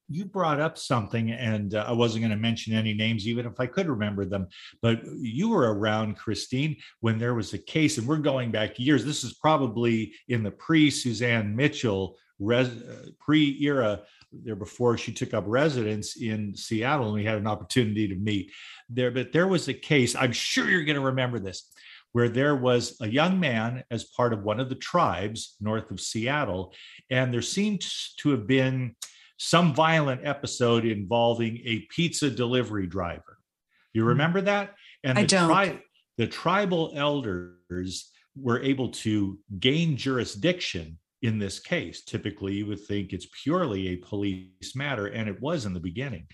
you 0.07 0.25
brought 0.25 0.59
up 0.59 0.77
something, 0.77 1.31
and 1.31 1.73
uh, 1.73 1.85
I 1.87 1.91
wasn't 1.91 2.21
going 2.21 2.31
to 2.31 2.37
mention 2.37 2.73
any 2.73 2.93
names, 2.93 3.27
even 3.27 3.45
if 3.45 3.59
I 3.59 3.65
could 3.65 3.87
remember 3.87 4.25
them. 4.25 4.47
But 4.81 5.01
you 5.17 5.49
were 5.49 5.73
around, 5.73 6.17
Christine, 6.17 6.77
when 6.99 7.17
there 7.17 7.33
was 7.33 7.53
a 7.53 7.57
case, 7.57 7.97
and 7.97 8.07
we're 8.07 8.17
going 8.17 8.51
back 8.51 8.79
years. 8.79 9.03
This 9.03 9.23
is 9.23 9.33
probably 9.33 10.13
in 10.27 10.43
the 10.43 10.51
pre 10.51 10.91
Suzanne 10.91 11.55
Mitchell 11.55 12.17
res, 12.39 12.67
uh, 12.67 13.07
pre 13.19 13.57
era 13.61 14.01
there 14.31 14.55
before 14.55 14.97
she 14.97 15.11
took 15.11 15.33
up 15.33 15.45
residence 15.47 16.17
in 16.17 16.55
Seattle, 16.55 17.07
and 17.07 17.15
we 17.15 17.23
had 17.23 17.37
an 17.37 17.47
opportunity 17.47 18.07
to 18.07 18.15
meet 18.15 18.51
there. 18.89 19.11
But 19.11 19.31
there 19.31 19.47
was 19.47 19.67
a 19.67 19.73
case, 19.73 20.15
I'm 20.15 20.33
sure 20.33 20.69
you're 20.69 20.83
going 20.83 20.95
to 20.95 21.01
remember 21.01 21.39
this, 21.39 21.71
where 22.11 22.29
there 22.29 22.55
was 22.55 22.97
a 23.01 23.07
young 23.07 23.39
man 23.39 23.83
as 23.91 24.03
part 24.03 24.33
of 24.33 24.43
one 24.43 24.59
of 24.59 24.69
the 24.69 24.75
tribes 24.75 25.55
north 25.59 25.89
of 25.91 25.99
Seattle, 25.99 26.73
and 27.09 27.33
there 27.33 27.41
seemed 27.41 27.83
to 28.19 28.29
have 28.31 28.45
been 28.45 28.95
some 29.37 29.73
violent 29.73 30.21
episode 30.25 30.85
involving 30.85 31.57
a 31.65 31.85
pizza 31.89 32.29
delivery 32.29 32.87
driver. 32.87 33.37
You 33.93 34.03
hmm. 34.03 34.09
remember 34.09 34.41
that? 34.41 34.75
And 35.03 35.17
I 35.17 35.21
the, 35.21 35.27
don't. 35.27 35.49
Tri- 35.49 35.81
the 36.17 36.27
tribal 36.27 36.93
elders 36.95 38.11
were 38.35 38.61
able 38.61 38.89
to 38.89 39.39
gain 39.59 39.97
jurisdiction 39.97 40.97
in 41.21 41.39
this 41.39 41.59
case. 41.59 42.03
Typically, 42.03 42.53
you 42.53 42.65
would 42.67 42.85
think 42.85 43.11
it's 43.11 43.27
purely 43.43 43.89
a 43.89 43.97
police 43.97 44.75
matter, 44.75 45.07
and 45.07 45.27
it 45.27 45.41
was 45.41 45.65
in 45.65 45.73
the 45.73 45.79
beginning. 45.79 46.27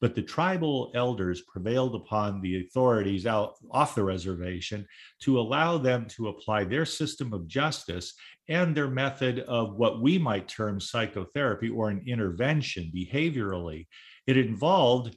But 0.00 0.14
the 0.14 0.22
tribal 0.22 0.92
elders 0.94 1.42
prevailed 1.42 1.94
upon 1.94 2.40
the 2.40 2.60
authorities 2.60 3.26
out 3.26 3.54
off 3.70 3.94
the 3.94 4.04
reservation 4.04 4.86
to 5.22 5.40
allow 5.40 5.78
them 5.78 6.06
to 6.10 6.28
apply 6.28 6.64
their 6.64 6.84
system 6.84 7.32
of 7.32 7.48
justice 7.48 8.14
and 8.48 8.74
their 8.74 8.88
method 8.88 9.40
of 9.40 9.74
what 9.74 10.00
we 10.00 10.18
might 10.18 10.48
term 10.48 10.80
psychotherapy 10.80 11.68
or 11.68 11.90
an 11.90 12.04
intervention 12.06 12.90
behaviorally. 12.94 13.86
It 14.26 14.36
involved 14.36 15.16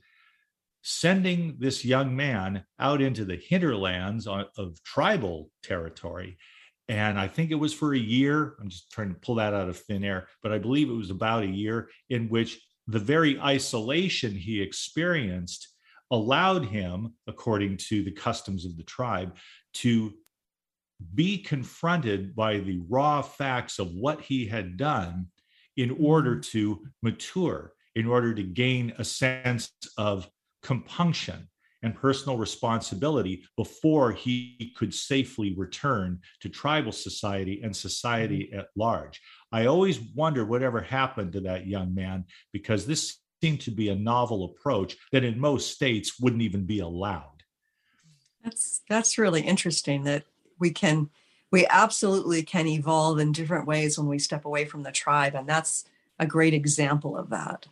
sending 0.81 1.57
this 1.59 1.83
young 1.83 2.15
man 2.15 2.63
out 2.79 3.01
into 3.01 3.25
the 3.25 3.35
hinterlands 3.35 4.27
of 4.27 4.81
tribal 4.83 5.51
territory. 5.63 6.37
And 6.87 7.19
I 7.19 7.27
think 7.27 7.51
it 7.51 7.55
was 7.55 7.73
for 7.73 7.93
a 7.93 7.99
year. 7.99 8.55
I'm 8.59 8.69
just 8.69 8.91
trying 8.91 9.13
to 9.13 9.19
pull 9.19 9.35
that 9.35 9.53
out 9.53 9.69
of 9.69 9.77
thin 9.77 10.03
air, 10.03 10.27
but 10.41 10.51
I 10.51 10.57
believe 10.57 10.89
it 10.89 10.93
was 10.93 11.11
about 11.11 11.43
a 11.43 11.47
year 11.47 11.89
in 12.09 12.29
which 12.29 12.59
the 12.87 12.97
very 12.99 13.39
isolation 13.39 14.33
he 14.33 14.61
experienced 14.61 15.67
allowed 16.09 16.65
him, 16.65 17.13
according 17.27 17.77
to 17.77 18.03
the 18.03 18.11
customs 18.11 18.65
of 18.65 18.75
the 18.77 18.83
tribe, 18.83 19.35
to 19.75 20.13
be 21.15 21.37
confronted 21.37 22.35
by 22.35 22.57
the 22.59 22.81
raw 22.89 23.21
facts 23.21 23.79
of 23.79 23.91
what 23.93 24.21
he 24.21 24.45
had 24.45 24.77
done 24.77 25.27
in 25.77 25.95
order 25.99 26.35
mm-hmm. 26.35 26.51
to 26.51 26.85
mature, 27.01 27.73
in 27.95 28.05
order 28.05 28.33
to 28.33 28.43
gain 28.43 28.93
a 28.97 29.03
sense 29.03 29.71
of 29.97 30.29
compunction 30.61 31.47
and 31.81 31.95
personal 31.95 32.37
responsibility 32.37 33.43
before 33.55 34.11
he 34.11 34.73
could 34.75 34.93
safely 34.93 35.55
return 35.57 36.19
to 36.41 36.49
tribal 36.49 36.91
society 36.91 37.61
and 37.63 37.75
society 37.75 38.49
mm-hmm. 38.51 38.59
at 38.59 38.67
large. 38.75 39.21
I 39.51 39.65
always 39.65 39.99
wonder 40.15 40.45
whatever 40.45 40.81
happened 40.81 41.33
to 41.33 41.41
that 41.41 41.67
young 41.67 41.95
man 41.95 42.25
because 42.51 42.85
this 42.85 43.17
seemed 43.41 43.61
to 43.61 43.71
be 43.71 43.89
a 43.89 43.95
novel 43.95 44.45
approach 44.45 44.97
that 45.13 45.23
in 45.23 45.39
most 45.39 45.71
states 45.71 46.19
wouldn't 46.19 46.41
even 46.41 46.65
be 46.65 46.79
allowed. 46.79 47.43
That's 48.43 48.81
that's 48.89 49.17
really 49.17 49.41
interesting 49.41 50.03
that 50.03 50.23
we 50.59 50.71
can 50.71 51.09
we 51.51 51.65
absolutely 51.67 52.43
can 52.43 52.67
evolve 52.67 53.17
in 53.17 53.31
different 53.31 53.65
ways 53.65 53.97
when 53.97 54.07
we 54.07 54.19
step 54.19 54.45
away 54.45 54.65
from 54.65 54.83
the 54.83 54.91
tribe 54.91 55.33
and 55.35 55.47
that's 55.47 55.85
a 56.19 56.25
great 56.25 56.53
example 56.53 57.17
of 57.17 57.29
that. 57.29 57.65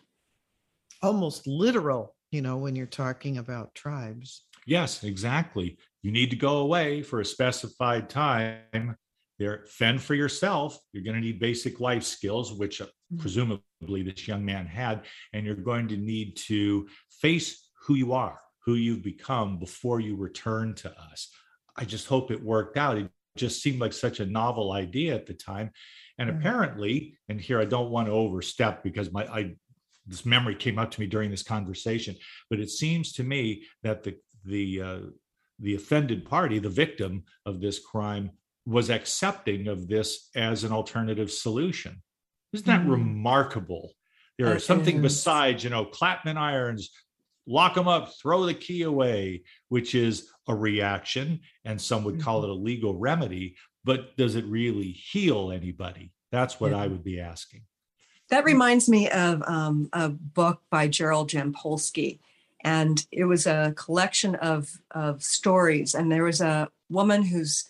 Almost 1.03 1.45
literal, 1.45 2.15
you 2.31 2.41
know, 2.41 2.57
when 2.57 2.75
you're 2.75 2.85
talking 2.87 3.37
about 3.37 3.75
tribes. 3.75 4.43
Yes, 4.65 5.03
exactly. 5.03 5.77
You 6.01 6.11
need 6.11 6.29
to 6.31 6.35
go 6.35 6.59
away 6.59 7.03
for 7.03 7.19
a 7.19 7.25
specified 7.25 8.09
time 8.09 8.95
there 9.39 9.65
fend 9.67 10.01
for 10.01 10.15
yourself 10.15 10.79
you're 10.91 11.03
going 11.03 11.15
to 11.15 11.21
need 11.21 11.39
basic 11.39 11.79
life 11.79 12.03
skills 12.03 12.53
which 12.53 12.81
uh, 12.81 12.85
mm-hmm. 12.85 13.17
presumably 13.17 14.01
this 14.03 14.27
young 14.27 14.43
man 14.43 14.65
had 14.65 15.03
and 15.33 15.45
you're 15.45 15.55
going 15.55 15.87
to 15.87 15.97
need 15.97 16.35
to 16.35 16.87
face 17.09 17.69
who 17.85 17.95
you 17.95 18.13
are 18.13 18.39
who 18.65 18.75
you've 18.75 19.03
become 19.03 19.59
before 19.59 19.99
you 19.99 20.15
return 20.15 20.73
to 20.73 20.89
us 21.11 21.29
i 21.77 21.85
just 21.85 22.07
hope 22.07 22.31
it 22.31 22.43
worked 22.43 22.77
out 22.77 22.97
it 22.97 23.09
just 23.35 23.61
seemed 23.61 23.79
like 23.79 23.93
such 23.93 24.19
a 24.19 24.25
novel 24.25 24.71
idea 24.71 25.13
at 25.13 25.25
the 25.25 25.33
time 25.33 25.69
and 26.17 26.29
mm-hmm. 26.29 26.39
apparently 26.39 27.17
and 27.29 27.39
here 27.39 27.59
i 27.59 27.65
don't 27.65 27.91
want 27.91 28.07
to 28.07 28.13
overstep 28.13 28.83
because 28.83 29.11
my 29.11 29.25
i 29.27 29.53
this 30.05 30.25
memory 30.25 30.55
came 30.55 30.79
up 30.79 30.89
to 30.89 31.01
me 31.01 31.07
during 31.07 31.29
this 31.29 31.43
conversation 31.43 32.15
but 32.49 32.59
it 32.59 32.69
seems 32.69 33.13
to 33.13 33.23
me 33.23 33.63
that 33.83 34.03
the 34.03 34.15
the 34.45 34.81
uh, 34.81 34.99
the 35.59 35.75
offended 35.75 36.25
party 36.25 36.59
the 36.59 36.69
victim 36.69 37.23
of 37.45 37.59
this 37.59 37.79
crime 37.79 38.31
was 38.67 38.89
accepting 38.89 39.69
of 39.69 39.87
this 39.87 40.29
as 40.35 40.65
an 40.65 40.73
alternative 40.73 41.31
solution. 41.31 42.03
Isn't 42.51 42.67
that 42.67 42.81
Mm. 42.81 42.91
remarkable? 42.91 43.93
There 44.37 44.49
That 44.49 44.57
is 44.57 44.65
something 44.65 45.01
besides, 45.01 45.63
you 45.63 45.69
know, 45.69 45.85
Clapman 45.85 46.37
irons, 46.37 46.91
lock 47.47 47.75
them 47.75 47.87
up, 47.87 48.13
throw 48.21 48.45
the 48.45 48.53
key 48.53 48.81
away, 48.81 49.43
which 49.69 49.95
is 49.95 50.29
a 50.47 50.55
reaction, 50.55 51.41
and 51.65 51.81
some 51.81 52.03
would 52.03 52.21
call 52.21 52.41
Mm-hmm. 52.41 52.51
it 52.51 52.57
a 52.57 52.63
legal 52.63 52.95
remedy. 52.95 53.55
But 53.83 54.17
does 54.17 54.35
it 54.35 54.45
really 54.45 54.91
heal 54.91 55.51
anybody? 55.51 56.11
That's 56.31 56.59
what 56.59 56.71
Yeah. 56.71 56.77
I 56.79 56.87
would 56.87 57.03
be 57.03 57.19
asking. 57.19 57.61
That 58.29 58.43
reminds 58.43 58.89
me 58.89 59.09
of 59.09 59.41
um, 59.47 59.87
a 59.93 60.09
book 60.09 60.61
by 60.69 60.87
Gerald 60.89 61.29
Jampolsky. 61.29 62.19
And 62.63 63.05
it 63.11 63.23
was 63.23 63.47
a 63.47 63.73
collection 63.77 64.35
of, 64.35 64.69
of 64.91 65.23
stories. 65.23 65.95
And 65.95 66.11
there 66.11 66.25
was 66.25 66.41
a 66.41 66.69
woman 66.89 67.23
whose 67.23 67.65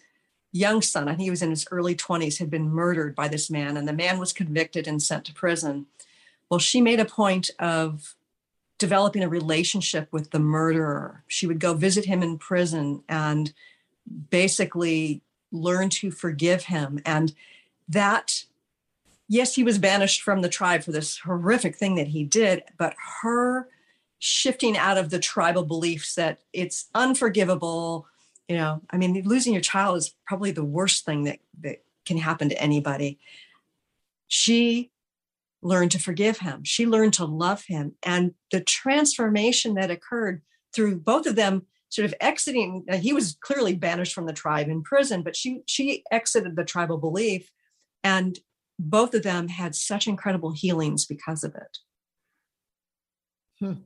young 0.51 0.81
son, 0.81 1.07
I 1.07 1.11
think 1.11 1.21
he 1.23 1.29
was 1.29 1.43
in 1.43 1.51
his 1.51 1.67
early 1.69 1.93
20s, 1.95 2.39
had 2.39 2.49
been 2.49 2.69
murdered 2.69 3.13
by 3.13 3.27
this 3.27 3.51
man. 3.51 3.77
And 3.77 3.87
the 3.87 3.93
man 3.93 4.17
was 4.17 4.33
convicted 4.33 4.87
and 4.87 5.03
sent 5.03 5.25
to 5.25 5.33
prison. 5.33 5.85
Well, 6.49 6.59
she 6.59 6.81
made 6.81 6.99
a 6.99 7.05
point 7.05 7.51
of 7.59 8.15
developing 8.77 9.23
a 9.23 9.29
relationship 9.29 10.07
with 10.11 10.31
the 10.31 10.39
murderer. 10.39 11.23
She 11.27 11.47
would 11.47 11.59
go 11.59 11.73
visit 11.73 12.05
him 12.05 12.21
in 12.21 12.37
prison 12.37 13.03
and 13.09 13.53
basically 14.29 15.21
learn 15.51 15.89
to 15.89 16.11
forgive 16.11 16.63
him. 16.63 16.99
And 17.05 17.33
that 17.89 18.45
yes, 19.27 19.55
he 19.55 19.63
was 19.63 19.77
banished 19.77 20.21
from 20.21 20.41
the 20.41 20.49
tribe 20.49 20.83
for 20.83 20.91
this 20.91 21.19
horrific 21.19 21.75
thing 21.75 21.95
that 21.95 22.07
he 22.07 22.23
did, 22.23 22.63
but 22.77 22.95
her 23.21 23.67
shifting 24.19 24.77
out 24.77 24.97
of 24.97 25.09
the 25.09 25.19
tribal 25.19 25.63
beliefs 25.63 26.15
that 26.15 26.39
it's 26.53 26.87
unforgivable, 26.95 28.07
you 28.47 28.55
know, 28.55 28.81
I 28.89 28.97
mean, 28.97 29.21
losing 29.25 29.53
your 29.53 29.61
child 29.61 29.97
is 29.97 30.13
probably 30.25 30.51
the 30.51 30.63
worst 30.63 31.05
thing 31.05 31.25
that, 31.25 31.39
that 31.61 31.83
can 32.05 32.17
happen 32.17 32.49
to 32.49 32.61
anybody. 32.61 33.19
She 34.27 34.91
learned 35.67 35.91
to 35.91 35.99
forgive 35.99 36.39
him, 36.39 36.63
she 36.63 36.85
learned 36.85 37.13
to 37.13 37.25
love 37.25 37.63
him. 37.67 37.95
And 38.03 38.33
the 38.51 38.61
transformation 38.61 39.75
that 39.75 39.91
occurred 39.91 40.41
through 40.73 40.99
both 40.99 41.25
of 41.25 41.35
them 41.35 41.65
sort 41.89 42.05
of 42.05 42.13
exiting 42.19 42.83
he 42.99 43.13
was 43.13 43.37
clearly 43.39 43.73
banished 43.73 44.13
from 44.13 44.25
the 44.25 44.33
tribe 44.33 44.67
in 44.67 44.83
prison 44.83 45.23
but 45.23 45.37
she 45.37 45.61
she 45.65 46.03
exited 46.11 46.57
the 46.57 46.65
tribal 46.65 46.97
belief 46.97 47.49
and 48.03 48.39
both 48.79 49.13
of 49.13 49.23
them 49.23 49.47
had 49.47 49.75
such 49.75 50.07
incredible 50.07 50.51
healings 50.51 51.05
because 51.05 51.43
of 51.43 51.55
it. 51.55 51.77
Hmm. 53.59 53.81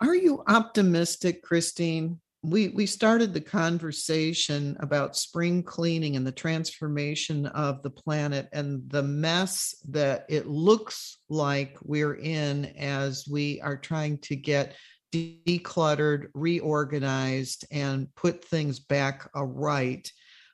Are 0.00 0.14
you 0.14 0.42
optimistic, 0.46 1.42
Christine? 1.42 2.20
We 2.42 2.68
we 2.68 2.86
started 2.86 3.34
the 3.34 3.40
conversation 3.40 4.76
about 4.78 5.16
spring 5.16 5.62
cleaning 5.62 6.14
and 6.14 6.26
the 6.26 6.32
transformation 6.32 7.46
of 7.46 7.82
the 7.82 7.90
planet 7.90 8.48
and 8.52 8.88
the 8.88 9.02
mess 9.02 9.74
that 9.88 10.24
it 10.28 10.46
looks 10.46 11.18
like 11.28 11.76
we're 11.82 12.14
in 12.14 12.66
as 12.78 13.26
we 13.28 13.60
are 13.60 13.76
trying 13.76 14.18
to 14.18 14.36
get 14.36 14.76
decluttered, 15.12 16.28
reorganized, 16.34 17.66
and 17.70 18.14
put 18.14 18.44
things 18.44 18.78
back 18.78 19.28
right. 19.34 20.10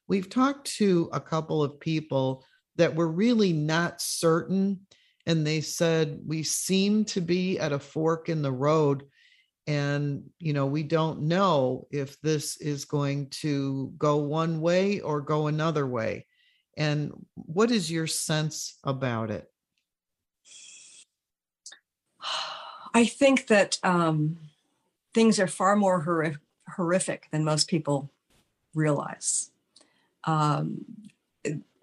We've 0.07 0.29
talked 0.29 0.77
to 0.77 1.09
a 1.13 1.21
couple 1.21 1.63
of 1.63 1.81
people 1.81 2.45
that 2.77 2.95
were 2.95 3.09
really 3.09 3.53
not 3.53 4.01
certain, 4.01 4.81
and 5.27 5.47
they 5.47 5.61
said, 5.61 6.21
We 6.27 6.43
seem 6.43 7.05
to 7.07 7.21
be 7.21 7.59
at 7.59 7.73
a 7.73 7.79
fork 7.79 8.29
in 8.29 8.43
the 8.43 8.53
road. 8.53 9.05
And, 9.67 10.29
you 10.39 10.53
know, 10.53 10.67
we 10.67 10.83
don't 10.83 11.23
know 11.23 11.87
if 11.91 12.21
this 12.21 12.59
is 12.59 12.85
going 12.85 13.29
to 13.31 13.93
go 13.97 14.17
one 14.17 14.61
way 14.61 15.01
or 15.01 15.21
go 15.21 15.47
another 15.47 15.87
way. 15.87 16.27
And 16.77 17.13
what 17.35 17.71
is 17.71 17.91
your 17.91 18.07
sense 18.07 18.79
about 18.85 19.31
it? 19.31 19.51
I 22.95 23.07
think 23.07 23.47
that 23.49 23.79
um, 23.83 24.39
things 25.15 25.41
are 25.41 25.47
far 25.47 25.77
more 25.77 26.05
horri- 26.05 26.39
horrific 26.77 27.29
than 27.33 27.45
most 27.45 27.69
people 27.69 28.11
realize. 28.75 29.51
Um, 30.25 30.85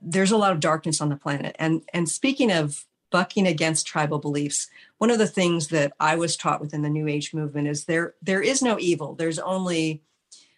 there's 0.01 0.31
a 0.31 0.37
lot 0.37 0.51
of 0.51 0.59
darkness 0.59 0.99
on 1.01 1.09
the 1.09 1.15
planet, 1.15 1.55
and 1.59 1.83
and 1.93 2.09
speaking 2.09 2.51
of 2.51 2.85
bucking 3.11 3.45
against 3.45 3.85
tribal 3.85 4.19
beliefs, 4.19 4.69
one 4.97 5.11
of 5.11 5.19
the 5.19 5.27
things 5.27 5.67
that 5.67 5.93
I 5.99 6.15
was 6.15 6.35
taught 6.35 6.61
within 6.61 6.81
the 6.81 6.89
New 6.89 7.07
Age 7.07 7.33
movement 7.33 7.67
is 7.67 7.85
there 7.85 8.15
there 8.21 8.41
is 8.41 8.61
no 8.61 8.79
evil. 8.79 9.13
There's 9.13 9.39
only 9.39 10.01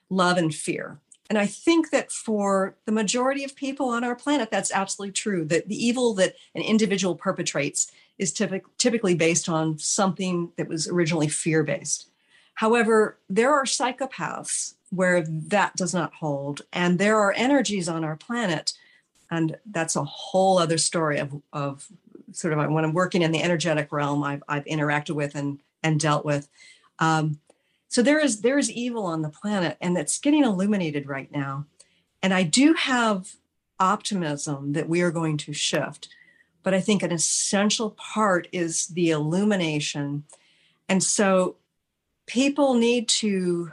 love 0.09 0.37
and 0.37 0.53
fear. 0.53 0.99
And 1.29 1.37
I 1.37 1.47
think 1.47 1.89
that 1.91 2.11
for 2.11 2.75
the 2.85 2.91
majority 2.91 3.43
of 3.43 3.55
people 3.55 3.89
on 3.89 4.03
our 4.03 4.15
planet, 4.15 4.51
that's 4.51 4.71
absolutely 4.71 5.13
true. 5.13 5.45
That 5.45 5.67
the 5.67 5.85
evil 5.85 6.13
that 6.15 6.35
an 6.53 6.61
individual 6.61 7.15
perpetrates 7.15 7.91
is 8.17 8.33
typic- 8.33 8.77
typically 8.77 9.15
based 9.15 9.49
on 9.49 9.79
something 9.79 10.51
that 10.57 10.67
was 10.67 10.87
originally 10.87 11.27
fear 11.27 11.63
based. 11.63 12.09
However, 12.55 13.17
there 13.29 13.51
are 13.53 13.63
psychopaths 13.63 14.75
where 14.91 15.23
that 15.27 15.75
does 15.75 15.93
not 15.93 16.13
hold, 16.13 16.61
and 16.71 16.99
there 16.99 17.17
are 17.17 17.33
energies 17.35 17.89
on 17.89 18.03
our 18.03 18.15
planet, 18.15 18.73
and 19.31 19.57
that's 19.65 19.95
a 19.95 20.03
whole 20.03 20.59
other 20.59 20.77
story 20.77 21.17
of, 21.17 21.41
of 21.51 21.87
sort 22.33 22.53
of 22.53 22.71
when 22.71 22.83
I'm 22.83 22.93
working 22.93 23.21
in 23.21 23.31
the 23.31 23.41
energetic 23.41 23.91
realm, 23.91 24.23
I've, 24.23 24.43
I've 24.47 24.65
interacted 24.65 25.15
with 25.15 25.35
and, 25.35 25.59
and 25.81 25.99
dealt 25.99 26.25
with. 26.25 26.47
Um, 26.99 27.39
so 27.87 28.01
there 28.01 28.19
is 28.19 28.41
there 28.41 28.57
is 28.57 28.71
evil 28.71 29.05
on 29.05 29.21
the 29.21 29.29
planet, 29.29 29.77
and 29.79 29.95
it's 29.97 30.17
getting 30.17 30.43
illuminated 30.43 31.07
right 31.07 31.31
now. 31.31 31.65
And 32.23 32.33
I 32.33 32.43
do 32.43 32.73
have 32.73 33.35
optimism 33.79 34.73
that 34.73 34.89
we 34.89 35.01
are 35.01 35.11
going 35.11 35.37
to 35.37 35.53
shift. 35.53 36.09
But 36.63 36.73
I 36.73 36.79
think 36.79 37.03
an 37.03 37.11
essential 37.11 37.91
part 37.91 38.47
is 38.51 38.87
the 38.87 39.11
illumination. 39.11 40.23
And 40.87 41.03
so 41.03 41.57
people 42.25 42.73
need 42.73 43.09
to 43.09 43.71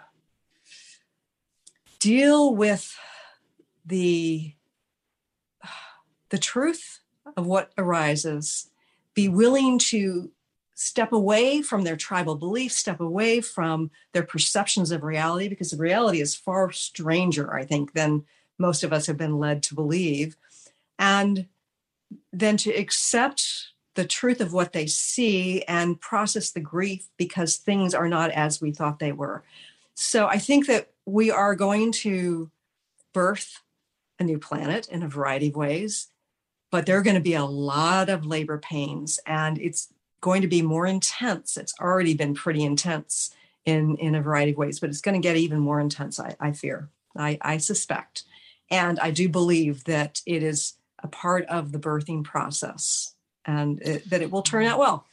deal 2.00 2.54
with 2.54 2.98
the 3.86 4.54
the 6.30 6.38
truth 6.38 7.00
of 7.36 7.46
what 7.46 7.72
arises. 7.78 8.70
Be 9.14 9.28
willing 9.28 9.78
to 9.78 10.30
step 10.74 11.12
away 11.12 11.60
from 11.60 11.82
their 11.82 11.96
tribal 11.96 12.36
beliefs 12.36 12.74
step 12.74 13.00
away 13.00 13.38
from 13.42 13.90
their 14.14 14.22
perceptions 14.22 14.90
of 14.90 15.02
reality 15.02 15.46
because 15.46 15.72
the 15.72 15.76
reality 15.76 16.22
is 16.22 16.34
far 16.34 16.72
stranger 16.72 17.54
i 17.54 17.62
think 17.62 17.92
than 17.92 18.24
most 18.60 18.84
of 18.84 18.92
us 18.92 19.06
have 19.06 19.16
been 19.16 19.38
led 19.38 19.62
to 19.64 19.74
believe. 19.74 20.36
And 20.98 21.46
then 22.32 22.56
to 22.58 22.70
accept 22.70 23.68
the 23.94 24.04
truth 24.04 24.40
of 24.40 24.52
what 24.52 24.72
they 24.72 24.86
see 24.86 25.62
and 25.62 26.00
process 26.00 26.50
the 26.50 26.60
grief 26.60 27.08
because 27.16 27.56
things 27.56 27.94
are 27.94 28.08
not 28.08 28.30
as 28.30 28.60
we 28.60 28.70
thought 28.70 28.98
they 28.98 29.12
were. 29.12 29.42
So 29.94 30.26
I 30.26 30.38
think 30.38 30.66
that 30.66 30.90
we 31.06 31.30
are 31.30 31.56
going 31.56 31.90
to 31.92 32.50
birth 33.12 33.62
a 34.18 34.24
new 34.24 34.38
planet 34.38 34.86
in 34.88 35.02
a 35.02 35.08
variety 35.08 35.48
of 35.48 35.56
ways, 35.56 36.08
but 36.70 36.86
there 36.86 36.98
are 36.98 37.02
going 37.02 37.14
to 37.14 37.20
be 37.20 37.34
a 37.34 37.44
lot 37.44 38.08
of 38.08 38.26
labor 38.26 38.58
pains 38.58 39.18
and 39.26 39.58
it's 39.58 39.92
going 40.20 40.42
to 40.42 40.48
be 40.48 40.62
more 40.62 40.86
intense. 40.86 41.56
It's 41.56 41.74
already 41.80 42.14
been 42.14 42.34
pretty 42.34 42.62
intense 42.62 43.34
in, 43.64 43.96
in 43.96 44.14
a 44.14 44.22
variety 44.22 44.52
of 44.52 44.58
ways, 44.58 44.80
but 44.80 44.90
it's 44.90 45.00
going 45.00 45.20
to 45.20 45.26
get 45.26 45.36
even 45.36 45.58
more 45.58 45.80
intense, 45.80 46.20
I, 46.20 46.36
I 46.40 46.52
fear, 46.52 46.88
I, 47.16 47.38
I 47.40 47.56
suspect. 47.58 48.24
And 48.70 48.98
I 49.00 49.10
do 49.10 49.28
believe 49.28 49.84
that 49.84 50.20
it 50.26 50.42
is 50.42 50.74
a 51.02 51.08
part 51.08 51.46
of 51.46 51.72
the 51.72 51.78
birthing 51.78 52.24
process 52.24 53.14
and 53.44 53.80
it, 53.82 54.08
that 54.10 54.22
it 54.22 54.30
will 54.30 54.42
turn 54.42 54.66
out 54.66 54.78
well. 54.78 55.06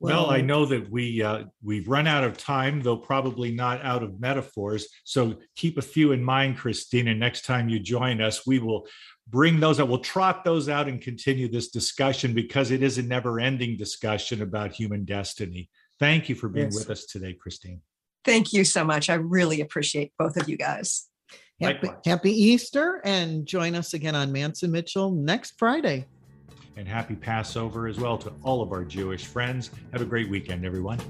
Well, 0.00 0.30
I 0.30 0.42
know 0.42 0.64
that 0.66 0.88
we 0.88 1.22
uh, 1.22 1.44
we've 1.60 1.88
run 1.88 2.06
out 2.06 2.22
of 2.22 2.38
time, 2.38 2.80
though 2.82 2.96
probably 2.96 3.50
not 3.50 3.84
out 3.84 4.04
of 4.04 4.20
metaphors. 4.20 4.86
So 5.02 5.38
keep 5.56 5.76
a 5.76 5.82
few 5.82 6.12
in 6.12 6.22
mind, 6.22 6.56
Christina. 6.56 7.14
Next 7.14 7.44
time 7.44 7.68
you 7.68 7.80
join 7.80 8.20
us, 8.20 8.46
we 8.46 8.60
will 8.60 8.86
bring 9.30 9.60
those 9.60 9.78
out. 9.80 9.88
We'll 9.88 9.98
trot 9.98 10.44
those 10.44 10.68
out 10.68 10.88
and 10.88 11.00
continue 11.00 11.48
this 11.48 11.68
discussion 11.68 12.34
because 12.34 12.70
it 12.70 12.82
is 12.82 12.98
a 12.98 13.02
never-ending 13.02 13.76
discussion 13.76 14.42
about 14.42 14.72
human 14.72 15.04
destiny. 15.04 15.68
Thank 15.98 16.28
you 16.28 16.34
for 16.34 16.48
being 16.48 16.66
Yes. 16.66 16.74
with 16.76 16.90
us 16.90 17.04
today, 17.06 17.34
Christine. 17.34 17.80
Thank 18.24 18.52
you 18.52 18.64
so 18.64 18.84
much. 18.84 19.10
I 19.10 19.14
really 19.14 19.60
appreciate 19.60 20.12
both 20.18 20.36
of 20.36 20.48
you 20.48 20.56
guys. 20.56 21.08
Happy, 21.60 21.88
Likewise. 21.88 22.02
happy 22.06 22.30
Easter 22.32 23.00
and 23.04 23.44
join 23.44 23.74
us 23.74 23.92
again 23.94 24.14
on 24.14 24.30
Mance 24.30 24.62
and 24.62 24.72
Mitchell 24.72 25.10
next 25.10 25.58
Friday. 25.58 26.06
And 26.76 26.86
happy 26.86 27.16
Passover 27.16 27.88
as 27.88 27.98
well 27.98 28.16
to 28.18 28.32
all 28.44 28.62
of 28.62 28.70
our 28.70 28.84
Jewish 28.84 29.26
friends. 29.26 29.70
Have 29.92 30.00
a 30.00 30.04
great 30.06 30.28
weekend, 30.30 30.64
everyone. 30.64 31.00